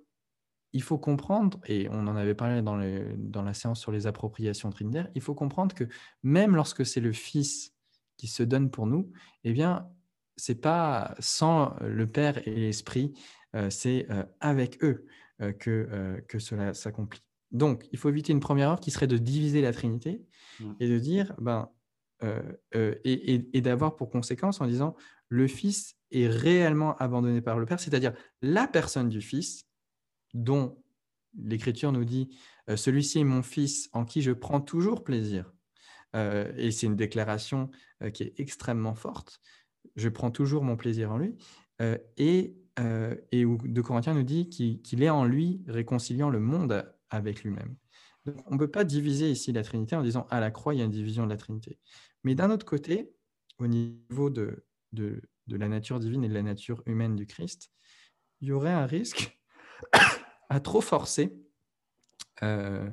il 0.72 0.82
faut 0.82 0.98
comprendre, 0.98 1.60
et 1.66 1.88
on 1.90 2.06
en 2.08 2.16
avait 2.16 2.34
parlé 2.34 2.60
dans, 2.60 2.76
le- 2.76 3.14
dans 3.16 3.42
la 3.42 3.54
séance 3.54 3.80
sur 3.80 3.92
les 3.92 4.06
appropriations 4.08 4.70
trinitaires, 4.70 5.08
il 5.14 5.22
faut 5.22 5.34
comprendre 5.34 5.74
que 5.74 5.84
même 6.24 6.56
lorsque 6.56 6.84
c'est 6.84 7.00
le 7.00 7.12
Fils 7.12 7.72
qui 8.16 8.26
se 8.26 8.42
donne 8.42 8.70
pour 8.70 8.86
nous, 8.86 9.10
eh 9.44 9.52
bien, 9.52 9.88
c'est 10.36 10.60
pas 10.60 11.14
sans 11.20 11.76
le 11.80 12.06
Père 12.08 12.46
et 12.48 12.54
l'Esprit, 12.56 13.12
euh, 13.54 13.70
c'est 13.70 14.06
euh, 14.10 14.24
avec 14.40 14.82
eux 14.82 15.06
euh, 15.40 15.52
que, 15.52 15.70
euh, 15.70 16.20
que 16.26 16.40
cela 16.40 16.74
s'accomplit. 16.74 17.22
Donc, 17.52 17.86
il 17.92 17.98
faut 17.98 18.08
éviter 18.08 18.32
une 18.32 18.40
première 18.40 18.66
erreur 18.66 18.80
qui 18.80 18.90
serait 18.90 19.06
de 19.06 19.16
diviser 19.16 19.62
la 19.62 19.72
Trinité 19.72 20.22
et 20.80 20.88
de 20.88 20.98
dire, 20.98 21.34
ben, 21.40 21.60
euh, 21.60 21.62
euh, 21.62 21.68
et, 22.22 23.34
et- 23.34 23.48
et 23.52 23.60
d'avoir 23.60 23.96
pour 23.96 24.10
conséquence 24.10 24.60
en 24.60 24.66
disant, 24.66 24.94
le 25.28 25.46
Fils 25.46 25.96
est 26.10 26.26
réellement 26.28 26.96
abandonné 26.96 27.40
par 27.40 27.58
le 27.58 27.66
Père, 27.66 27.80
c'est-à-dire 27.80 28.14
la 28.40 28.66
personne 28.66 29.08
du 29.08 29.20
Fils 29.20 29.66
dont 30.32 30.82
l'Écriture 31.36 31.92
nous 31.92 32.04
dit 32.04 32.36
euh, 32.70 32.76
Celui-ci 32.76 33.18
est 33.20 33.24
mon 33.24 33.42
Fils 33.42 33.88
en 33.92 34.04
qui 34.04 34.22
je 34.22 34.32
prends 34.32 34.60
toujours 34.60 35.02
plaisir. 35.04 35.52
Euh, 36.14 36.52
et 36.56 36.70
c'est 36.70 36.86
une 36.86 36.96
déclaration 36.96 37.70
euh, 38.02 38.10
qui 38.10 38.22
est 38.22 38.34
extrêmement 38.38 38.94
forte. 38.94 39.40
Je 39.96 40.08
prends 40.08 40.30
toujours 40.30 40.62
mon 40.62 40.76
plaisir 40.76 41.10
en 41.10 41.18
lui. 41.18 41.34
Euh, 41.82 41.98
et, 42.16 42.56
euh, 42.78 43.16
et 43.32 43.44
où 43.44 43.58
De 43.58 43.80
Corinthiens 43.80 44.14
nous 44.14 44.22
dit 44.22 44.48
qu'il 44.48 45.02
est 45.02 45.10
en 45.10 45.24
lui 45.24 45.64
réconciliant 45.66 46.30
le 46.30 46.38
monde 46.38 46.88
avec 47.10 47.42
lui-même. 47.42 47.74
On 48.46 48.54
ne 48.54 48.58
peut 48.58 48.70
pas 48.70 48.84
diviser 48.84 49.30
ici 49.30 49.52
la 49.52 49.62
Trinité 49.62 49.96
en 49.96 50.02
disant 50.02 50.26
à 50.30 50.40
la 50.40 50.50
croix, 50.50 50.74
il 50.74 50.78
y 50.78 50.82
a 50.82 50.84
une 50.84 50.90
division 50.90 51.24
de 51.24 51.30
la 51.30 51.36
Trinité. 51.36 51.78
Mais 52.22 52.34
d'un 52.34 52.50
autre 52.50 52.64
côté, 52.64 53.12
au 53.58 53.66
niveau 53.66 54.30
de 54.30 54.64
la 55.48 55.68
nature 55.68 56.00
divine 56.00 56.24
et 56.24 56.28
de 56.28 56.34
la 56.34 56.42
nature 56.42 56.82
humaine 56.86 57.16
du 57.16 57.26
Christ, 57.26 57.70
il 58.40 58.48
y 58.48 58.52
aurait 58.52 58.72
un 58.72 58.86
risque 58.86 59.38
à 60.48 60.60
trop 60.60 60.80
forcer 60.80 61.36
euh, 62.42 62.90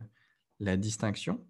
la 0.59 0.77
distinction 0.77 1.45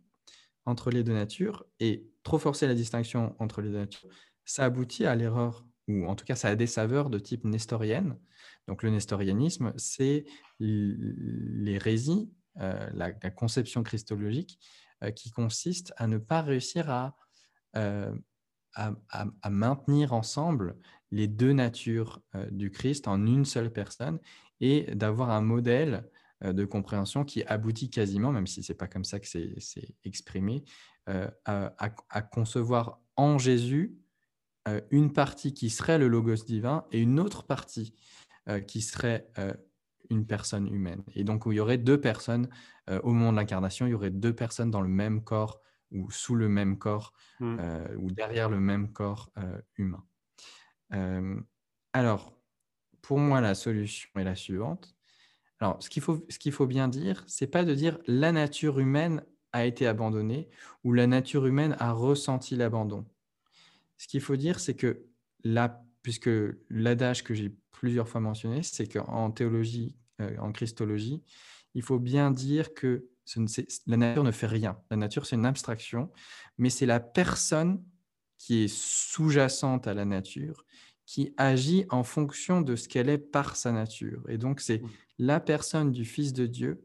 entre 0.66 0.92
les 0.92 1.04
deux 1.04 1.14
natures 1.14 1.66
et 1.80 2.08
trop 2.24 2.40
forcer 2.40 2.68
la 2.68 2.74
distinction 2.74 3.36
entre 3.40 3.62
les 3.62 3.70
deux 3.70 3.78
natures, 3.78 4.10
ça 4.46 4.66
aboutit 4.66 5.06
à 5.06 5.16
l'erreur, 5.16 5.66
ou 5.88 6.06
en 6.08 6.16
tout 6.16 6.26
cas 6.26 6.36
ça 6.36 6.50
a 6.50 6.56
des 6.56 6.68
saveurs 6.68 7.10
de 7.10 7.20
type 7.20 7.44
nestorienne. 7.44 8.18
Donc 8.68 8.84
le 8.84 8.90
nestorianisme, 8.90 9.74
c'est 9.78 10.26
l'hérésie, 10.60 12.32
euh, 12.60 12.90
la, 12.94 13.12
conception 13.32 13.82
christologique 13.82 14.60
euh, 15.04 15.12
qui 15.12 15.32
consiste 15.32 15.94
à 15.96 16.08
ne 16.08 16.18
pas 16.18 16.42
réussir 16.42 16.90
à, 16.90 17.16
euh, 17.78 18.14
maintenir 19.50 20.14
ensemble 20.14 20.76
les 21.12 21.28
deux 21.28 21.54
natures 21.54 22.22
du 22.52 22.72
Christ 22.72 23.08
en 23.08 23.26
une 23.26 23.44
seule 23.44 23.72
personne 23.72 24.20
et 24.62 24.96
d'avoir 24.96 25.30
un 25.30 25.42
modèle 25.42 26.10
de 26.42 26.64
compréhension 26.64 27.26
qui 27.26 27.44
aboutit 27.44 27.90
quasiment, 27.90 28.32
même 28.32 28.48
si 28.48 28.64
ce 28.64 28.72
n'est 28.72 28.78
pas 28.78 28.88
comme 28.88 29.04
ça 29.04 29.20
que 29.20 29.28
c'est 29.28 29.94
exprimé, 30.06 30.64
à, 31.06 32.22
concevoir 32.32 33.02
en 33.18 33.38
Jésus 33.38 33.98
une 34.90 35.12
partie 35.12 35.54
qui 35.54 35.70
serait 35.70 35.98
le 35.98 36.08
logos 36.08 36.46
divin 36.46 36.86
et 36.94 37.02
une 37.02 37.20
autre 37.20 37.44
partie 37.44 37.94
qui 38.68 38.82
serait 38.82 39.30
une 40.12 40.28
personne 40.28 40.68
humaine. 40.68 41.04
Et 41.16 41.24
donc, 41.24 41.46
où 41.46 41.52
il 41.52 41.56
y 41.56 41.60
aurait 41.60 41.80
deux 41.80 42.00
personnes 42.00 42.50
euh, 42.90 43.00
au 43.02 43.14
moment 43.14 43.32
de 43.32 43.38
l'incarnation, 43.38 43.88
il 43.88 43.92
y 43.92 43.94
aurait 43.96 44.12
deux 44.12 44.36
personnes 44.36 44.70
dans 44.70 44.82
le 44.82 44.90
même 44.90 45.24
corps 45.24 45.62
ou 45.92 46.12
sous 46.12 46.36
le 46.36 46.48
même 46.48 46.78
corps 46.78 47.14
Mm. 47.42 47.58
euh, 47.60 47.96
ou 47.98 48.12
derrière 48.12 48.50
le 48.50 48.60
même 48.60 48.94
corps 48.94 49.32
euh, 49.40 49.60
humain. 49.78 50.06
Alors, 51.94 52.38
pour 53.02 53.18
moi, 53.18 53.42
la 53.42 53.56
solution 53.56 54.10
est 54.16 54.24
la 54.24 54.36
suivante. 54.36 54.96
Alors, 55.60 55.82
ce 55.82 55.90
qu'il 55.90 56.02
faut, 56.02 56.24
ce 56.30 56.38
qu'il 56.38 56.52
faut 56.52 56.68
bien 56.68 56.88
dire, 56.88 57.24
c'est 57.28 57.48
pas 57.48 57.64
de 57.64 57.74
dire 57.74 57.98
la 58.08 58.32
nature 58.32 58.80
humaine 58.80 59.24
a 59.54 59.66
été 59.66 59.88
abandonnée 59.88 60.50
ou 60.84 60.94
la 60.94 61.08
nature 61.08 61.46
humaine 61.46 61.76
a 61.80 61.92
ressenti 61.92 62.56
l'abandon. 62.56 63.06
Ce 63.98 64.08
qu'il 64.08 64.22
faut 64.22 64.36
dire, 64.36 64.60
c'est 64.60 64.76
que 64.76 65.06
là, 65.44 65.84
puisque 66.04 66.30
l'adage 66.70 67.24
que 67.24 67.34
j'ai 67.34 67.56
plusieurs 67.72 68.08
fois 68.08 68.22
mentionné, 68.22 68.64
c'est 68.64 68.88
qu'en 68.88 69.32
théologie, 69.32 69.98
euh, 70.22 70.38
en 70.40 70.52
christologie, 70.52 71.22
il 71.74 71.82
faut 71.84 72.00
bien 72.00 72.32
dire 72.32 72.74
que 72.74 73.08
ce 73.26 73.40
ne- 73.40 73.48
c'est- 73.48 73.68
la 73.88 73.98
nature 73.98 74.24
ne 74.24 74.32
fait 74.32 74.48
rien. 74.48 74.80
La 74.90 74.98
nature, 74.98 75.26
c'est 75.26 75.36
une 75.36 75.46
abstraction, 75.46 76.12
mais 76.58 76.70
c'est 76.70 76.86
la 76.86 77.00
personne 77.00 77.84
qui 78.38 78.64
est 78.64 78.68
sous-jacente 78.74 79.88
à 79.88 79.94
la 79.94 80.06
nature 80.06 80.66
qui 81.06 81.34
agit 81.38 81.86
en 81.90 82.04
fonction 82.04 82.62
de 82.62 82.76
ce 82.76 82.88
qu'elle 82.88 83.10
est 83.10 83.18
par 83.18 83.56
sa 83.58 83.72
nature. 83.72 84.24
Et 84.30 84.38
donc, 84.38 84.62
c'est 84.62 84.82
la 85.20 85.40
personne 85.40 85.92
du 85.92 86.06
Fils 86.06 86.32
de 86.34 86.46
Dieu 86.48 86.84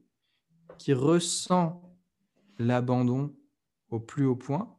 qui 0.79 0.93
ressent 0.93 1.83
l'abandon 2.59 3.35
au 3.91 4.01
plus 4.01 4.25
haut 4.27 4.37
point, 4.37 4.77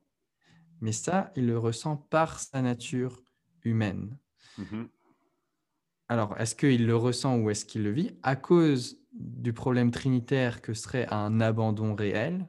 mais 0.81 0.91
ça, 0.91 1.31
il 1.35 1.47
le 1.47 1.57
ressent 1.57 1.95
par 1.97 2.39
sa 2.39 2.61
nature 2.61 3.21
humaine. 3.63 4.17
Mhm. 4.57 4.89
Alors, 6.09 6.39
est-ce 6.39 6.55
qu'il 6.55 6.85
le 6.85 6.95
ressent 6.95 7.37
ou 7.37 7.49
est-ce 7.49 7.65
qu'il 7.65 7.83
le 7.83 7.91
vit? 7.91 8.11
À 8.23 8.35
cause 8.35 8.99
du 9.13 9.51
problème 9.53 9.91
trinitaire 9.91 10.61
que 10.61 10.73
serait 10.73 11.07
un 11.11 11.41
abandon 11.41 11.95
réel, 11.95 12.47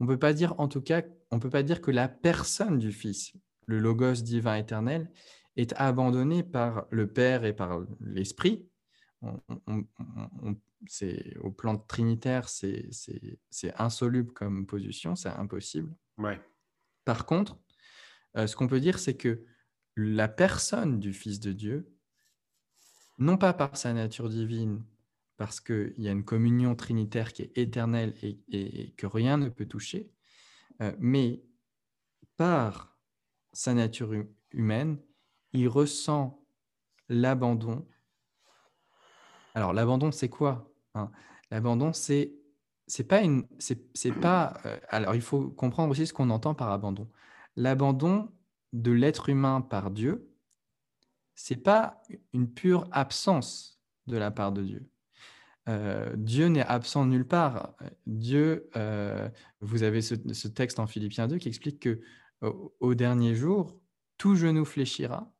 on 0.00 0.06
peut 0.06 0.18
pas 0.18 0.32
dire, 0.32 0.54
en 0.58 0.68
tout 0.68 0.82
cas, 0.82 1.02
on 1.30 1.38
peut 1.38 1.50
pas 1.50 1.62
dire 1.62 1.80
que 1.80 1.90
la 1.90 2.08
personne 2.08 2.78
du 2.78 2.92
Fils, 2.92 3.32
le 3.66 3.78
Logos 3.78 4.22
divin 4.22 4.56
éternel, 4.56 5.10
est 5.56 5.72
abandonnée 5.74 6.42
par 6.42 6.86
le 6.90 7.06
Père 7.06 7.44
et 7.44 7.52
par 7.52 7.80
l'Esprit. 8.00 8.66
C'est 10.86 11.36
au 11.40 11.50
plan 11.50 11.76
trinitaire, 11.76 12.48
c'est 12.48 12.90
insoluble 13.76 14.32
comme 14.32 14.66
position, 14.66 15.14
c'est 15.16 15.28
impossible. 15.28 15.94
Ouais. 16.18 16.40
Par 17.04 17.26
contre, 17.26 17.58
euh, 18.36 18.46
ce 18.46 18.56
qu'on 18.56 18.68
peut 18.68 18.80
dire, 18.80 18.98
c'est 18.98 19.16
que 19.16 19.44
la 19.96 20.28
personne 20.28 21.00
du 21.00 21.12
Fils 21.12 21.40
de 21.40 21.52
Dieu, 21.52 21.92
non 23.20 23.36
pas 23.36 23.52
par 23.52 23.76
sa 23.76 23.92
nature 23.92 24.28
divine, 24.28 24.82
parce 25.36 25.60
qu'il 25.60 25.94
y 25.98 26.08
a 26.08 26.12
une 26.12 26.24
communion 26.24 26.74
trinitaire 26.74 27.32
qui 27.32 27.42
est 27.42 27.56
éternelle 27.56 28.14
et, 28.22 28.92
que 28.96 29.06
rien 29.06 29.36
ne 29.36 29.48
peut 29.48 29.66
toucher, 29.66 30.10
euh, 30.82 30.92
mais 30.98 31.42
par 32.36 32.98
sa 33.52 33.74
nature 33.74 34.12
humaine, 34.52 34.98
il 35.52 35.68
ressent 35.68 36.42
l'abandon. 37.08 37.86
Alors 39.54 39.72
l'abandon, 39.72 40.12
c'est 40.12 40.28
quoi 40.28 40.72
hein? 40.94 41.10
L'abandon, 41.50 41.92
c'est 41.92 42.34
c'est 42.86 43.04
pas 43.04 43.20
une 43.20 43.46
c'est 43.58 44.12
pas 44.20 44.60
euh, 44.64 44.78
alors 44.88 45.14
il 45.14 45.20
faut 45.20 45.48
comprendre 45.50 45.90
aussi 45.90 46.06
ce 46.06 46.12
qu'on 46.12 46.30
entend 46.30 46.54
par 46.54 46.70
abandon. 46.70 47.08
L'abandon 47.56 48.32
de 48.72 48.92
l'être 48.92 49.28
humain 49.28 49.60
par 49.60 49.90
Dieu, 49.90 50.29
c'est 51.42 51.56
pas 51.56 52.02
une 52.32 52.52
pure 52.52 52.86
absence 52.92 53.80
de 54.06 54.16
la 54.16 54.30
part 54.30 54.52
de 54.52 54.62
Dieu. 54.62 54.90
Euh, 55.68 56.14
Dieu 56.16 56.46
n'est 56.46 56.64
absent 56.66 57.06
nulle 57.06 57.26
part. 57.26 57.74
Dieu, 58.06 58.68
euh, 58.76 59.28
vous 59.60 59.82
avez 59.82 60.02
ce, 60.02 60.14
texte 60.48 60.78
en 60.78 60.86
Philippiens 60.86 61.28
2 61.28 61.38
qui 61.38 61.48
explique 61.48 61.80
que 61.80 62.00
au 62.42 62.94
dernier 62.94 63.34
jour, 63.34 63.78
tout 64.16 64.34
genou 64.34 64.64
fléchira, 64.64 65.30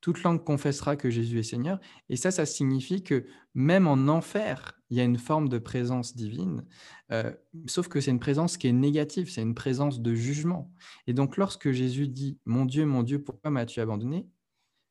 toute 0.00 0.22
langue 0.22 0.42
confessera 0.42 0.96
que 0.96 1.10
Jésus 1.10 1.38
est 1.38 1.44
Seigneur. 1.44 1.78
Et 2.08 2.16
ça, 2.16 2.30
ça 2.30 2.46
signifie 2.46 3.02
que 3.02 3.26
même 3.54 3.86
en 3.86 4.08
enfer, 4.08 4.80
il 4.90 4.96
y 4.96 5.00
a 5.00 5.04
une 5.04 5.18
forme 5.18 5.48
de 5.48 5.58
présence 5.58 6.16
divine, 6.16 6.64
euh, 7.12 7.32
sauf 7.66 7.88
que 7.88 8.00
c'est 8.00 8.10
une 8.10 8.20
présence 8.20 8.56
qui 8.56 8.68
est 8.68 8.72
négative, 8.72 9.30
c'est 9.30 9.42
une 9.42 9.54
présence 9.54 10.00
de 10.00 10.14
jugement. 10.14 10.72
Et 11.06 11.12
donc, 11.12 11.36
lorsque 11.36 11.70
Jésus 11.70 12.08
dit 12.08 12.38
Mon 12.44 12.64
Dieu, 12.64 12.86
mon 12.86 13.02
Dieu, 13.02 13.22
pourquoi 13.22 13.50
m'as-tu 13.50 13.80
abandonné? 13.80 14.26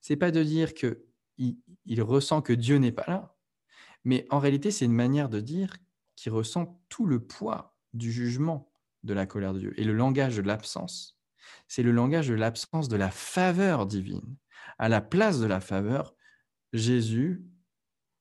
C'est 0.01 0.15
pas 0.15 0.31
de 0.31 0.43
dire 0.43 0.73
que 0.73 1.05
il, 1.37 2.01
ressent 2.01 2.41
que 2.41 2.53
Dieu 2.53 2.77
n'est 2.77 2.91
pas 2.91 3.05
là, 3.07 3.37
mais 4.03 4.25
en 4.29 4.39
réalité, 4.39 4.71
c'est 4.71 4.85
une 4.85 4.93
manière 4.93 5.29
de 5.29 5.39
dire 5.39 5.77
qu'il 6.15 6.33
ressent 6.33 6.81
tout 6.89 7.05
le 7.05 7.23
poids 7.23 7.77
du 7.93 8.11
jugement 8.11 8.71
de 9.03 9.13
la 9.13 9.25
colère 9.25 9.53
de 9.53 9.59
Dieu. 9.59 9.73
Et 9.79 9.85
le 9.85 9.93
langage 9.93 10.35
de 10.35 10.41
l'absence, 10.41 11.17
c'est 11.67 11.83
le 11.83 11.91
langage 11.91 12.27
de 12.27 12.33
l'absence 12.33 12.89
de 12.89 12.97
la 12.97 13.09
faveur 13.09 13.85
divine. 13.85 14.35
À 14.77 14.89
la 14.89 15.01
place 15.01 15.39
de 15.39 15.45
la 15.45 15.61
faveur, 15.61 16.13
Jésus, 16.73 17.45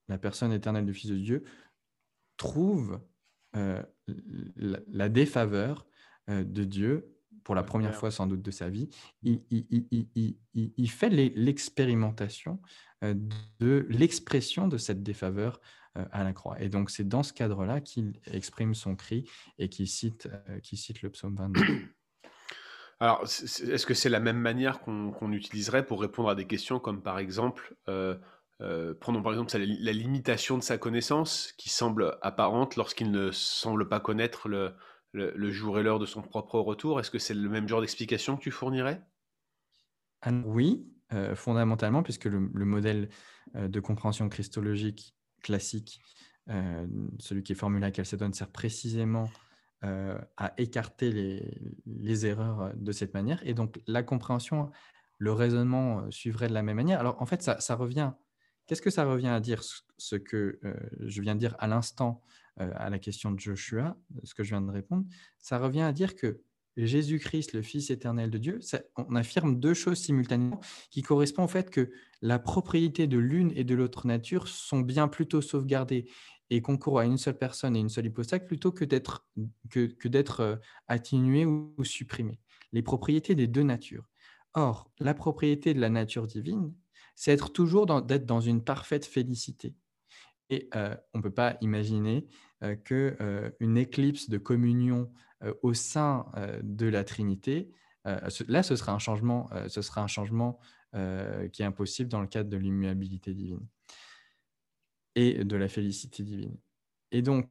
la 0.09 0.19
personne 0.19 0.53
éternelle 0.53 0.87
du 0.87 0.95
Fils 0.95 1.11
de 1.11 1.19
Dieu, 1.19 1.45
trouve 2.37 3.01
euh, 3.57 3.83
la, 4.57 5.09
défaveur 5.09 5.87
euh, 6.31 6.45
de 6.45 6.65
Dieu 6.65 7.18
pour 7.45 7.55
la 7.55 7.63
première 7.63 7.95
fois 7.95 8.11
sans 8.11 8.27
doute 8.27 8.43
de 8.43 8.51
sa 8.51 8.69
vie. 8.69 8.89
Il, 9.23 9.43
il 10.55 10.91
fait 10.91 11.11
l'expérimentation 11.11 12.61
euh, 13.05 13.15
de 13.61 13.87
l'expression 13.89 14.69
de 14.69 14.79
cette 14.79 15.03
défaveur 15.03 15.61
à 16.13 16.23
la 16.23 16.33
croix. 16.33 16.61
Et 16.61 16.69
donc 16.69 16.91
c'est 16.91 17.09
dans 17.09 17.25
ce 17.25 17.33
cadre-là 17.33 17.81
qu'il 17.81 18.21
exprime 18.33 18.73
son 18.75 18.95
cri 18.95 19.29
et 19.59 19.69
qu'il 19.69 19.89
cite, 19.89 20.29
cite 20.63 21.03
le 21.03 21.11
psaume 21.11 21.35
22. 21.35 21.61
Alors, 23.01 23.23
est-ce 23.23 23.87
que 23.87 23.95
c'est 23.95 24.09
la 24.09 24.19
même 24.19 24.39
manière 24.39 24.81
qu'on 24.81 25.33
utiliserait 25.33 25.87
pour 25.87 26.01
répondre 26.01 26.31
à 26.31 26.35
des 26.35 26.47
questions 26.47 26.81
comme 26.81 27.01
par 27.01 27.21
exemple, 27.21 27.77
euh, 27.89 28.17
euh, 28.61 28.93
prenons 29.01 29.23
par 29.23 29.33
exemple 29.33 29.57
la, 29.57 29.93
limitation 29.93 30.59
de 30.59 30.65
sa 30.65 30.79
connaissance 30.79 31.53
qui 31.57 31.69
semble 31.69 32.19
apparente 32.23 32.75
lorsqu'il 32.75 33.13
ne 33.13 33.31
semble 33.31 33.89
pas 33.89 34.01
connaître 34.01 34.49
le, 34.49 34.75
jour 35.51 35.79
et 35.79 35.83
l'heure 35.83 35.99
de 35.99 36.07
son 36.07 36.23
propre 36.23 36.59
retour 36.59 37.01
Est-ce 37.01 37.11
que 37.11 37.19
c'est 37.19 37.35
le 37.35 37.49
même 37.49 37.69
genre 37.69 37.81
d'explication 37.81 38.37
que 38.37 38.43
tu 38.43 38.51
fournirais? 38.51 39.03
Ah 40.23 40.31
Oui, 40.45 40.87
euh, 41.13 41.35
fondamentalement, 41.35 42.03
puisque 42.03 42.27
le, 42.27 42.41
modèle 42.41 43.09
de 43.55 43.81
compréhension 43.81 44.29
christologique 44.29 45.15
classique, 45.43 46.01
celui 47.19 47.43
qui 47.43 47.53
est 47.53 47.57
formulé 47.57 47.87
à 47.87 47.93
Chalcédoine, 47.93 48.33
sert 48.33 48.51
précisément 48.51 49.29
euh, 49.85 50.19
à 50.37 50.55
écarter 50.57 51.13
les, 51.87 52.27
erreurs 52.27 52.73
de 52.75 52.91
cette 52.91 53.15
manière. 53.15 53.41
Et 53.47 53.55
donc, 53.55 53.81
la 53.87 54.03
compréhension, 54.03 54.73
le 55.19 55.31
raisonnement 55.31 56.01
euh, 56.01 56.11
suivrait 56.11 56.49
de 56.49 56.53
la 56.53 56.65
même 56.65 56.75
manière. 56.75 56.99
Alors, 56.99 57.23
en 57.23 57.27
fait, 57.27 57.43
ça, 57.43 57.75
revient. 57.77 58.11
Qu'est-ce 58.67 58.83
que 58.83 58.91
ça 58.91 59.05
revient 59.05 59.29
à 59.29 59.39
dire 59.39 59.63
ce 59.63 60.17
que 60.17 60.59
euh, 60.65 60.75
je 60.99 61.23
viens 61.23 61.37
de 61.37 61.39
dire 61.39 61.55
à 61.61 61.69
l'instant 61.69 62.25
à 62.59 62.91
la 62.91 62.99
question 62.99 63.31
de 63.31 63.39
Joshua, 63.39 63.97
ce 64.25 64.35
que 64.35 64.43
je 64.43 64.51
viens 64.51 64.61
de 64.61 64.71
répondre 64.71 65.05
Ça 65.39 65.59
revient 65.59 65.83
à 65.83 65.93
dire 65.93 66.15
que 66.17 66.43
Jésus-Christ, 66.87 67.55
le 67.55 67.63
Fils 67.63 67.91
éternel 67.91 68.31
de 68.31 68.39
Dieu, 68.39 68.61
on 68.97 69.17
affirme 69.17 69.59
deux 69.59 69.75
choses 69.75 69.99
simultanément 69.99 70.61
qui 70.91 71.03
correspondent 71.03 71.47
au 71.47 71.49
fait 71.49 71.71
que 71.71 71.91
la 72.23 72.39
propriété 72.39 73.07
de 73.07 73.19
l'une 73.19 73.53
et 73.57 73.65
de 73.65 73.75
l'autre 73.75 74.07
nature 74.07 74.47
sont 74.49 74.81
bien 74.81 75.09
plutôt 75.09 75.41
sauvegardées 75.41 76.09
et 76.51 76.63
concourt 76.63 77.01
à 77.01 77.05
une 77.05 77.19
seule 77.19 77.37
personne 77.37 77.77
et 77.77 77.81
une 77.81 77.89
seule 77.89 78.07
hypostase 78.07 78.47
plutôt 78.47 78.73
que 78.73 78.85
d'être 78.85 79.27
que, 79.71 79.87
que 79.87 80.09
d'être 80.09 80.41
euh, 80.41 80.57
atténué 80.87 81.45
ou, 81.45 81.75
supprimé. 81.85 82.41
Les 82.73 82.83
propriétés 82.83 83.35
des 83.35 83.47
deux 83.47 83.63
natures. 83.63 84.09
Or, 84.55 84.91
la 84.99 85.15
propriété 85.15 85.75
de 85.75 85.81
la 85.81 85.91
nature 85.91 86.27
divine, 86.27 86.73
c'est 87.15 87.33
être 87.33 87.53
toujours 87.53 87.87
d'être 88.03 88.25
dans 88.25 88.41
une 88.41 88.63
parfaite 88.65 89.05
félicité. 89.05 89.75
Et 90.49 90.69
euh, 90.75 90.97
on 91.13 91.19
ne 91.19 91.23
peut 91.23 91.35
pas 91.35 91.59
imaginer 91.61 92.27
euh, 92.27 92.48
qu'une 92.85 93.77
éclipse 93.77 94.29
de 94.29 94.39
communion 94.39 95.13
au 95.63 95.75
sein 95.75 96.27
de 96.63 96.87
la 96.87 97.05
Trinité, 97.05 97.71
là, 98.05 98.63
ce 98.63 98.77
sera 98.77 98.93
un 98.93 98.99
changement, 98.99 99.51
ce 99.69 99.83
sera 99.83 100.03
un 100.03 100.07
changement 100.07 100.59
qui 100.93 101.63
est 101.63 101.67
impossible 101.67 102.09
dans 102.09 102.21
le 102.21 102.27
cadre 102.27 102.51
de 102.51 102.57
l'immuabilité 102.57 103.35
divine 103.35 103.67
et 105.15 105.45
de 105.45 105.57
la 105.57 105.69
félicité 105.69 106.23
divine. 106.23 106.57
Et 107.11 107.23
donc, 107.23 107.51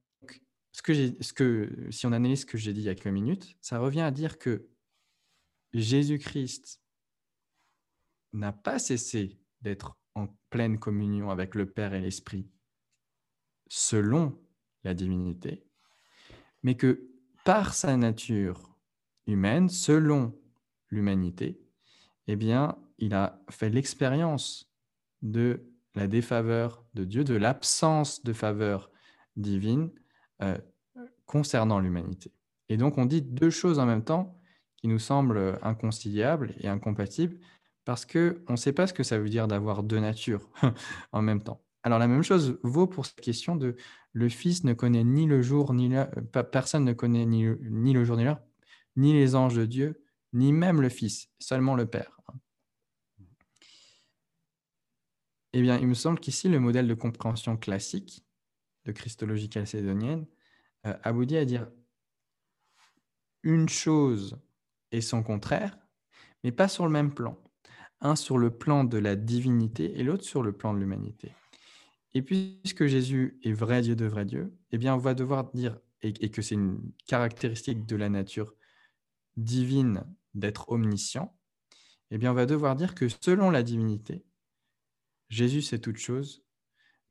ce 0.72 0.82
que 0.82 0.94
ce 1.22 1.34
que, 1.34 1.88
si 1.90 2.06
on 2.06 2.12
analyse 2.12 2.42
ce 2.42 2.46
que 2.46 2.58
j'ai 2.58 2.74
dit 2.74 2.82
il 2.82 2.86
y 2.86 2.90
a 2.90 2.96
quelques 2.96 3.08
minutes, 3.08 3.58
ça 3.62 3.80
revient 3.80 4.02
à 4.02 4.12
dire 4.12 4.38
que 4.38 4.68
Jésus-Christ 5.74 6.82
n'a 8.34 8.54
pas 8.54 8.80
cessé 8.80 9.40
d'être 9.62 9.98
en 10.16 10.28
pleine 10.50 10.80
communion 10.80 11.30
avec 11.30 11.56
le 11.56 11.70
Père 11.70 11.94
et 11.94 12.02
l'Esprit 12.02 12.50
selon 13.70 14.40
la 14.84 14.94
divinité, 14.94 15.64
mais 16.64 16.76
que 16.76 17.10
par 17.46 17.74
sa 17.74 17.96
nature 17.98 18.76
humaine, 19.26 19.70
selon 19.70 20.34
l'humanité, 20.90 21.60
eh 22.28 22.36
bien, 22.36 22.78
il 22.98 23.14
a 23.14 23.42
fait 23.50 23.70
l'expérience 23.70 24.70
de 25.22 25.66
la 25.96 26.08
défaveur 26.08 26.84
de 26.94 27.04
Dieu, 27.04 27.24
de 27.24 27.36
l'absence 27.36 28.24
de 28.24 28.34
faveur 28.34 28.92
divine 29.36 29.92
euh, 30.42 30.58
concernant 31.26 31.80
l'humanité. 31.80 32.32
Et 32.70 32.78
donc 32.78 32.98
on 32.98 33.06
dit 33.06 33.22
deux 33.22 33.50
choses 33.50 33.80
en 33.80 33.86
même 33.86 34.04
temps 34.04 34.40
qui 34.76 34.88
nous 34.88 35.00
semblent 35.00 35.58
inconciliables 35.62 36.54
et 36.60 36.68
incompatibles 36.68 37.38
parce 37.86 38.06
qu'on 38.06 38.36
ne 38.50 38.56
sait 38.58 38.74
pas 38.74 38.86
ce 38.86 38.94
que 38.94 39.04
ça 39.04 39.18
veut 39.18 39.30
dire 39.30 39.48
d'avoir 39.48 39.84
deux 39.84 40.00
natures 40.00 40.50
en 41.12 41.22
même 41.22 41.42
temps. 41.42 41.62
Alors 41.84 42.00
la 42.00 42.08
même 42.08 42.24
chose 42.24 42.60
vaut 42.64 42.88
pour 42.88 43.06
cette 43.06 43.22
question 43.22 43.56
de 43.56 43.76
le 44.18 44.30
Fils 44.30 44.64
ne 44.64 44.74
connaît 44.74 45.04
ni 45.04 45.28
le 45.28 45.44
jour 45.44 45.76
ni 45.76 45.90
l'heure, 45.90 46.10
personne 46.52 46.84
ne 46.84 46.94
connaît 46.94 47.28
ni, 47.28 47.44
le 47.44 48.04
jour 48.04 48.18
ni 48.18 48.24
l'heure, 48.24 48.42
ni 48.96 49.14
les 49.14 49.36
anges 49.36 49.56
de 49.56 49.66
Dieu, 49.66 50.04
ni 50.34 50.52
même 50.52 50.82
le 50.82 50.90
Fils, 50.90 51.30
seulement 51.38 51.76
le 51.76 51.86
Père. 51.86 52.20
Eh 55.54 55.62
bien, 55.62 55.78
il 55.78 55.88
me 55.88 55.94
semble 55.94 56.20
qu'ici, 56.20 56.50
le 56.50 56.60
modèle 56.60 56.88
de 56.88 56.96
compréhension 56.96 57.58
classique 57.58 58.26
de 58.86 58.92
christologie 58.92 59.52
chalcédonienne 59.54 60.26
euh, 60.88 60.98
aboutit 61.04 61.38
à 61.38 61.46
dire 61.46 61.70
une 63.44 63.70
chose 63.70 64.40
et 64.92 65.02
son 65.02 65.22
contraire, 65.22 65.78
mais 66.44 66.52
pas 66.52 66.68
sur 66.68 66.86
le 66.86 66.92
même 66.92 67.14
plan. 67.14 67.38
Un 68.02 68.16
sur 68.16 68.40
le 68.40 68.50
plan 68.50 68.84
de 68.84 68.98
la 68.98 69.16
divinité 69.16 70.00
et 70.00 70.04
l'autre 70.04 70.24
sur 70.24 70.42
le 70.42 70.54
plan 70.54 70.74
de 70.74 70.80
l'humanité. 70.80 71.34
Et 72.18 72.24
puisque 72.24 72.88
Jésus 72.88 73.38
est 73.44 73.54
vrai 73.54 73.84
Dieu 73.84 73.96
de 73.96 74.08
vrai 74.08 74.26
Dieu, 74.26 74.52
eh 74.72 74.80
bien, 74.80 74.96
on 74.96 74.98
va 74.98 75.14
devoir 75.14 75.52
dire, 75.54 75.78
et, 76.02 76.32
que 76.32 76.42
c'est 76.42 76.56
une 76.56 76.82
caractéristique 77.06 77.86
de 77.86 77.96
la 77.96 78.10
nature 78.10 78.56
divine 79.36 80.04
d'être 80.34 80.68
omniscient, 80.70 81.38
eh 82.10 82.18
bien, 82.18 82.32
on 82.32 82.34
va 82.34 82.48
devoir 82.48 82.76
dire 82.76 82.96
que 82.96 83.08
selon 83.08 83.52
la 83.52 83.62
divinité, 83.62 84.26
Jésus 85.30 85.62
c'est 85.62 85.78
toute 85.78 85.98
chose, 85.98 86.44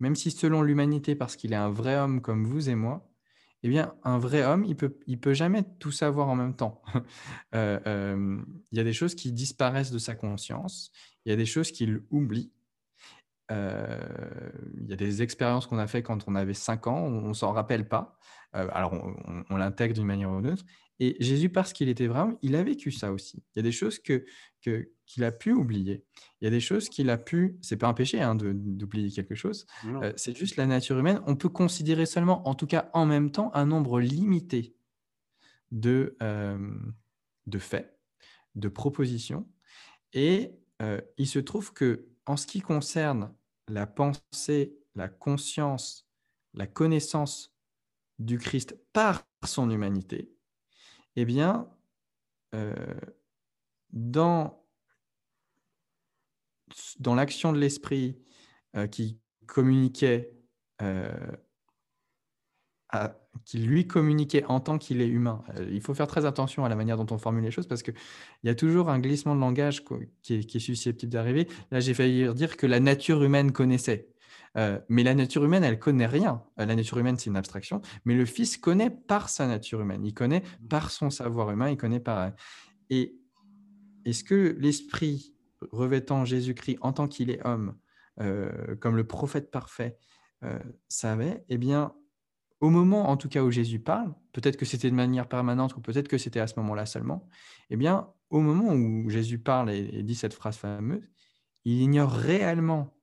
même 0.01 0.17
si 0.17 0.33
selon 0.33 0.61
l'humanité, 0.61 1.15
parce 1.15 1.37
qu'il 1.37 1.53
est 1.53 1.55
un 1.55 1.71
vrai 1.71 1.97
homme 1.97 2.21
comme 2.21 2.45
vous 2.45 2.69
et 2.69 2.75
moi, 2.75 3.09
eh 3.63 3.69
bien, 3.69 3.95
un 4.03 4.19
vrai 4.19 4.45
homme, 4.45 4.65
il 4.65 4.75
peut, 4.75 4.99
il 5.07 5.21
peut 5.21 5.35
jamais 5.35 5.63
tout 5.79 5.93
savoir 5.93 6.29
en 6.29 6.35
même 6.35 6.57
temps. 6.57 6.83
Euh, 7.55 7.79
euh, 7.87 8.43
il 8.73 8.77
y 8.77 8.81
a 8.81 8.85
des 8.85 8.93
choses 8.93 9.15
qui 9.15 9.31
disparaissent 9.31 9.93
de 9.93 9.99
sa 9.99 10.17
conscience, 10.17 10.91
il 11.25 11.31
y 11.31 11.33
a 11.33 11.37
des 11.37 11.47
choses 11.47 11.71
qu'il 11.71 12.03
oublie. 12.11 12.53
il 13.49 13.57
y 14.91 14.93
a 14.93 14.97
des 14.97 15.23
expériences 15.23 15.67
qu'on 15.67 15.79
a 15.79 15.87
fait 15.87 16.03
quand 16.03 16.27
on 16.29 16.35
avait 16.35 16.55
5 16.55 16.87
ans, 16.87 16.99
on 16.99 17.29
ne 17.29 17.35
s'en 17.35 17.53
rappelle 17.53 17.89
pas. 17.89 18.19
alors 18.53 18.93
on, 19.51 19.57
l'intègre 19.57 19.95
d'une 19.95 20.07
manière 20.07 20.31
ou 20.31 20.41
d'une 20.41 20.53
autre. 20.53 20.65
Et 20.99 21.17
Jésus, 21.21 21.51
parce 21.51 21.73
qu'il 21.73 21.89
était 21.91 22.07
vraiment, 22.07 22.39
il 22.41 22.57
a 22.57 22.63
vécu 22.63 22.91
ça 22.91 23.13
aussi. 23.13 23.43
Il 23.55 23.59
y 23.59 23.61
a 23.61 23.63
des 23.63 23.73
choses 23.73 23.99
que 23.99 24.25
qu'il 24.61 25.25
a 25.25 25.31
pu 25.31 25.53
oublier. 25.53 26.05
Il 26.41 26.45
y 26.45 26.49
a 26.49 26.51
des 26.51 26.61
choses 26.61 26.89
qu'il 26.89 27.11
a 27.11 27.19
pu. 27.19 27.59
C'est 27.61 27.77
pas 27.77 27.87
un 27.87 27.95
péché 27.95 28.21
hein, 28.21 28.35
d'oublier 28.35 29.11
quelque 29.11 29.35
chose. 29.35 29.67
c'est 30.17 30.37
juste 30.37 30.57
la 30.57 30.67
nature 30.67 30.99
humaine. 30.99 31.21
On 31.27 31.37
peut 31.37 31.49
considérer 31.49 32.07
seulement, 32.07 32.49
en 32.49 32.55
tout 32.55 32.67
cas 32.67 32.91
en 32.95 33.07
même 33.07 33.31
temps, 33.31 33.51
un 33.55 33.67
nombre 33.67 34.01
limité 34.01 34.75
de 35.71 36.17
de 37.47 37.59
faits, 37.59 37.99
de 38.55 38.69
propositions. 38.69 39.47
Et 40.13 40.53
il 41.19 41.27
se 41.27 41.39
trouve 41.39 41.73
que 41.73 42.09
en 42.27 42.37
ce 42.37 42.47
qui 42.47 42.61
concerne 42.61 43.33
la 43.69 43.87
pensée, 43.87 44.77
la 44.95 45.09
conscience, 45.09 46.09
la 46.55 46.67
connaissance 46.67 47.55
du 48.19 48.39
Christ 48.39 48.79
par 48.93 49.27
son 49.45 49.71
humanité, 49.71 50.33
eh 51.17 51.25
bien, 51.25 51.69
euh, 52.55 52.75
dans, 53.91 54.65
dans 56.99 57.15
l'action 57.15 57.53
de 57.53 57.59
l'esprit 57.59 58.19
euh, 58.77 58.87
qui 58.87 59.21
communiquait, 59.47 60.35
euh, 60.83 61.11
qui 63.45 63.59
lui 63.59 63.87
communiquait 63.87 64.45
en 64.45 64.61
tant 64.61 64.79
qu'il 64.79 65.01
est 65.01 65.09
humain, 65.09 65.43
il 65.71 65.81
faut 65.81 65.95
faire 65.95 66.07
très 66.07 66.25
attention 66.25 66.65
à 66.65 66.69
la 66.69 66.77
manière 66.77 66.97
dont 66.97 67.15
on 67.15 67.19
formule 67.19 67.45
les 67.45 67.51
choses 67.51 67.67
parce 67.67 67.83
qu'il 67.83 67.95
y 68.45 68.49
a 68.49 68.55
toujours 68.55 68.89
un 68.89 68.99
glissement 68.99 69.35
de 69.35 69.41
langage 69.41 69.85
qui 70.23 70.35
est, 70.35 70.59
susceptible 70.59 71.13
d'arriver. 71.13 71.47
Là, 71.71 71.81
j'ai 71.81 71.95
failli 71.95 72.33
dire 72.35 72.57
que 72.57 72.67
la 72.67 72.81
nature 72.81 73.23
humaine 73.23 73.53
connaissait. 73.53 74.09
mais 74.89 75.03
la 75.03 75.15
nature 75.15 75.45
humaine, 75.45 75.65
elle 75.65 75.79
connaît 75.79 76.07
rien. 76.07 76.43
la 76.57 76.75
nature 76.75 76.99
humaine, 76.99 77.17
c'est 77.19 77.31
une 77.31 77.37
abstraction. 77.37 77.83
Mais 78.05 78.15
le 78.15 78.25
Fils 78.25 78.57
connaît 78.57 78.91
par 78.91 79.29
sa 79.29 79.47
nature 79.47 79.81
humaine. 79.81 80.05
Il 80.05 80.15
connaît 80.15 80.43
par 80.69 80.91
son 80.91 81.11
savoir 81.11 81.51
humain. 81.51 81.71
Il 81.71 81.77
connaît 81.77 82.01
par. 82.01 82.33
Et 82.91 83.17
est-ce 84.07 84.25
que 84.25 84.57
l'Esprit 84.59 85.35
revêtant 85.73 86.25
Jésus-Christ 86.25 86.79
en 86.81 86.93
tant 86.93 87.07
qu'il 87.07 87.31
est 87.31 87.45
homme, 87.47 87.77
comme 88.81 88.97
le 88.97 89.05
prophète 89.07 89.51
parfait, 89.51 89.99
savait? 90.89 91.45
Eh 91.49 91.59
bien, 91.59 91.93
au 92.61 92.71
moment, 92.71 93.11
en 93.11 93.17
tout 93.17 93.29
cas, 93.29 93.43
où 93.43 93.51
Jésus 93.51 93.81
parle, 93.81 94.15
peut-être 94.33 94.57
que 94.57 94.65
c'était 94.65 94.91
de 94.91 94.95
manière 94.95 95.29
permanente 95.29 95.77
ou 95.77 95.81
peut-être 95.81 96.09
que 96.09 96.19
c'était 96.19 96.41
à 96.41 96.47
ce 96.47 96.59
moment-là 96.61 96.87
seulement, 96.87 97.29
eh 97.71 97.77
bien, 97.77 98.09
au 98.31 98.41
moment 98.41 98.73
où 98.73 99.09
Jésus 99.11 99.39
parle 99.39 99.71
et, 99.71 100.03
dit 100.03 100.15
cette 100.15 100.35
phrase 100.35 100.57
fameuse, 100.57 101.11
il 101.65 101.81
ignore 101.83 102.13
réellement 102.13 102.95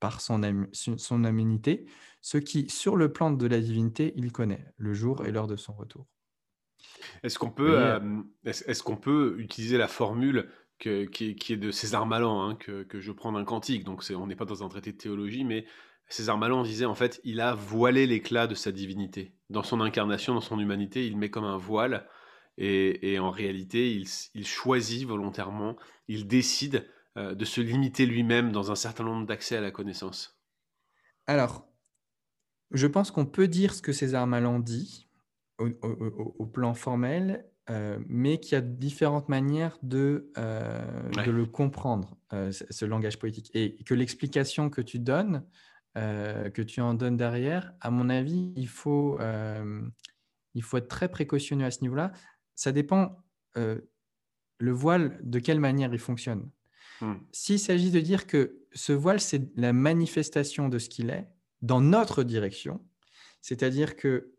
par 0.00 0.20
son, 0.20 0.40
son 0.72 1.24
aménité 1.24 1.86
ce 2.20 2.38
qui, 2.38 2.68
sur 2.68 2.96
le 2.96 3.12
plan 3.12 3.30
de 3.30 3.46
la 3.46 3.60
divinité, 3.60 4.12
il 4.16 4.32
connaît, 4.32 4.66
le 4.76 4.92
jour 4.94 5.24
et 5.24 5.30
l'heure 5.30 5.46
de 5.46 5.54
son 5.54 5.72
retour. 5.72 6.06
Est-ce 7.22 7.38
qu'on 7.38 7.50
peut, 7.50 7.78
euh, 7.78 8.00
est-ce, 8.44 8.82
qu'on 8.82 8.96
peut 8.96 9.36
utiliser 9.38 9.78
la 9.78 9.88
formule 9.88 10.50
qui, 10.78 10.90
est, 10.90 11.56
de 11.56 11.70
César 11.70 12.04
Malan, 12.04 12.42
hein, 12.42 12.56
que, 12.56 12.82
que, 12.82 13.00
je 13.00 13.12
prends 13.12 13.32
d'un 13.32 13.44
cantique, 13.44 13.84
donc 13.84 14.04
on 14.10 14.26
n'est 14.26 14.36
pas 14.36 14.44
dans 14.44 14.64
un 14.64 14.68
traité 14.68 14.92
de 14.92 14.98
théologie, 14.98 15.44
mais 15.44 15.66
César 16.08 16.38
Malan 16.38 16.62
disait 16.62 16.84
en 16.84 16.94
fait, 16.94 17.20
il 17.24 17.40
a 17.40 17.54
voilé 17.54 18.06
l'éclat 18.06 18.46
de 18.46 18.54
sa 18.54 18.72
divinité. 18.72 19.34
Dans 19.50 19.62
son 19.62 19.80
incarnation, 19.80 20.34
dans 20.34 20.40
son 20.40 20.58
humanité, 20.58 21.06
il 21.06 21.16
met 21.16 21.30
comme 21.30 21.44
un 21.44 21.56
voile, 21.56 22.06
et, 22.58 23.18
en 23.18 23.30
réalité, 23.30 24.02
il, 24.34 24.46
choisit 24.46 25.06
volontairement, 25.06 25.76
il 26.08 26.26
décide 26.26 26.86
euh, 27.18 27.34
de 27.34 27.44
se 27.44 27.60
limiter 27.60 28.06
lui-même 28.06 28.50
dans 28.50 28.72
un 28.72 28.74
certain 28.74 29.04
nombre 29.04 29.26
d'accès 29.26 29.56
à 29.56 29.60
la 29.60 29.70
connaissance. 29.70 30.40
Alors, 31.26 31.68
je 32.70 32.86
pense 32.86 33.10
qu'on 33.10 33.26
peut 33.26 33.48
dire 33.48 33.74
ce 33.74 33.82
que 33.82 33.92
César 33.92 34.26
Malan 34.26 34.58
dit 34.58 35.08
au, 35.58 36.46
plan 36.46 36.72
formel, 36.74 37.46
euh, 37.68 37.98
mais 38.06 38.38
qu'il 38.40 38.52
y 38.52 38.54
a 38.54 38.60
différentes 38.62 39.28
manières 39.28 39.78
de, 39.82 40.30
euh, 40.38 41.10
de 41.24 41.30
le 41.30 41.44
comprendre, 41.46 42.16
ce 42.30 42.84
langage 42.84 43.18
poétique. 43.18 43.50
Et 43.54 43.76
que 43.84 43.94
l'explication 43.94 44.70
que 44.70 44.80
tu 44.80 44.98
donnes 44.98 45.44
euh, 45.96 46.50
que 46.50 46.60
tu 46.62 46.80
en 46.80 46.94
donnes 46.94 47.16
derrière, 47.16 47.72
à 47.80 47.90
mon 47.90 48.10
avis, 48.10 48.52
il 48.56 48.68
faut, 48.68 49.18
euh, 49.20 49.80
il 50.54 50.62
faut 50.62 50.76
être 50.76 50.88
très 50.88 51.08
précautionneux 51.08 51.64
à 51.64 51.70
ce 51.70 51.80
niveau-là. 51.80 52.12
Ça 52.54 52.70
dépend 52.70 53.16
euh, 53.56 53.80
le 54.58 54.72
voile, 54.72 55.18
de 55.22 55.38
quelle 55.38 55.60
manière 55.60 55.94
il 55.94 55.98
fonctionne. 55.98 56.50
Hmm. 57.00 57.14
S'il 57.32 57.58
s'agit 57.58 57.90
de 57.90 58.00
dire 58.00 58.26
que 58.26 58.58
ce 58.72 58.92
voile, 58.92 59.20
c'est 59.20 59.50
la 59.56 59.72
manifestation 59.72 60.68
de 60.68 60.78
ce 60.78 60.90
qu'il 60.90 61.08
est 61.08 61.28
dans 61.62 61.80
notre 61.80 62.22
direction, 62.22 62.84
c'est-à-dire 63.40 63.96
que 63.96 64.32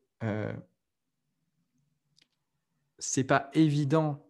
c'est 3.00 3.24
pas 3.24 3.50
évident 3.54 4.27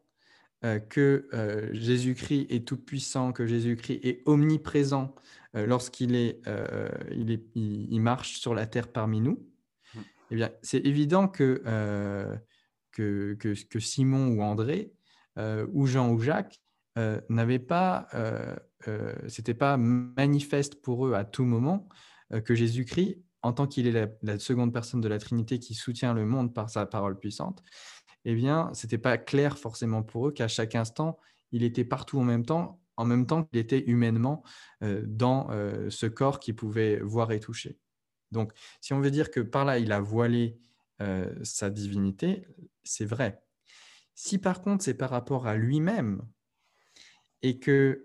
que 0.90 1.30
Jésus-Christ 1.72 2.48
est 2.50 2.68
tout-puissant, 2.68 3.32
que 3.32 3.46
Jésus-Christ 3.46 4.00
est 4.04 4.22
omniprésent, 4.26 5.14
euh, 5.58 5.66
lorsqu'il 5.66 6.16
est, 6.16 6.40
euh, 6.48 6.90
il, 7.12 7.32
est, 7.32 7.44
il, 7.56 8.00
marche 8.00 8.40
sur 8.40 8.54
la 8.54 8.68
terre 8.68 8.92
parmi 8.92 9.22
nous, 9.22 9.48
mmh. 9.94 10.00
eh 10.32 10.36
bien, 10.36 10.52
c'est 10.62 10.86
évident 10.86 11.28
que, 11.28 11.62
euh, 11.66 12.36
que, 12.92 13.34
que, 13.36 13.80
Simon 13.80 14.28
ou 14.28 14.42
André, 14.42 14.94
ou 15.72 15.86
Jean 15.86 16.12
ou 16.12 16.20
Jacques, 16.20 16.60
n'avaient 17.30 17.60
pas, 17.60 18.08
c'était 19.28 19.54
pas 19.54 19.78
manifeste 19.78 20.82
pour 20.82 21.06
eux 21.06 21.14
à 21.14 21.26
tout 21.26 21.46
moment 21.46 21.88
que 22.44 22.56
Jésus-Christ, 22.56 23.22
en 23.44 23.54
tant 23.54 23.68
qu'il 23.68 23.86
est 23.86 24.18
la, 24.24 24.40
seconde 24.40 24.74
personne 24.74 25.00
de 25.00 25.08
la 25.08 25.20
Trinité 25.20 25.60
qui 25.60 25.76
soutient 25.76 26.16
le 26.16 26.26
monde 26.26 26.56
par 26.56 26.72
sa 26.72 26.88
parole 26.88 27.20
puissante, 27.20 27.62
eh 28.30 28.36
bien, 28.36 28.70
c'était 28.74 28.98
pas 28.98 29.18
clair 29.18 29.58
forcément 29.58 30.04
pour 30.04 30.28
eux 30.28 30.32
qu'à 30.32 30.48
chaque 30.48 30.76
instant, 30.76 31.18
il 31.52 31.64
était 31.64 31.86
partout 31.86 32.20
en 32.20 32.24
même 32.24 32.46
temps 32.46 32.82
en 32.98 33.06
même 33.06 33.26
temps 33.26 33.44
qu'il 33.44 33.60
était 33.60 33.84
humainement 33.86 34.44
euh, 34.84 35.04
dans 35.06 35.50
euh, 35.52 35.90
ce 35.90 36.08
corps 36.08 36.40
qu'il 36.40 36.56
pouvait 36.56 37.00
voir 37.00 37.32
et 37.32 37.40
toucher. 37.40 37.78
Donc, 38.32 38.52
si 38.82 38.94
on 38.94 39.00
veut 39.00 39.12
dire 39.12 39.32
que 39.32 39.40
par 39.40 39.64
là, 39.64 39.80
il 39.80 39.92
a 39.92 40.02
voilé 40.02 40.60
euh, 41.02 41.34
sa 41.44 41.70
divinité, 41.70 42.48
c'est 42.84 43.06
vrai. 43.06 43.42
Si 44.16 44.40
par 44.40 44.62
contre, 44.62 44.84
c'est 44.84 44.96
par 44.96 45.12
rapport 45.12 45.48
à 45.48 45.56
lui-même 45.56 46.24
et 47.44 47.60
que 47.60 48.04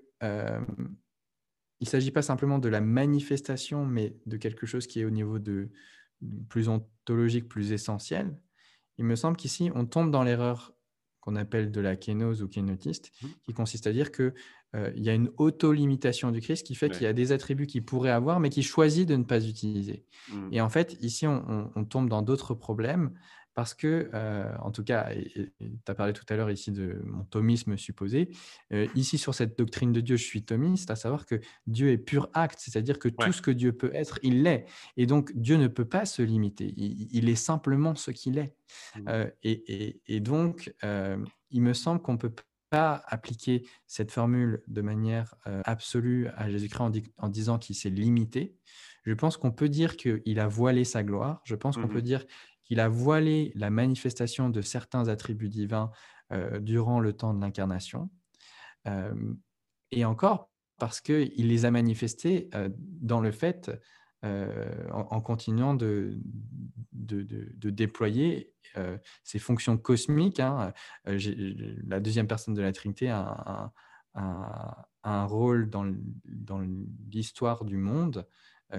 il 1.81 1.87
ne 1.87 1.91
s'agit 1.91 2.13
pas 2.13 2.23
simplement 2.23 2.61
de 2.61 2.69
la 2.69 2.81
manifestation, 2.81 3.85
mais 3.85 4.15
de 4.27 4.37
quelque 4.37 4.67
chose 4.67 4.87
qui 4.87 5.01
est 5.01 5.05
au 5.05 5.11
niveau 5.11 5.41
de 5.41 5.69
plus 6.49 6.69
ontologique, 6.69 7.49
plus 7.49 7.73
essentiel, 7.73 8.39
il 9.03 9.07
me 9.07 9.17
semble 9.17 9.37
qu'ici, 9.37 9.71
on 9.75 9.85
tombe 9.85 10.11
dans 10.11 10.23
l'erreur 10.23 10.73
qu'on 11.21 11.37
appelle 11.37 11.71
de 11.71 11.81
la 11.81 11.97
kénose 11.97 12.43
ou 12.43 12.49
kénotiste, 12.49 13.13
mmh. 13.21 13.27
qui 13.45 13.53
consiste 13.53 13.87
à 13.87 13.93
dire 13.93 14.11
que 14.11 14.33
euh, 14.75 14.93
y 14.97 15.09
a 15.09 15.15
une 15.15 15.31
auto-limitation 15.37 16.31
du 16.31 16.41
Christ 16.41 16.67
qui 16.67 16.75
fait 16.75 16.89
qu'il 16.89 17.03
y 17.03 17.07
a 17.07 17.13
des 17.13 17.33
attributs 17.33 17.67
qu'il 17.67 17.85
pourrait 17.85 18.11
avoir, 18.11 18.41
mais 18.41 18.49
qu'il 18.49 18.65
choisit 18.65 19.09
de 19.09 19.17
ne 19.17 19.25
pas 19.25 19.45
utiliser. 19.45 20.05
Mmh. 20.29 20.49
Et 20.53 20.61
en 20.61 20.69
fait, 20.69 20.97
ici, 21.01 21.27
on, 21.27 21.85
tombe 21.85 22.09
dans 22.09 22.23
d'autres 22.23 22.55
problèmes 22.55 23.13
parce 23.55 23.75
que, 23.75 24.11
euh, 24.15 24.51
en 24.61 24.71
tout 24.71 24.85
cas, 24.85 25.11
tu 25.13 25.53
as 25.87 25.95
parlé 25.95 26.13
tout 26.13 26.25
à 26.29 26.37
l'heure 26.37 26.51
ici 26.51 26.73
de 26.73 27.01
mon 27.05 27.25
thomisme 27.25 27.77
supposé. 27.77 28.31
Euh, 28.73 28.87
ici, 28.95 29.19
sur 29.19 29.35
cette 29.35 29.59
doctrine 29.59 29.93
de 29.93 30.01
Dieu, 30.01 30.17
je 30.17 30.25
suis 30.25 30.45
thomiste, 30.45 30.91
à 30.91 30.97
savoir 30.97 31.27
que 31.27 31.41
Dieu 31.67 31.91
est 31.91 31.99
pur 31.99 32.31
acte, 32.33 32.59
c'est-à-dire 32.61 32.99
que 32.99 33.09
tout 33.09 33.33
ce 33.33 33.43
que 33.43 33.51
Dieu 33.51 33.73
peut 33.73 33.91
être, 33.95 34.19
il 34.23 34.43
l'est. 34.43 34.67
Et 34.97 35.07
donc, 35.07 35.33
Dieu 35.35 35.57
ne 35.57 35.69
peut 35.69 35.85
pas 35.85 36.05
se 36.07 36.23
limiter. 36.23 36.73
Il, 36.77 37.29
est 37.29 37.35
simplement 37.35 37.95
ce 37.95 38.11
qu'il 38.11 38.39
est. 38.39 38.55
Mmh. 38.97 39.25
Et, 39.43 40.01
et, 40.07 40.21
donc, 40.21 40.75
il 41.51 41.63
me 41.63 41.73
semble 41.75 42.01
qu'on 42.01 42.17
peut 42.17 42.35
pas 42.73 43.05
appliquer 43.07 43.69
cette 43.87 44.11
formule 44.11 44.63
de 44.67 44.81
manière 44.81 45.35
euh, 45.47 45.61
absolue 45.67 46.29
à 46.37 46.51
Jésus-Christ 46.51 47.13
en, 47.19 47.29
disant 47.29 47.59
qu'il 47.59 47.77
s'est 47.77 47.91
limité. 47.91 48.57
Je 49.05 49.13
pense 49.13 49.37
qu'on 49.37 49.53
peut 49.53 49.69
dire 49.69 49.99
qu'il 49.99 50.41
a 50.41 50.49
voilé 50.49 50.85
sa 50.85 51.03
gloire. 51.05 51.43
Je 51.45 51.55
pense 51.55 51.77
qu'on 51.77 51.87
peut 51.87 51.99
mmh 51.99 52.13
dire 52.13 52.25
qu'il 52.73 52.81
a 52.81 52.89
voilé 52.89 53.53
la 53.55 53.69
manifestation 53.69 54.49
de 54.49 54.63
certains 54.63 55.09
attributs 55.09 55.51
divins 55.51 55.91
euh, 56.33 56.59
durant 56.59 57.01
le 57.01 57.13
temps 57.13 57.35
de 57.35 57.41
l'incarnation. 57.43 58.09
Euh, 58.89 59.13
et 59.91 60.07
encore 60.07 60.49
parce 60.79 61.03
qu'il 61.03 61.49
les 61.49 61.65
a 61.67 61.71
manifestés 61.71 62.49
dans 62.73 63.21
le 63.21 63.31
fait 63.31 63.71
euh, 64.25 64.89
en, 64.91 65.21
continuant 65.21 65.75
de, 65.75 66.19
de, 66.93 67.71
déployer 67.71 68.53
euh, 68.79 68.97
ces 69.23 69.39
fonctions 69.39 69.77
cosmiques. 69.77 70.41
Hein. 70.41 70.73
Euh, 71.09 71.19
la 71.87 72.01
deuxième 72.01 72.27
personne 72.27 72.55
de 72.55 72.63
la 72.63 72.73
Trinité 72.73 73.11
a, 73.11 73.71
un 74.15 75.25
rôle 75.27 75.69
dans, 75.69 75.93
dans 76.25 76.61
l'histoire 77.11 77.65
du 77.65 77.77
monde 77.77 78.27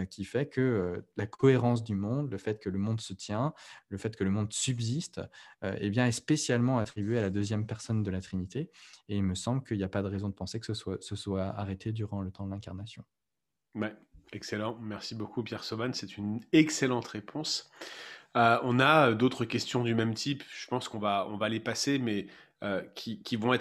qui 0.09 0.25
fait 0.25 0.47
que 0.47 1.03
la 1.17 1.27
cohérence 1.27 1.83
du 1.83 1.95
monde, 1.95 2.31
le 2.31 2.37
fait 2.37 2.59
que 2.59 2.69
le 2.69 2.79
monde 2.79 3.01
se 3.01 3.13
tient, 3.13 3.53
le 3.89 3.97
fait 3.97 4.15
que 4.15 4.23
le 4.23 4.29
monde 4.29 4.51
subsiste, 4.51 5.21
eh 5.63 5.89
bien, 5.89 6.07
est 6.07 6.11
spécialement 6.11 6.79
attribué 6.79 7.19
à 7.19 7.21
la 7.21 7.29
deuxième 7.29 7.65
personne 7.65 8.03
de 8.03 8.11
la 8.11 8.21
Trinité. 8.21 8.71
Et 9.09 9.17
il 9.17 9.23
me 9.23 9.35
semble 9.35 9.63
qu'il 9.63 9.77
n'y 9.77 9.83
a 9.83 9.89
pas 9.89 10.01
de 10.01 10.07
raison 10.07 10.29
de 10.29 10.33
penser 10.33 10.59
que 10.59 10.73
ce 10.73 11.15
soit, 11.15 11.43
arrêté 11.43 11.91
durant 11.91 12.21
le 12.21 12.31
temps 12.31 12.45
de 12.45 12.51
l'incarnation. 12.51 13.03
Excellent. 14.33 14.77
Merci 14.81 15.13
beaucoup, 15.13 15.43
Pierre 15.43 15.63
Sauvan. 15.63 15.93
C'est 15.93 16.17
une 16.17 16.41
excellente 16.51 17.07
réponse. 17.07 17.69
Euh, 18.35 18.57
on 18.63 18.79
a 18.79 19.13
d'autres 19.13 19.45
questions 19.45 19.83
du 19.83 19.93
même 19.93 20.15
type. 20.15 20.43
Je 20.51 20.67
pense 20.67 20.89
qu'on 20.89 20.99
va, 20.99 21.49
les 21.49 21.59
passer, 21.59 21.99
mais 21.99 22.27
euh, 22.63 22.81
qui, 22.95 23.35
vont 23.35 23.55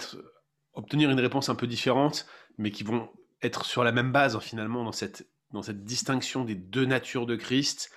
obtenir 0.72 1.10
une 1.10 1.20
réponse 1.20 1.50
un 1.50 1.54
peu 1.54 1.66
différente, 1.66 2.26
mais 2.56 2.70
qui 2.70 2.84
vont 2.84 3.10
être 3.42 3.66
sur 3.66 3.84
la 3.84 3.92
même 3.92 4.12
base 4.12 4.38
finalement 4.38 4.84
dans 4.84 4.92
cette, 4.92 5.28
dans 5.52 5.62
cette 5.62 5.84
distinction 5.84 6.44
des 6.44 6.54
deux 6.54 6.84
natures 6.86 7.26
de 7.26 7.36
Christ, 7.36 7.90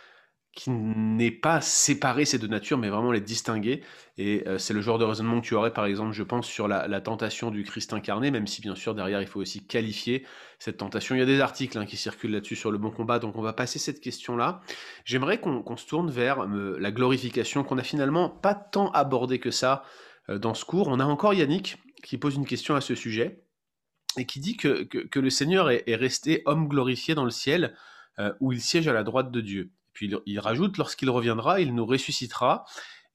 qui 0.56 0.70
n'est 0.70 1.32
pas 1.32 1.60
séparer 1.60 2.24
ces 2.24 2.40
deux 2.40 2.48
natures, 2.48 2.78
mais 2.78 2.90
vraiment 2.90 3.12
les 3.12 3.20
distinguer. 3.20 3.84
Et 4.18 4.48
euh, 4.48 4.58
c'est 4.58 4.74
le 4.74 4.80
genre 4.80 4.98
de 4.98 5.04
raisonnement 5.04 5.42
que 5.42 5.46
tu 5.46 5.54
aurais, 5.54 5.74
par 5.74 5.86
exemple, 5.86 6.14
je 6.14 6.24
pense, 6.24 6.48
sur 6.48 6.70
la, 6.70 7.02
tentation 7.02 7.52
du 7.52 7.64
Christ 7.64 7.92
incarné, 7.92 8.32
même 8.32 8.48
si 8.48 8.62
bien 8.62 8.74
sûr 8.74 8.96
derrière 8.96 9.22
il 9.22 9.28
faut 9.28 9.42
aussi 9.42 9.68
qualifier 9.68 10.26
cette 10.58 10.78
tentation. 10.78 11.14
Il 11.14 11.20
y 11.20 11.22
a 11.22 11.26
des 11.26 11.42
articles 11.42 11.78
hein, 11.78 11.86
qui 11.86 11.98
circulent 11.98 12.32
là-dessus 12.32 12.56
sur 12.56 12.72
le 12.72 12.78
bon 12.78 12.90
combat, 12.90 13.20
donc 13.20 13.36
on 13.36 13.42
va 13.42 13.52
passer 13.52 13.80
cette 13.80 14.00
question-là. 14.00 14.62
J'aimerais 15.04 15.42
qu'on 15.42 15.76
se 15.76 15.86
tourne 15.86 16.10
vers 16.10 16.44
euh, 16.44 16.78
la 16.80 16.92
glorification, 16.92 17.66
qu'on 17.66 17.78
a 17.78 17.84
finalement 17.84 18.30
pas 18.30 18.56
tant 18.56 18.92
abordé 18.92 19.40
que 19.40 19.52
ça 19.52 19.84
euh, 20.30 20.40
dans 20.40 20.54
ce 20.54 20.64
cours. 20.64 20.88
On 20.88 21.02
a 21.02 21.06
encore 21.06 21.34
Yannick 21.34 21.78
qui 22.02 22.18
pose 22.18 22.36
une 22.36 22.46
question 22.46 22.76
à 22.76 22.82
ce 22.82 22.96
sujet 22.96 23.45
et 24.18 24.26
qui 24.26 24.40
dit 24.40 24.58
que, 24.58 24.84
que, 24.84 25.20
le 25.20 25.30
Seigneur 25.30 25.70
est, 25.70 25.96
resté 25.96 26.42
homme 26.46 26.68
glorifié 26.68 27.16
dans 27.16 27.26
le 27.26 27.32
ciel, 27.32 27.76
où 28.40 28.54
il 28.54 28.62
siège 28.62 28.88
à 28.88 28.94
la 28.94 29.04
droite 29.04 29.32
de 29.32 29.42
Dieu. 29.42 29.72
Puis 29.96 30.14
il, 30.26 30.40
rajoute, 30.40 30.78
lorsqu'il 30.78 31.10
reviendra, 31.10 31.62
il 31.62 31.74
nous 31.74 31.86
ressuscitera 31.86 32.66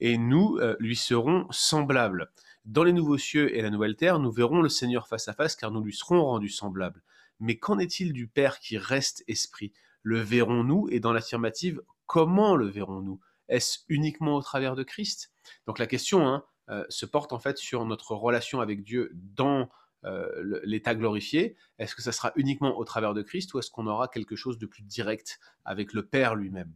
et 0.01 0.17
nous 0.17 0.57
euh, 0.61 0.77
lui 0.81 0.97
serons 0.97 1.47
semblables. 1.51 2.33
Dans 2.65 2.85
les 2.85 2.95
nouveaux 2.95 3.19
cieux 3.19 3.55
et 3.55 3.61
la 3.61 3.71
nouvelle 3.71 3.97
terre, 3.97 4.19
nous 4.19 4.33
verrons 4.33 4.63
le 4.63 4.71
Seigneur 4.71 5.07
face 5.07 5.29
à 5.29 5.35
face 5.35 5.57
car 5.57 5.71
nous 5.71 5.83
lui 5.83 5.93
serons 5.93 6.25
rendus 6.25 6.49
semblables. 6.49 7.03
Mais 7.39 7.59
qu'en 7.59 7.79
est-il 7.79 8.15
du 8.15 8.29
Père 8.29 8.59
qui 8.59 8.79
reste 8.79 9.23
esprit? 9.29 9.73
Le 10.03 10.21
verrons-nous? 10.21 10.89
Et 10.91 11.01
dans 11.01 11.13
l'affirmative, 11.13 11.83
comment 12.07 12.57
le 12.57 12.67
verrons-nous? 12.67 13.21
Est-ce 13.49 13.81
uniquement 13.89 14.37
au 14.37 14.43
travers 14.43 14.75
de 14.75 14.83
Christ? 14.83 15.33
Donc 15.67 15.79
la 15.79 15.87
question 15.87 16.27
hein, 16.27 16.45
euh, 16.71 16.85
se 16.89 17.05
porte 17.05 17.35
en 17.35 17.39
fait 17.39 17.59
sur 17.59 17.85
notre 17.85 18.15
relation 18.15 18.63
avec 18.63 18.85
Dieu 18.85 19.11
dans 19.15 19.69
euh, 20.05 20.61
l'état 20.65 20.95
glorifié, 20.95 21.57
est-ce 21.79 21.95
que 21.95 22.01
ça 22.01 22.13
sera 22.13 22.33
uniquement 22.37 22.79
au 22.79 22.85
travers 22.85 23.13
de 23.13 23.23
Christ 23.23 23.53
ou 23.53 23.59
est-ce 23.59 23.71
qu'on 23.71 23.87
aura 23.87 24.09
quelque 24.09 24.35
chose 24.35 24.59
de 24.59 24.67
plus 24.67 24.83
direct 24.83 25.39
avec 25.65 25.93
le 25.93 26.07
Père 26.07 26.35
lui-même? 26.35 26.73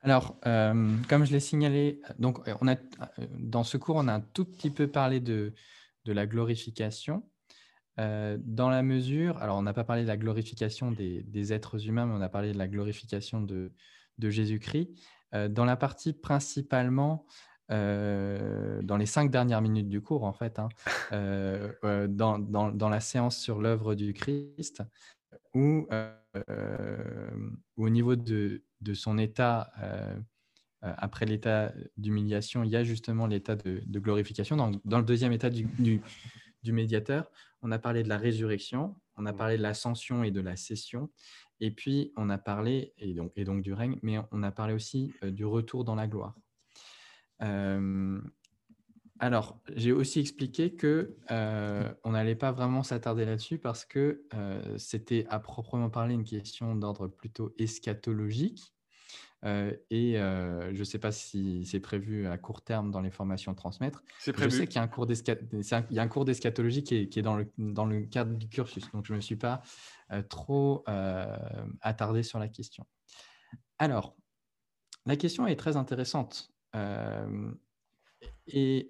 Alors, 0.00 0.36
euh, 0.46 0.96
comme 1.08 1.24
je 1.24 1.32
l'ai 1.32 1.40
signalé, 1.40 2.00
donc 2.18 2.40
on 2.60 2.68
a, 2.68 2.76
dans 3.30 3.62
ce 3.62 3.76
cours, 3.76 3.96
on 3.96 4.08
a 4.08 4.14
un 4.14 4.20
tout 4.20 4.44
petit 4.44 4.70
peu 4.70 4.88
parlé 4.88 5.20
de, 5.20 5.52
de 6.04 6.12
la 6.12 6.26
glorification, 6.26 7.28
euh, 8.00 8.36
dans 8.40 8.68
la 8.68 8.82
mesure, 8.82 9.38
alors 9.38 9.58
on 9.58 9.62
n'a 9.62 9.74
pas 9.74 9.84
parlé 9.84 10.02
de 10.02 10.08
la 10.08 10.16
glorification 10.16 10.92
des, 10.92 11.22
des, 11.24 11.52
êtres 11.52 11.86
humains, 11.86 12.06
mais 12.06 12.14
on 12.14 12.20
a 12.20 12.28
parlé 12.28 12.52
de 12.52 12.58
la 12.58 12.68
glorification 12.68 13.40
de, 13.40 13.72
de 14.18 14.30
Jésus-Christ. 14.30 14.88
dans 15.50 15.64
la 15.64 15.76
partie 15.76 16.12
principalement 16.12 17.26
euh, 17.70 18.80
dans 18.82 18.96
les 18.96 19.06
cinq 19.06 19.30
dernières 19.30 19.60
minutes 19.60 19.88
du 19.88 20.00
cours, 20.00 20.24
en 20.24 20.32
fait, 20.32 20.58
hein, 20.58 20.68
euh, 21.12 21.72
euh, 21.84 22.06
dans, 22.08 22.38
dans, 22.38 22.70
dans, 22.70 22.88
la 22.88 23.00
séance 23.00 23.36
sur 23.36 23.60
l'œuvre 23.60 23.94
du 23.94 24.14
Christ, 24.14 24.82
où, 25.54 25.86
au 27.76 27.88
niveau 27.88 28.16
de, 28.16 28.62
de 28.80 28.94
son 28.94 29.18
état, 29.18 29.72
après 30.82 31.26
l'état 31.26 31.72
d'humiliation, 31.96 32.62
il 32.62 32.70
y 32.70 32.76
a 32.76 32.84
justement 32.84 33.26
l'état 33.26 33.56
de, 33.56 33.82
de, 33.84 33.98
glorification. 33.98 34.56
Dans, 34.56 34.70
dans, 34.84 34.98
le 34.98 35.04
deuxième 35.04 35.32
état 35.32 35.50
du, 35.50 35.64
du, 35.78 36.00
du, 36.62 36.72
médiateur, 36.72 37.30
on 37.62 37.72
a 37.72 37.78
parlé 37.78 38.02
de 38.02 38.08
la 38.08 38.18
résurrection, 38.18 38.94
on 39.16 39.26
a 39.26 39.32
parlé 39.32 39.56
de 39.56 39.62
l'ascension 39.62 40.22
et 40.22 40.30
de 40.30 40.40
la 40.40 40.54
cession, 40.54 41.10
et 41.60 41.72
puis 41.72 42.12
on 42.16 42.30
a 42.30 42.38
parlé, 42.38 42.92
et 42.98 43.14
donc, 43.14 43.32
et 43.34 43.44
donc 43.44 43.62
du 43.62 43.72
règne, 43.72 43.98
mais 44.02 44.18
on 44.30 44.42
a 44.42 44.52
parlé 44.52 44.74
aussi 44.74 45.12
du 45.22 45.44
retour 45.44 45.84
dans 45.84 45.96
la 45.96 46.06
gloire 46.06 46.36
alors, 49.20 49.60
j'ai 49.74 49.92
aussi 49.92 50.20
expliqué 50.20 50.74
que 50.74 51.16
on 52.04 52.12
n'allait 52.12 52.36
pas 52.36 52.52
vraiment 52.52 52.82
s'attarder 52.82 53.24
là-dessus 53.24 53.58
parce 53.58 53.84
que 53.84 54.24
c'était 54.76 55.26
à 55.28 55.40
proprement 55.40 55.90
parler 55.90 56.14
une 56.14 56.24
question 56.24 56.74
d'ordre 56.74 57.08
plutôt 57.08 57.54
eschatologique. 57.58 58.74
et 59.44 60.14
je 60.14 60.78
ne 60.78 60.84
sais 60.84 60.98
pas 60.98 61.10
si 61.10 61.64
c'est 61.66 61.80
prévu 61.80 62.26
à 62.26 62.38
court 62.38 62.62
terme 62.62 62.90
dans 62.90 63.00
les 63.00 63.10
formations 63.10 63.54
transmettre. 63.54 64.04
C'est 64.20 64.32
prévu. 64.32 64.50
Je 64.50 64.56
sais 64.56 64.66
qu'il 64.66 64.76
y 64.76 64.78
a 64.78 66.02
un 66.02 66.08
cours 66.08 66.24
d'eschatologie 66.24 66.84
qui, 66.84 66.94
est, 66.94 67.22
dans, 67.22 67.36
le, 67.36 67.50
dans 67.58 67.86
le 67.86 68.02
cadre 68.02 68.36
du 68.36 68.48
cursus, 68.48 68.88
donc 68.92 69.04
je 69.04 69.12
ne 69.12 69.16
me 69.16 69.20
suis 69.20 69.36
pas 69.36 69.62
trop 70.28 70.84
attardé 71.80 72.22
sur 72.22 72.38
la 72.38 72.48
question. 72.48 72.86
Alors, 73.80 74.16
la 75.06 75.16
question 75.16 75.46
est 75.46 75.56
très 75.56 75.76
intéressante 75.76 76.52
et 78.46 78.88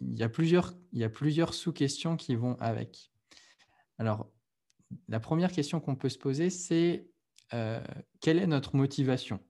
il 0.00 0.18
y 0.18 0.22
a 0.22 0.28
plusieurs, 0.28 0.74
il 0.92 1.00
y 1.00 1.04
a 1.04 1.10
plusieurs 1.10 1.54
sous-questions 1.54 2.16
qui 2.16 2.34
vont 2.34 2.56
avec. 2.60 3.10
Alors, 3.98 4.30
la 5.08 5.20
première 5.20 5.52
question 5.52 5.80
qu'on 5.80 5.96
peut 5.96 6.08
se 6.08 6.18
poser, 6.18 6.50
c'est 6.50 7.08
quelle 8.20 8.38
est 8.38 8.46
notre 8.46 8.76
motivation? 8.76 9.40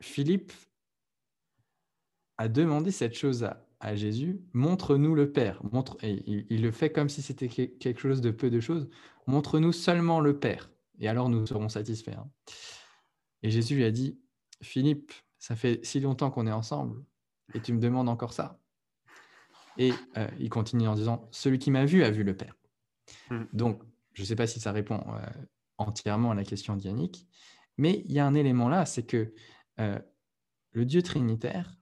Philippe 0.00 0.52
a 2.38 2.48
demandé 2.48 2.90
cette 2.90 3.14
chose 3.14 3.44
à, 3.80 3.96
Jésus, 3.96 4.40
montre-nous 4.52 5.14
le 5.14 5.32
Père. 5.32 5.60
Et 6.02 6.22
il, 6.50 6.62
le 6.62 6.70
fait 6.70 6.92
comme 6.92 7.08
si 7.08 7.20
c'était 7.20 7.48
quelque 7.48 8.00
chose 8.00 8.20
de 8.20 8.30
peu 8.30 8.48
de 8.48 8.60
choses. 8.60 8.88
Montre-nous 9.26 9.72
seulement 9.72 10.20
le 10.20 10.38
Père, 10.38 10.70
et 11.00 11.08
alors 11.08 11.28
nous 11.28 11.46
serons 11.46 11.68
satisfaits. 11.68 12.16
Hein. 12.16 12.30
Et 13.42 13.50
Jésus 13.50 13.74
lui 13.74 13.84
a 13.84 13.90
dit, 13.90 14.20
Philippe, 14.62 15.12
ça 15.38 15.56
fait 15.56 15.84
si 15.84 16.00
longtemps 16.00 16.30
qu'on 16.30 16.46
est 16.46 16.52
ensemble 16.52 17.04
et 17.54 17.60
tu 17.60 17.72
me 17.72 17.80
demandes 17.80 18.08
encore 18.08 18.32
ça. 18.32 18.58
Et 19.78 19.92
euh, 20.16 20.28
il 20.38 20.50
continue 20.50 20.86
en 20.86 20.94
disant, 20.94 21.28
celui 21.30 21.58
qui 21.58 21.70
m'a 21.70 21.84
vu 21.84 22.04
a 22.04 22.10
vu 22.10 22.24
le 22.24 22.36
Père. 22.36 22.54
Hmm. 23.30 23.44
Donc, 23.52 23.82
je 24.12 24.22
ne 24.22 24.26
sais 24.26 24.36
pas 24.36 24.46
si 24.46 24.60
ça 24.60 24.72
répond 24.72 25.02
euh, 25.08 25.26
entièrement 25.78 26.30
à 26.30 26.34
la 26.34 26.44
question 26.44 26.76
d'Yannick, 26.76 27.26
mais 27.78 28.02
il 28.04 28.12
y 28.12 28.18
a 28.18 28.26
un 28.26 28.34
élément 28.34 28.68
là, 28.68 28.84
c'est 28.84 29.04
que 29.04 29.32
euh, 29.80 29.98
le 30.72 30.84
Dieu 30.84 31.02
trinitaire, 31.02 31.78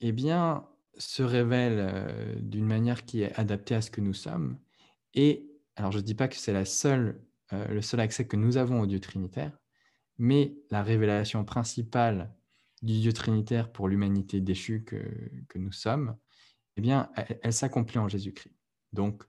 eh 0.00 0.12
bien, 0.12 0.68
se 0.98 1.22
révèle 1.22 2.36
d'une 2.42 2.66
manière 2.66 3.06
qui 3.06 3.22
est 3.22 3.32
adaptée 3.38 3.74
à 3.74 3.80
ce 3.80 3.90
que 3.90 4.02
nous 4.02 4.12
sommes. 4.12 4.58
Et 5.14 5.48
alors, 5.74 5.90
je 5.90 5.96
ne 5.96 6.02
dis 6.02 6.14
pas 6.14 6.28
que 6.28 6.36
c'est 6.36 6.52
la 6.52 6.66
seule, 6.66 7.24
le 7.50 7.80
seul 7.80 8.00
accès 8.00 8.26
que 8.26 8.36
nous 8.36 8.58
avons 8.58 8.82
au 8.82 8.86
Dieu 8.86 9.00
trinitaire, 9.00 9.58
mais 10.18 10.54
la 10.70 10.82
révélation 10.82 11.44
principale 11.44 12.32
du 12.82 13.00
Dieu 13.00 13.12
trinitaire 13.12 13.70
pour 13.70 13.88
l'humanité 13.88 14.40
déchue 14.40 14.84
que, 14.84 15.58
nous 15.58 15.72
sommes, 15.72 16.16
eh 16.76 16.80
bien, 16.80 17.10
elle, 17.42 17.52
s'accomplit 17.52 17.98
en 17.98 18.08
Jésus-Christ. 18.08 18.54
Donc, 18.92 19.22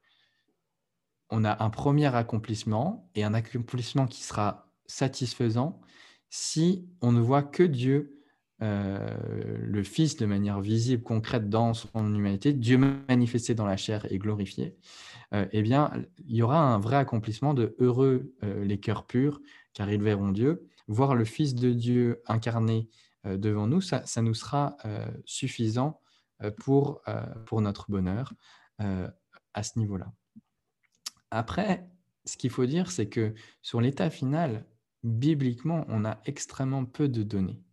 on 1.29 1.43
a 1.45 1.63
un 1.63 1.69
premier 1.69 2.13
accomplissement 2.13 3.09
et 3.15 3.23
un 3.23 3.33
accomplissement 3.33 4.07
qui 4.07 4.23
sera 4.23 4.71
satisfaisant 4.85 5.81
si 6.29 6.87
on 7.01 7.11
ne 7.11 7.19
voit 7.19 7.43
que 7.43 7.63
Dieu, 7.63 8.19
euh, 8.61 9.15
le 9.59 9.83
Fils, 9.83 10.17
de 10.17 10.25
manière 10.25 10.61
visible, 10.61 11.03
concrète 11.03 11.49
dans 11.49 11.73
son 11.73 12.13
humanité, 12.13 12.53
Dieu 12.53 12.77
manifesté 12.77 13.53
dans 13.53 13.65
la 13.65 13.77
chair 13.77 14.11
et 14.11 14.17
glorifié. 14.17 14.75
Euh, 15.33 15.45
eh 15.51 15.61
bien, 15.61 15.91
il 16.27 16.35
y 16.35 16.41
aura 16.41 16.59
un 16.59 16.79
vrai 16.79 16.95
accomplissement 16.95 17.53
de 17.53 17.75
heureux 17.79 18.33
euh, 18.43 18.63
les 18.63 18.79
cœurs 18.79 19.05
purs, 19.05 19.41
car 19.73 19.91
ils 19.91 20.01
verront 20.01 20.31
Dieu 20.31 20.67
voir 20.93 21.15
le 21.15 21.25
Fils 21.25 21.55
de 21.55 21.71
Dieu 21.71 22.21
incarné 22.27 22.89
euh, 23.25 23.37
devant 23.37 23.67
nous, 23.67 23.81
ça, 23.81 24.03
nous 24.21 24.33
sera 24.33 24.77
euh, 24.85 25.05
suffisant 25.25 25.99
euh, 26.41 26.51
pour, 26.51 27.01
pour 27.45 27.61
notre 27.61 27.89
bonheur 27.91 28.33
à 29.53 29.63
ce 29.63 29.79
niveau-là. 29.79 30.11
Après, 31.31 31.87
ce 32.25 32.35
qu'il 32.35 32.49
faut 32.49 32.65
dire, 32.65 32.91
c'est 32.91 33.07
que 33.07 33.33
sur 33.61 33.79
l'état 33.79 34.09
final, 34.09 34.65
bibliquement, 35.03 35.85
on 35.87 36.03
a 36.03 36.19
extrêmement 36.25 36.83
peu 36.83 37.07
de 37.07 37.23
données. 37.23 37.63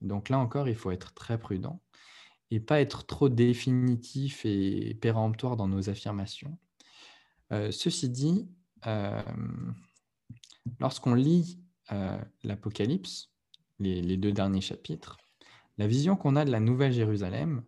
Donc 0.00 0.28
là 0.28 0.38
encore, 0.38 0.68
il 0.68 0.74
faut 0.74 0.90
être 0.90 1.14
très 1.14 1.38
prudent 1.38 1.80
et 2.50 2.58
pas 2.58 2.80
être 2.80 3.06
trop 3.06 3.28
définitif 3.28 4.44
et 4.44 4.94
péremptoire 4.94 5.56
dans 5.56 5.68
nos 5.68 5.88
affirmations. 5.88 6.58
ceci 7.50 8.08
dit, 8.08 8.48
lorsqu'on 10.80 11.14
lit 11.14 11.60
euh, 11.92 12.18
l'Apocalypse, 12.42 13.30
les, 13.78 14.16
deux 14.16 14.32
derniers 14.32 14.60
chapitres, 14.60 15.18
la 15.78 15.86
vision 15.86 16.16
qu'on 16.16 16.36
a 16.36 16.44
de 16.44 16.50
la 16.50 16.60
Nouvelle 16.60 16.92
Jérusalem, 16.92 17.62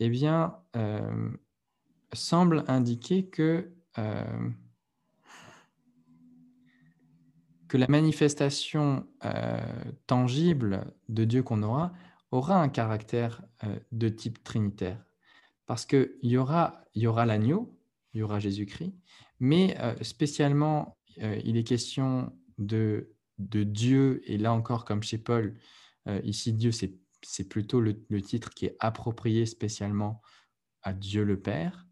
eh 0.00 0.08
bien, 0.08 0.56
euh, 0.76 1.30
semble 2.12 2.64
indiquer 2.68 3.26
que, 3.26 3.72
euh, 3.98 4.50
la 7.74 7.88
manifestation 7.88 9.06
tangible 10.06 10.92
de 11.08 11.24
Dieu 11.24 11.42
qu'on 11.42 11.62
aura 11.62 11.94
aura 12.30 12.60
un 12.60 12.68
caractère 12.68 13.40
de 13.92 14.10
type 14.10 14.44
trinitaire. 14.44 15.02
parce 15.64 15.86
qu'il 15.86 16.12
y 16.22 16.36
aura, 16.36 16.84
y 16.94 17.06
aura 17.06 17.24
l'agneau, 17.24 17.74
il 18.12 18.18
y 18.18 18.22
aura 18.22 18.40
Jésus-Christ, 18.40 18.92
mais 19.42 19.76
euh, 19.80 19.94
spécialement, 20.02 20.96
euh, 21.20 21.40
il 21.44 21.56
est 21.56 21.64
question 21.64 22.32
de, 22.58 23.12
de 23.48 23.62
Dieu, 23.62 24.22
et 24.26 24.38
là 24.38 24.52
encore, 24.52 24.84
comme 24.84 25.02
chez 25.02 25.18
Paul, 25.18 25.56
euh, 26.08 26.20
ici, 26.24 26.52
Dieu, 26.52 26.70
c'est 26.72 27.48
plutôt 27.48 27.80
le, 27.80 27.94
titre 28.22 28.50
qui 28.50 28.66
est 28.66 28.76
approprié 28.80 29.46
spécialement 29.46 30.20
à 30.82 30.92
Dieu 30.92 31.24
le 31.24 31.40
Père. 31.40 31.86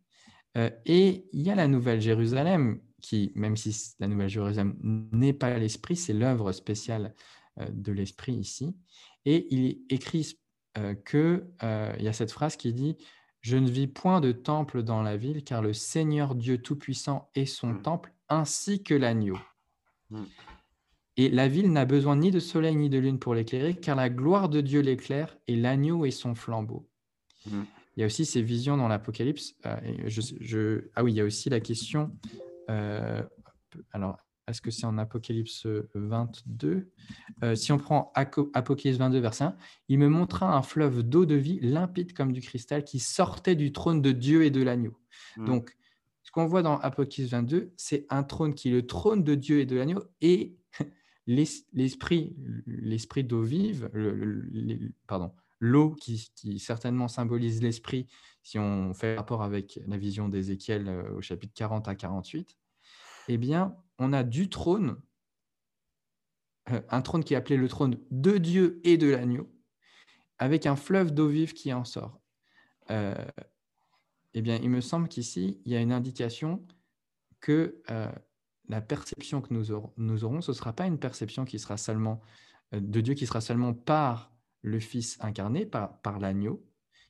et 0.85 1.29
il 1.33 1.43
y 1.43 1.51
a 1.51 1.55
la 1.55 1.69
Nouvelle 1.69 2.01
Jérusalem, 2.01 2.81
qui, 3.01 3.31
même 3.37 3.57
si 3.57 3.95
la 4.01 4.09
Nouvelle 4.09 4.29
Jérusalem 4.29 4.77
n'est 5.13 5.33
pas 5.33 5.57
l'Esprit, 5.59 5.97
c'est 5.97 6.13
l'œuvre 6.13 6.51
spéciale 6.51 7.15
de 7.71 7.93
l'Esprit 7.93 8.35
ici. 8.35 8.77
Et 9.25 9.47
il 9.55 9.67
est 9.67 9.81
écrit 9.91 10.37
qu'il 11.07 11.47
y 11.61 12.09
a 12.09 12.13
cette 12.13 12.33
phrase 12.33 12.57
qui 12.57 12.73
dit 12.73 12.97
je 13.41 13.57
ne 13.57 13.71
vis 13.71 13.87
point 13.87 14.21
de 14.21 14.33
temple 14.33 14.83
dans 14.83 15.03
la 15.03 15.17
ville, 15.17 15.45
car 15.45 15.63
le 15.63 15.73
Seigneur 15.73 16.35
Dieu 16.35 16.59
Tout-Puissant 16.59 17.31
est 17.35 17.47
son 17.47 17.73
hmm. 17.73 17.83
temple, 17.83 18.13
ainsi 18.29 18.83
que 18.83 18.95
l'agneau. 18.95 19.39
Et 21.17 21.29
la 21.29 21.49
ville 21.49 21.71
n'a 21.73 21.85
besoin 21.85 22.17
ni 22.17 22.31
de 22.31 22.39
soleil 22.39 22.77
ni 22.77 22.89
de 22.89 22.99
lune 22.99 23.19
pour 23.19 23.35
l'éclairer, 23.35 23.75
car 23.75 23.97
la 23.97 24.09
gloire 24.09 24.49
de 24.49 24.61
Dieu 24.61 24.81
l'éclaire, 24.81 25.37
et 25.49 25.57
l'agneau 25.57 26.05
est 26.05 26.11
son 26.11 26.35
flambeau. 26.35 26.89
Hmm. 27.47 27.63
Il 27.97 28.01
y 28.01 28.03
a 28.05 28.07
aussi 28.07 28.25
ces 28.25 28.43
visions 28.43 28.77
dans 28.77 28.89
l'Apocalypse. 28.89 29.55
Euh, 29.67 30.81
ah 30.95 31.05
oui, 31.05 31.13
il 31.13 31.17
y 31.17 31.21
a 31.21 31.25
aussi 31.25 31.51
la 31.51 31.61
question. 31.61 32.17
Euh, 32.71 33.23
alors, 33.93 34.17
est-ce 34.47 34.63
que 34.63 34.71
c'est 34.71 34.87
en 34.87 34.99
Apocalypse 34.99 35.67
22 35.95 36.91
euh, 37.43 37.55
Si 37.55 37.73
on 37.73 37.79
prend 37.79 38.13
Apocalypse 38.15 38.99
22, 38.99 39.19
verset 39.19 39.45
1, 39.45 39.57
il 39.89 39.99
me 39.99 40.09
montra 40.09 40.57
un 40.57 40.63
fleuve 40.63 41.03
d'eau 41.03 41.27
de 41.27 41.35
vie 41.35 41.61
limpide 41.61 42.13
comme 42.13 42.33
du 42.33 42.41
cristal 42.41 42.85
qui 42.85 43.01
sortait 43.01 43.57
du 43.57 43.73
trône 43.73 44.01
de 44.01 44.13
Dieu 44.13 44.45
et 44.45 44.51
de 44.51 44.63
l'agneau. 44.63 44.97
Hmm. 45.37 45.47
Donc, 45.47 45.77
ce 46.23 46.31
qu'on 46.31 46.47
voit 46.47 46.63
dans 46.63 46.79
Apocalypse 46.79 47.33
22, 47.33 47.73
c'est 47.77 48.07
un 48.09 48.23
trône 48.23 48.55
qui 48.55 48.69
est 48.69 48.73
le 48.73 48.87
trône 48.87 49.25
de 49.25 49.35
Dieu 49.35 49.61
et 49.61 49.67
de 49.67 49.77
l'agneau 49.77 50.05
et 50.21 50.57
l'esprit, 51.31 52.35
l'esprit 52.67 53.25
d'eau 53.25 53.43
vive, 53.43 53.89
pardon, 55.07 55.33
l'eau 55.61 55.95
qui, 55.95 56.59
certainement 56.59 57.09
symbolise 57.09 57.63
l'esprit 57.63 58.07
si 58.43 58.59
on 58.59 58.95
fait 58.95 59.17
rapport 59.17 59.43
avec 59.43 59.79
la 59.87 59.97
vision 59.97 60.29
d'Ézéchiel 60.29 60.89
euh, 60.89 61.13
au 61.13 61.21
chapitre 61.21 61.53
40 61.55 61.89
à 61.89 61.95
48, 61.95 62.57
eh 63.29 63.37
bien, 63.37 63.77
on 63.99 64.15
a 64.15 64.23
du 64.23 64.49
trône, 64.49 64.99
euh, 66.71 66.81
un 66.89 67.03
trône 67.03 67.23
qui 67.23 67.35
est 67.35 67.37
appelé 67.37 67.59
le 67.59 67.69
trône 67.69 67.99
de 68.11 68.39
Dieu 68.39 68.81
et 68.83 68.97
de 68.97 69.09
l'agneau, 69.09 69.53
avec 70.39 70.65
un 70.65 70.75
fleuve 70.75 71.13
d'eau 71.13 71.29
vive 71.29 71.53
qui 71.53 71.73
en 71.73 71.85
sort. 71.85 72.19
Euh, 72.91 73.15
eh 74.33 74.41
bien, 74.41 74.57
il 74.57 74.71
me 74.71 74.81
semble 74.81 75.07
qu'ici, 75.07 75.61
il 75.67 75.73
y 75.73 75.77
a 75.77 75.81
une 75.81 75.93
indication 75.93 76.67
que 77.41 77.83
la 78.71 78.81
perception 78.81 79.41
que 79.41 79.53
nous 79.53 79.73
aurons, 80.25 80.41
ce 80.41 80.51
ne 80.53 80.57
sera 80.57 80.73
pas 80.73 80.87
une 80.87 80.99
perception 80.99 81.45
qui 81.45 81.59
sera 81.59 81.77
seulement 81.77 82.21
de 82.73 83.01
Dieu, 83.01 83.15
qui 83.15 83.27
sera 83.27 83.41
seulement 83.41 83.75
par 83.75 84.33
le 84.63 84.79
Fils 84.79 85.19
incarné, 85.21 85.67
par, 85.67 86.19
l'agneau 86.21 86.65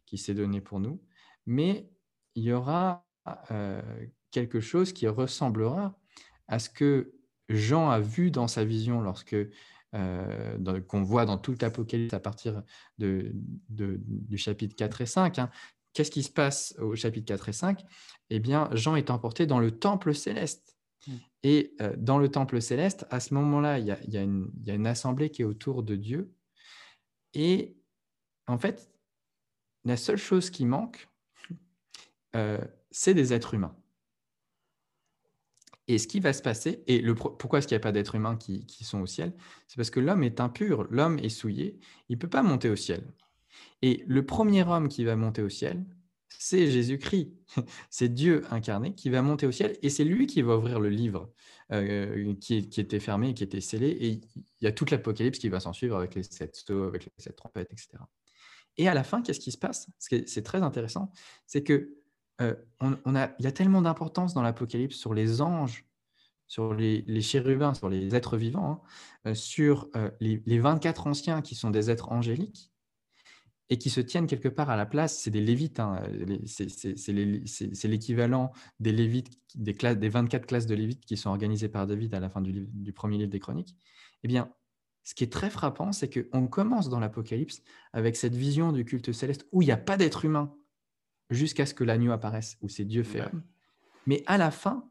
qui 0.07 0.17
s'est 0.19 0.35
donné 0.35 0.61
pour 0.61 0.81
nous, 0.81 1.03
mais 1.47 1.91
il 2.35 2.45
y 2.45 2.53
aura 2.53 3.07
quelque 4.31 4.61
chose 4.61 4.93
qui 4.93 5.07
ressemblera 5.07 5.99
à 6.49 6.59
ce 6.59 6.71
que 6.71 7.13
Jean 7.49 7.91
a 7.91 8.01
vu 8.01 8.31
dans 8.31 8.49
sa 8.49 8.65
vision 8.65 9.01
lorsque 9.01 9.37
euh, 9.95 10.81
qu'on 10.87 11.03
voit 11.03 11.27
dans 11.27 11.37
tout 11.37 11.57
l'Apocalypse 11.61 12.15
à 12.15 12.21
partir 12.21 12.63
du 12.99 14.39
chapitre 14.39 14.77
4 14.77 15.01
et 15.01 15.07
5. 15.07 15.39
Hein. 15.39 15.51
Qu'est-ce 15.93 16.13
qui 16.13 16.23
se 16.23 16.31
passe 16.31 16.75
au 16.79 16.95
chapitre 16.95 17.27
4 17.27 17.49
et 17.49 17.53
5 17.53 17.85
Eh 18.31 18.39
bien, 18.39 18.69
Jean 18.73 18.95
est 18.95 19.11
emporté 19.11 19.47
dans 19.47 19.59
le 19.59 19.73
temple 19.73 20.15
céleste. 20.15 20.77
Mmh. 21.07 21.13
Et 21.43 21.75
euh, 21.81 21.95
dans 21.97 22.19
le 22.19 22.29
temple 22.29 22.61
céleste, 22.61 23.07
à 23.11 23.21
ce 23.21 23.35
moment-là, 23.35 23.79
il 23.79 23.87
y, 23.87 24.17
a, 24.17 24.23
une 24.23 24.87
assemblée 24.87 25.31
qui 25.31 25.43
est 25.43 25.47
autour 25.47 25.83
de 25.83 25.97
Dieu. 25.97 26.33
Et 27.35 27.77
en 28.47 28.59
fait, 28.59 28.91
la 29.85 29.97
seule 29.97 30.19
chose 30.19 30.51
qui 30.51 30.67
manque, 30.67 31.09
euh, 32.37 32.59
c'est 32.91 33.15
des 33.15 33.33
êtres 33.33 33.55
humains. 33.55 33.77
Et 35.89 35.99
ce 35.99 36.07
qui 36.07 36.21
va 36.21 36.33
se 36.33 36.43
passer, 36.43 36.85
et 36.87 37.03
pourquoi 37.15 37.59
est-ce 37.59 37.67
qu'il 37.67 37.75
n'y 37.75 37.81
a 37.81 37.83
pas 37.83 37.91
d'êtres 37.91 38.15
humains 38.15 38.37
qui, 38.37 38.85
sont 38.85 39.01
au 39.01 39.07
ciel? 39.07 39.35
C'est 39.67 39.77
parce 39.77 39.91
que 39.91 39.99
l'homme 39.99 40.23
est 40.23 40.41
impur, 40.41 40.85
l'homme 40.85 41.19
est 41.19 41.31
souillé, 41.31 41.81
il 42.09 42.15
ne 42.15 42.21
peut 42.21 42.29
pas 42.29 42.45
monter 42.45 42.71
au 42.71 42.77
ciel. 42.77 43.13
Et 43.83 44.05
le 44.07 44.25
premier 44.25 44.63
homme 44.63 44.89
qui 44.89 45.05
va 45.05 45.17
monter 45.17 45.43
au 45.43 45.49
ciel, 45.49 45.85
c'est 46.39 46.71
Jésus-Christ, 46.71 47.31
c'est 47.91 48.09
Dieu 48.09 48.45
incarné 48.51 48.95
qui 48.95 49.11
va 49.11 49.23
monter 49.23 49.47
au 49.47 49.53
ciel, 49.53 49.77
et 49.83 49.91
c'est 49.91 50.05
lui 50.05 50.27
qui 50.27 50.43
va 50.43 50.57
ouvrir 50.57 50.81
le 50.81 50.89
livre 50.89 51.31
euh, 51.73 52.35
qui, 52.41 52.57
était 52.57 53.01
fermé, 53.01 53.35
qui 53.35 53.45
était 53.45 53.61
scellé, 53.61 53.89
et 53.89 54.09
il 54.09 54.65
y 54.65 54.67
a 54.67 54.73
toute 54.73 54.91
l'Apocalypse 54.91 55.39
qui 55.39 55.49
va 55.49 55.61
s'en 55.61 55.73
suivre 55.73 55.97
avec 55.97 56.15
les 56.15 56.23
sept 56.23 56.57
sceaux, 56.57 56.85
avec 56.85 57.05
les 57.05 57.13
sept 57.19 57.37
trompettes, 57.37 57.73
etc. 57.73 58.03
Et 58.77 58.89
à 58.89 58.95
la 58.95 59.05
fin, 59.05 59.23
qu'est-ce 59.23 59.41
qui 59.41 59.53
se 59.53 59.59
passe? 59.59 59.89
C'est 59.99 60.43
très 60.43 60.63
intéressant, 60.63 61.13
c'est 61.47 61.63
que 61.63 61.95
euh, 62.41 62.55
y 63.39 63.47
a 63.47 63.53
tellement 63.53 63.83
d'importance 63.83 64.33
dans 64.33 64.43
l'Apocalypse 64.43 64.97
sur 64.97 65.13
les 65.13 65.43
anges, 65.43 65.85
sur 66.47 66.75
les, 66.75 67.21
chérubins, 67.21 67.75
sur 67.75 67.89
les 67.89 68.15
êtres 68.15 68.37
vivants, 68.37 68.83
hein, 69.25 69.31
euh, 69.31 69.35
sur 69.35 69.89
euh, 69.95 70.11
les, 70.21 70.59
24 70.59 71.07
anciens 71.07 71.43
qui 71.43 71.55
sont 71.55 71.71
des 71.71 71.91
êtres 71.91 72.11
angéliques 72.11 72.70
et 73.71 73.79
qui 73.79 73.89
se 73.89 74.01
tiennent 74.01 74.27
quelque 74.27 74.49
part 74.49 74.69
à 74.69 74.77
la 74.77 74.85
place. 74.85 75.17
C'est 75.17 75.31
des 75.31 75.41
lévites, 75.41 75.81
hein, 75.81 76.03
c'est 76.45 77.89
l'équivalent 77.89 78.53
des 78.81 78.93
lévites, 78.93 79.31
des, 79.55 79.75
classes, 79.75 79.97
des 79.97 80.09
24 80.09 80.47
classes 80.47 80.67
de 80.67 80.75
lévites 80.75 81.05
qui 81.05 81.17
sont 81.17 81.31
organisées 81.31 81.69
par 81.69 81.87
David 81.87 82.13
à 82.15 82.21
la 82.21 82.29
fin 82.29 82.41
du, 82.41 82.67
du 82.67 82.93
premier 82.93 83.17
livre 83.17 83.31
des 83.31 83.41
Chroniques. 83.41 83.77
Eh 84.25 84.29
bien, 84.29 84.53
ce 85.05 85.15
qui 85.15 85.25
est 85.25 85.33
très 85.33 85.51
frappant, 85.51 85.93
c'est 85.93 86.11
qu'on 86.11 86.49
commence 86.49 86.89
dans 86.89 87.01
l'Apocalypse 87.01 87.63
avec 87.93 88.17
cette 88.17 88.35
vision 88.35 88.73
du 88.73 88.85
culte 88.85 89.13
céleste 89.13 89.47
où 89.53 89.63
il 89.63 89.67
n'y 89.67 89.73
a 89.73 89.79
pas 89.79 89.97
d'être 89.97 90.25
humain 90.25 90.55
jusqu'à 91.31 91.65
ce 91.65 91.75
que 91.75 91.85
l'agneau 91.85 92.13
apparaisse, 92.13 92.59
où 92.61 92.69
c'est 92.69 92.85
Dieu 92.85 93.05
fait 93.05 93.23
homme. 93.23 93.43
Mais 94.07 94.25
à 94.27 94.37
la 94.37 94.51
fin, 94.51 94.91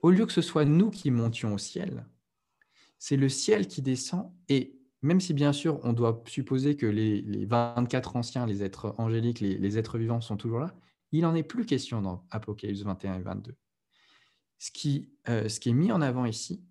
au 0.00 0.10
lieu 0.10 0.26
que 0.26 0.32
ce 0.32 0.42
soit 0.42 0.64
nous 0.64 0.90
qui 0.90 1.10
montions 1.10 1.54
au 1.54 1.58
ciel, 1.58 2.06
c'est 2.98 3.16
le 3.16 3.28
ciel 3.28 3.68
qui 3.68 3.82
descend 3.82 4.32
et 4.48 4.78
même 5.02 5.20
si 5.20 5.34
bien 5.34 5.52
sûr 5.52 5.80
on 5.82 5.92
doit 5.92 6.22
supposer 6.26 6.76
que 6.76 6.86
les, 6.86 7.44
24 7.46 8.16
anciens, 8.16 8.46
les 8.46 8.62
êtres 8.62 8.94
angéliques, 8.98 9.40
les, 9.40 9.78
êtres 9.78 9.98
vivants 9.98 10.20
sont 10.20 10.36
toujours 10.36 10.60
là, 10.60 10.74
il 11.10 11.22
n'en 11.22 11.34
est 11.34 11.42
plus 11.42 11.66
question 11.66 12.00
dans 12.00 12.24
Apocalypse 12.30 12.82
21 12.82 13.18
et 13.18 13.22
22. 13.22 13.54
Ce 14.58 14.70
qui, 14.70 15.10
euh, 15.28 15.48
ce 15.48 15.60
qui 15.60 15.70
est 15.70 15.74
mis 15.74 15.92
en 15.92 16.00
avant 16.00 16.24
ici, 16.24 16.64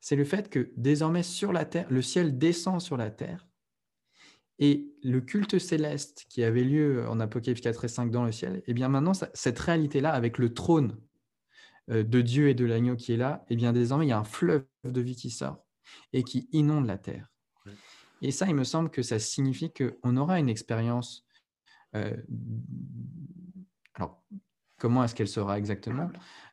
c'est 0.00 0.16
le 0.16 0.24
fait 0.24 0.50
que 0.50 0.72
désormais 0.76 1.22
sur 1.22 1.52
la 1.52 1.64
terre, 1.64 1.86
le 1.90 2.02
ciel 2.02 2.36
descend 2.36 2.80
sur 2.80 2.96
la 2.96 3.10
terre 3.10 3.48
et 4.58 4.92
le 5.04 5.20
culte 5.20 5.58
céleste 5.58 6.26
qui 6.28 6.42
avait 6.42 6.64
lieu 6.64 7.08
en 7.08 7.20
Apocalypse 7.20 7.60
4 7.60 7.84
et 7.84 7.88
5 7.88 8.10
dans 8.10 8.24
le 8.24 8.32
ciel, 8.32 8.56
et 8.56 8.64
eh 8.68 8.74
bien 8.74 8.88
maintenant, 8.88 9.12
cette 9.14 9.58
réalité-là, 9.58 10.12
avec 10.12 10.38
le 10.38 10.52
trône 10.52 10.96
euh, 11.90 12.02
de 12.02 12.20
Dieu 12.20 12.48
et 12.48 12.54
de 12.54 12.64
l'agneau 12.64 12.96
qui 12.96 13.12
est 13.12 13.16
là, 13.16 13.44
et 13.48 13.54
eh 13.54 13.56
bien 13.56 13.72
désormais, 13.72 14.06
il 14.06 14.08
y 14.08 14.12
a 14.12 14.18
un 14.18 14.24
fleuve 14.24 14.64
de 14.84 15.00
vie 15.00 15.14
qui 15.14 15.30
sort 15.30 15.64
et 16.12 16.24
qui 16.24 16.48
inonde 16.52 16.86
la 16.86 16.98
terre. 16.98 17.30
Et 18.22 18.30
ça, 18.30 18.46
il 18.46 18.54
me 18.54 18.64
semble 18.64 18.90
que 18.90 19.02
ça 19.02 19.18
signifie 19.18 19.72
qu'on 19.72 20.16
aura 20.16 20.38
une 20.38 20.48
expérience. 20.48 21.26
Euh, 21.94 22.16
alors, 23.94 24.22
comment 24.78 25.04
est-ce 25.04 25.14
qu'elle 25.14 25.28
sera 25.28 25.58
exactement? 25.58 26.10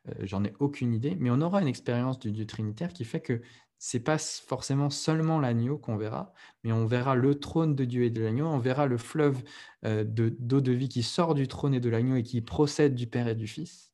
Euh, 0.09 0.13
J'en 0.21 0.43
ai 0.43 0.53
aucune 0.59 0.93
idée, 0.93 1.15
mais 1.19 1.29
on 1.29 1.41
aura 1.41 1.61
une 1.61 1.67
expérience 1.67 2.19
du 2.19 2.31
Dieu 2.31 2.45
trinitaire 2.45 2.93
qui 2.93 3.05
fait 3.05 3.21
que 3.21 3.41
c'est 3.77 3.99
pas 3.99 4.17
forcément 4.17 4.89
seulement 4.89 5.39
l'agneau 5.39 5.77
qu'on 5.77 5.97
verra, 5.97 6.33
mais 6.63 6.71
on 6.71 6.85
verra 6.85 7.15
le 7.15 7.39
trône 7.39 7.75
de 7.75 7.85
Dieu 7.85 8.03
et 8.03 8.09
de 8.09 8.23
l'agneau, 8.23 8.47
on 8.47 8.57
verra 8.57 8.87
le 8.87 8.97
fleuve 8.97 9.43
euh, 9.85 10.03
d'eau 10.03 10.61
de, 10.61 10.71
vie 10.71 10.89
qui 10.89 11.03
sort 11.03 11.35
du 11.35 11.47
trône 11.47 11.73
et 11.73 11.79
de 11.79 11.89
l'agneau 11.89 12.15
et 12.15 12.23
qui 12.23 12.41
procède 12.41 12.95
du 12.95 13.07
Père 13.07 13.27
et 13.27 13.35
du 13.35 13.47
Fils. 13.47 13.91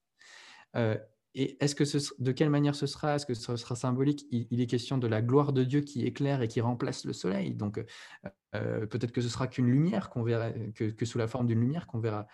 Euh, 0.76 0.98
et 1.34 1.64
est-ce 1.64 1.76
que 1.76 1.84
de 2.22 2.32
quelle 2.32 2.50
manière 2.50 2.76
ce 2.76 2.88
sera? 2.88 3.16
Est-ce 3.16 3.26
que 3.26 3.34
ce 3.34 3.56
sera 3.56 3.76
symbolique? 3.76 4.26
Il, 4.32 4.60
est 4.60 4.68
question 4.68 4.98
de 4.98 5.08
la 5.08 5.22
gloire 5.22 5.54
de 5.54 5.64
Dieu 5.64 5.82
qui 5.82 6.06
éclaire 6.06 6.42
et 6.42 6.48
qui 6.48 6.62
remplace 6.62 7.06
le 7.06 7.14
soleil. 7.14 7.54
Donc 7.54 7.84
euh, 8.54 8.86
peut-être 8.88 9.12
que 9.12 9.22
ce 9.22 9.30
sera 9.30 9.48
qu'une 9.48 9.68
lumière 9.68 10.10
que, 10.10 11.06
sous 11.06 11.18
la 11.18 11.28
forme 11.28 11.48
d'une 11.48 11.62
lumière 11.62 11.88
qu'on 11.88 12.00
verra 12.00 12.28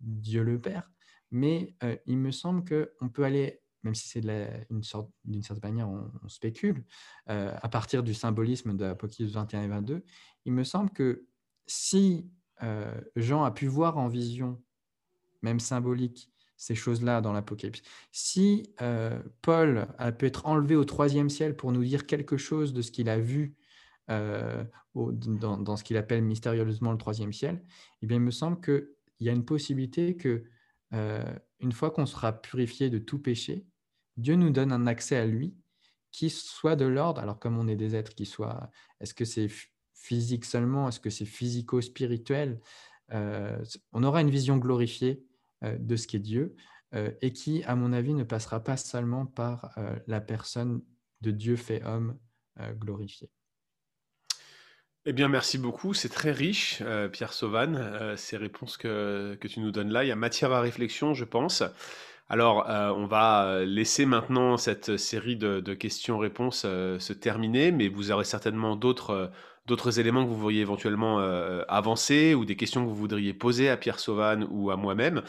Dieu 0.00 0.42
le 0.42 0.60
Père. 0.60 0.90
Mais 1.30 1.76
il 2.06 2.18
me 2.18 2.32
semble 2.32 2.64
qu'on 2.64 3.08
peut 3.08 3.24
aller 3.24 3.62
même 3.82 3.94
si 3.94 4.08
c'est 4.08 4.20
d'une 4.20 5.42
certaine 5.42 5.74
manière, 5.74 5.88
on, 5.88 6.28
spécule, 6.28 6.84
euh, 7.28 7.54
à 7.60 7.68
partir 7.68 8.02
du 8.02 8.14
symbolisme 8.14 8.76
d'Apocalypse 8.76 9.32
21 9.32 9.62
et 9.62 9.68
22, 9.68 10.04
il 10.44 10.52
me 10.52 10.64
semble 10.64 10.90
que 10.90 11.26
si 11.66 12.30
euh, 12.62 13.00
Jean 13.16 13.44
a 13.44 13.50
pu 13.50 13.66
voir 13.66 13.98
en 13.98 14.08
vision, 14.08 14.62
même 15.42 15.60
symbolique, 15.60 16.31
ces 16.62 16.76
choses-là 16.76 17.20
dans 17.20 17.32
l'Apocalypse, 17.32 17.82
si 18.12 18.72
euh, 18.80 19.20
Paul 19.40 19.88
a 19.98 20.12
pu 20.12 20.26
être 20.26 20.46
enlevé 20.46 20.76
au 20.76 20.84
troisième 20.84 21.28
ciel 21.28 21.56
pour 21.56 21.72
nous 21.72 21.82
dire 21.82 22.06
quelque 22.06 22.36
chose 22.36 22.72
de 22.72 22.82
ce 22.82 22.92
qu'il 22.92 23.08
a 23.08 23.18
vu 23.18 23.56
dans, 24.08 25.56
dans, 25.56 25.76
ce 25.76 25.84
qu'il 25.84 25.96
appelle 25.96 26.22
mystérieusement 26.22 26.92
le 26.92 26.98
troisième 26.98 27.32
ciel, 27.32 27.64
eh 28.02 28.06
il 28.08 28.20
me 28.20 28.30
semble 28.30 28.60
qu'il 28.60 28.86
il 29.20 29.26
y 29.26 29.30
a 29.30 29.32
une 29.32 29.44
possibilité 29.44 30.16
que, 30.16 30.44
une 31.60 31.72
fois 31.72 31.90
qu'on 31.90 32.04
sera 32.04 32.32
purifié 32.32 32.90
de 32.90 32.98
tout 32.98 33.18
péché, 33.18 33.64
Dieu 34.18 34.34
nous 34.34 34.50
donne 34.50 34.70
un 34.70 34.86
accès 34.86 35.16
à 35.16 35.24
lui 35.24 35.56
qui 36.10 36.28
soit 36.28 36.76
de 36.76 36.84
l'ordre, 36.84 37.22
alors 37.22 37.38
comme 37.38 37.58
on 37.58 37.68
est 37.68 37.76
des 37.76 37.96
êtres 37.96 38.14
qui 38.14 38.26
soient, 38.26 38.70
est-ce 39.00 39.14
que 39.14 39.24
c'est 39.24 39.48
physique 39.94 40.44
seulement, 40.44 40.88
est-ce 40.88 41.00
que 41.00 41.10
c'est 41.10 41.24
physico-spirituel 41.24 42.60
On 43.10 44.02
aura 44.04 44.20
une 44.20 44.30
vision 44.30 44.58
glorifiée 44.58 45.24
de 45.62 45.96
ce 45.96 46.06
qu'est 46.06 46.18
Dieu 46.18 46.54
et 47.20 47.32
qui, 47.32 47.62
à 47.64 47.74
mon 47.74 47.92
avis, 47.92 48.14
ne 48.14 48.24
passera 48.24 48.62
pas 48.62 48.76
seulement 48.76 49.26
par 49.26 49.74
la 50.06 50.20
personne 50.20 50.82
de 51.20 51.30
Dieu 51.30 51.56
fait 51.56 51.82
homme 51.84 52.18
glorifié. 52.78 53.30
Eh 55.04 55.12
bien, 55.12 55.28
merci 55.28 55.58
beaucoup. 55.58 55.94
C'est 55.94 56.08
très 56.08 56.30
riche, 56.30 56.78
euh, 56.82 57.08
Pierre 57.08 57.32
Sauvan, 57.32 57.74
euh, 57.74 58.16
ces 58.16 58.36
réponses 58.36 58.76
que, 58.76 59.36
que 59.40 59.48
tu 59.48 59.58
nous 59.58 59.72
donnes 59.72 59.90
là. 59.90 60.04
Il 60.04 60.08
y 60.08 60.12
a 60.12 60.16
matière 60.16 60.52
à 60.52 60.60
réflexion, 60.60 61.12
je 61.12 61.24
pense. 61.24 61.64
Alors, 62.28 62.70
euh, 62.70 62.90
on 62.90 63.06
va 63.06 63.64
laisser 63.64 64.06
maintenant 64.06 64.56
cette 64.56 64.96
série 64.96 65.34
de, 65.34 65.58
de 65.58 65.74
questions-réponses 65.74 66.60
se 66.60 67.12
terminer, 67.12 67.72
mais 67.72 67.88
vous 67.88 68.12
aurez 68.12 68.24
certainement 68.24 68.76
d'autres 68.76 69.32
d'autres 69.66 70.00
éléments 70.00 70.24
que 70.24 70.28
vous 70.28 70.36
voudriez 70.36 70.60
éventuellement 70.60 71.18
avancer 71.68 72.34
ou 72.34 72.44
des 72.44 72.56
questions 72.56 72.82
que 72.82 72.88
vous 72.88 72.94
voudriez 72.94 73.32
poser 73.32 73.68
à 73.68 73.76
Pierre 73.76 73.98
Sauvan 73.98 74.46
ou 74.50 74.70
à 74.70 74.76
moi-même. 74.76 75.22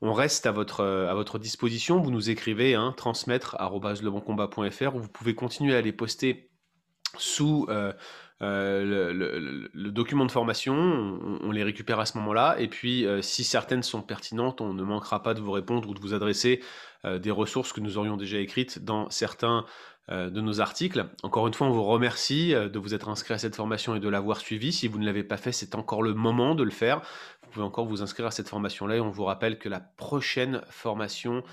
On 0.00 0.12
reste 0.12 0.46
à 0.46 0.52
votre, 0.52 0.84
à 0.84 1.14
votre 1.14 1.38
disposition. 1.38 2.00
Vous 2.00 2.10
nous 2.10 2.30
écrivez 2.30 2.74
hein, 2.74 2.94
transmettre@leboncombat.fr 2.96 4.94
où 4.94 5.00
vous 5.00 5.08
pouvez 5.08 5.34
continuer 5.34 5.74
à 5.74 5.80
les 5.80 5.92
poster 5.92 6.50
sous 7.18 7.66
euh, 8.42 9.68
le, 9.74 9.90
document 9.90 10.24
de 10.24 10.30
formation, 10.30 10.74
on, 11.42 11.50
les 11.50 11.62
récupère 11.62 12.00
à 12.00 12.06
ce 12.06 12.16
moment-là. 12.18 12.56
Et 12.58 12.68
puis, 12.68 13.06
euh, 13.06 13.20
si 13.20 13.44
certaines 13.44 13.82
sont 13.82 14.02
pertinentes, 14.02 14.60
on 14.60 14.72
ne 14.72 14.82
manquera 14.82 15.22
pas 15.22 15.34
de 15.34 15.40
vous 15.40 15.52
répondre 15.52 15.88
ou 15.88 15.94
de 15.94 16.00
vous 16.00 16.14
adresser 16.14 16.62
euh, 17.04 17.18
des 17.18 17.30
ressources 17.30 17.72
que 17.72 17.80
nous 17.80 17.98
aurions 17.98 18.16
déjà 18.16 18.38
écrites 18.38 18.84
dans 18.84 19.10
certains 19.10 19.64
de 20.08 20.40
nos 20.40 20.60
articles. 20.60 21.06
Encore 21.22 21.46
une 21.46 21.54
fois, 21.54 21.68
on 21.68 21.70
vous 21.70 21.84
remercie 21.84 22.52
de 22.52 22.78
vous 22.80 22.94
être 22.94 23.08
inscrit 23.08 23.34
à 23.34 23.38
cette 23.38 23.54
formation 23.54 23.94
et 23.94 24.00
de 24.00 24.08
l'avoir 24.08 24.38
suivi. 24.38 24.72
Si 24.72 24.88
vous 24.88 24.98
ne 24.98 25.06
l'avez 25.06 25.22
pas 25.22 25.36
fait, 25.36 25.52
c'est 25.52 25.76
encore 25.76 26.02
le 26.02 26.14
moment 26.14 26.56
de 26.56 26.64
le 26.64 26.72
faire. 26.72 27.00
Vous 27.44 27.50
pouvez 27.52 27.64
encore 27.64 27.86
vous 27.86 28.02
inscrire 28.02 28.26
à 28.26 28.32
cette 28.32 28.48
formation-là 28.48 28.96
et 28.96 29.00
on 29.00 29.10
vous 29.10 29.22
rappelle 29.22 29.56
que 29.56 29.68
la 29.68 29.78
prochaine 29.78 30.62
formation 30.68 31.44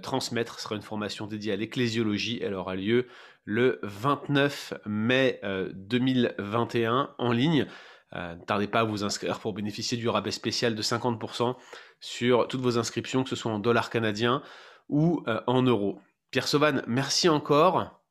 transmettre 0.00 0.60
sera 0.60 0.76
une 0.76 0.82
formation 0.82 1.26
dédiée 1.26 1.52
à 1.52 1.56
l'ecclésiologie. 1.56 2.40
Elle 2.42 2.54
aura 2.54 2.74
lieu 2.74 3.06
le 3.46 3.78
29 3.82 4.74
mai 4.84 5.40
2021 5.72 6.92
euh, 6.92 7.06
en 7.16 7.32
ligne. 7.32 7.66
Euh, 8.12 8.34
ne 8.34 8.44
tardez 8.44 8.66
pas 8.66 8.80
à 8.80 8.84
vous 8.84 9.04
inscrire 9.04 9.40
pour 9.40 9.54
bénéficier 9.54 9.96
du 9.96 10.08
rabais 10.08 10.30
spécial 10.30 10.74
de 10.74 10.82
50% 10.82 11.56
sur 12.00 12.46
toutes 12.48 12.60
vos 12.60 12.76
inscriptions, 12.76 13.24
que 13.24 13.30
ce 13.30 13.36
soit 13.36 13.50
en 13.50 13.58
dollars 13.58 13.88
canadiens 13.88 14.42
ou 14.88 15.22
euh, 15.26 15.40
en 15.46 15.62
euros. 15.62 15.98
Pierre 16.30 16.48
Sauvan, 16.48 16.82
merci 16.86 17.28
encore. 17.28 18.02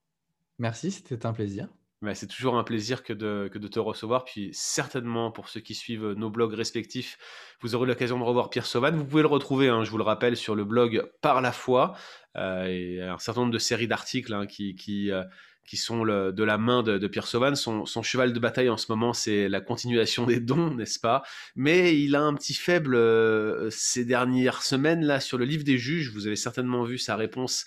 Merci, 0.57 0.91
c'était 0.91 1.25
un 1.25 1.33
plaisir 1.33 1.67
c'est 2.13 2.27
toujours 2.27 2.57
un 2.57 2.63
plaisir 2.63 3.03
que 3.03 3.13
de, 3.13 3.47
te 3.67 3.79
recevoir. 3.79 4.25
Puis 4.25 4.49
certainement, 4.53 5.31
pour 5.31 5.49
ceux 5.49 5.61
qui 5.61 5.73
suivent 5.73 6.11
nos 6.11 6.29
blogs 6.29 6.53
respectifs, 6.53 7.17
vous 7.61 7.73
aurez 7.73 7.87
l'occasion 7.87 8.19
de 8.19 8.23
revoir 8.23 8.49
Pierre 8.49 8.65
Sauvan. 8.65 8.91
Vous 8.91 9.05
pouvez 9.05 9.23
le 9.23 9.27
retrouver, 9.27 9.69
hein, 9.69 9.83
je 9.83 9.89
vous 9.89 9.97
le 9.97 10.03
rappelle, 10.03 10.37
sur 10.37 10.55
le 10.55 10.65
blog 10.65 11.09
Par 11.21 11.41
la 11.41 11.51
foi. 11.51 11.95
Euh, 12.37 12.65
et 12.65 13.01
un 13.01 13.17
certain 13.17 13.41
nombre 13.41 13.53
de 13.53 13.59
séries 13.59 13.87
d'articles 13.87 14.33
hein, 14.33 14.45
euh, 14.45 15.23
qui 15.65 15.77
sont 15.77 16.05
de 16.05 16.43
la 16.43 16.57
main 16.57 16.83
de, 16.83 17.07
Pierre 17.07 17.27
Sauvan. 17.27 17.55
Son, 17.55 17.85
son, 17.85 18.03
cheval 18.03 18.33
de 18.33 18.39
bataille 18.39 18.69
en 18.69 18.77
ce 18.77 18.91
moment, 18.91 19.13
c'est 19.13 19.47
la 19.49 19.61
continuation 19.61 20.25
des 20.25 20.39
dons, 20.39 20.71
n'est-ce 20.71 20.99
pas? 20.99 21.23
Mais 21.55 21.97
il 21.99 22.15
a 22.15 22.21
un 22.21 22.33
petit 22.33 22.53
faible 22.53 22.95
euh, 22.95 23.69
ces 23.71 24.05
dernières 24.05 24.63
semaines 24.63 25.03
là 25.03 25.19
sur 25.19 25.37
le 25.37 25.45
livre 25.45 25.63
des 25.63 25.77
juges. 25.77 26.11
Vous 26.11 26.27
avez 26.27 26.35
certainement 26.35 26.83
vu 26.83 26.97
sa 26.97 27.15
réponse 27.15 27.65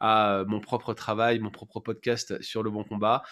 à 0.00 0.44
mon 0.46 0.60
propre 0.60 0.94
travail, 0.94 1.38
mon 1.40 1.50
propre 1.50 1.80
podcast 1.80 2.40
sur 2.42 2.62
le 2.62 2.70
bon 2.70 2.84
combat 2.84 3.22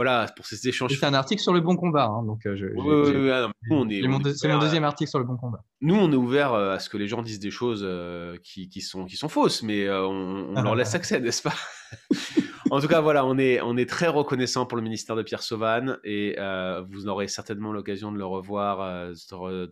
voilà, 0.00 0.32
pour 0.34 0.46
ces 0.46 0.66
échanges. 0.66 0.96
C'est 0.98 1.04
un 1.04 1.12
article 1.12 1.42
sur 1.42 1.52
le 1.52 1.60
bon 1.60 1.76
combat. 1.76 2.06
Hein, 2.06 2.22
donc, 2.22 2.40
c'est 2.42 3.68
mon 3.68 3.84
deuxième 4.58 4.84
article 4.84 5.10
sur 5.10 5.18
le 5.18 5.26
bon 5.26 5.36
combat. 5.36 5.62
Nous, 5.82 5.94
on 5.94 6.10
est 6.10 6.16
ouvert 6.16 6.54
euh, 6.54 6.72
à 6.72 6.78
ce 6.78 6.88
que 6.88 6.96
les 6.96 7.06
gens 7.06 7.20
disent 7.20 7.38
des 7.38 7.50
choses 7.50 7.82
euh, 7.84 8.38
qui, 8.42 8.70
qui, 8.70 8.80
sont, 8.80 9.04
qui 9.04 9.16
sont 9.16 9.28
fausses, 9.28 9.62
mais 9.62 9.84
euh, 9.84 10.06
on, 10.06 10.54
leur 10.62 10.74
laisse 10.74 10.94
accès, 10.94 11.20
n'est-ce 11.20 11.42
pas? 11.42 11.52
En 12.70 12.80
tout 12.80 12.86
cas, 12.86 13.00
voilà, 13.00 13.26
on 13.26 13.36
est, 13.36 13.60
on 13.60 13.76
est 13.76 13.88
très 13.88 14.06
reconnaissant 14.06 14.64
pour 14.64 14.76
le 14.76 14.82
ministère 14.82 15.16
de 15.16 15.22
Pierre 15.22 15.42
Sauvan 15.42 15.96
et 16.04 16.36
vous 16.88 17.08
aurez 17.08 17.26
certainement 17.26 17.72
l'occasion 17.72 18.12
de 18.12 18.16
le 18.16 18.24
revoir, 18.24 19.10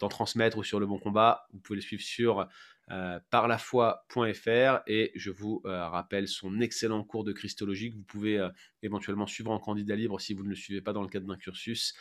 d'en 0.01 0.09
transmettre 0.09 0.59
ou 0.59 0.65
sur 0.65 0.81
le 0.81 0.87
bon 0.87 0.99
combat. 0.99 1.47
Vous 1.53 1.61
pouvez 1.61 1.77
le 1.77 1.83
suivre 1.83 2.03
sur 2.03 2.49
euh, 2.91 3.21
parlafoi.fr 3.31 4.81
et 4.87 5.13
je 5.15 5.31
vous 5.31 5.61
euh, 5.67 5.87
rappelle 5.89 6.27
son 6.27 6.61
excellent 6.61 7.05
cours 7.05 7.23
de 7.23 7.33
christologie 7.33 7.91
que 7.91 7.97
vous 7.97 8.03
pouvez 8.03 8.39
euh, 8.39 8.49
éventuellement 8.83 9.27
suivre 9.27 9.51
en 9.51 9.59
candidat 9.59 9.95
libre 9.95 10.19
si 10.21 10.33
vous 10.33 10.43
ne 10.43 10.49
le 10.49 10.55
suivez 10.55 10.81
pas 10.81 10.95
dans 10.95 11.03
le 11.03 11.09
cadre 11.09 11.27
d'un 11.27 11.37
cursus 11.37 11.95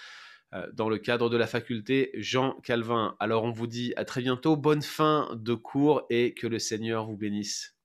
dans 0.72 0.88
le 0.88 0.98
cadre 0.98 1.30
de 1.30 1.36
la 1.36 1.46
faculté 1.46 2.10
Jean 2.14 2.54
Calvin. 2.62 3.18
Alors 3.20 3.44
on 3.44 3.52
vous 3.52 3.68
dit 3.68 3.92
à 3.98 4.06
très 4.06 4.22
bientôt, 4.22 4.56
bonne 4.56 4.82
fin 4.82 5.28
de 5.36 5.54
cours 5.54 6.06
et 6.10 6.34
que 6.34 6.48
le 6.48 6.58
Seigneur 6.58 7.06
vous 7.06 7.18
bénisse. 7.18 7.77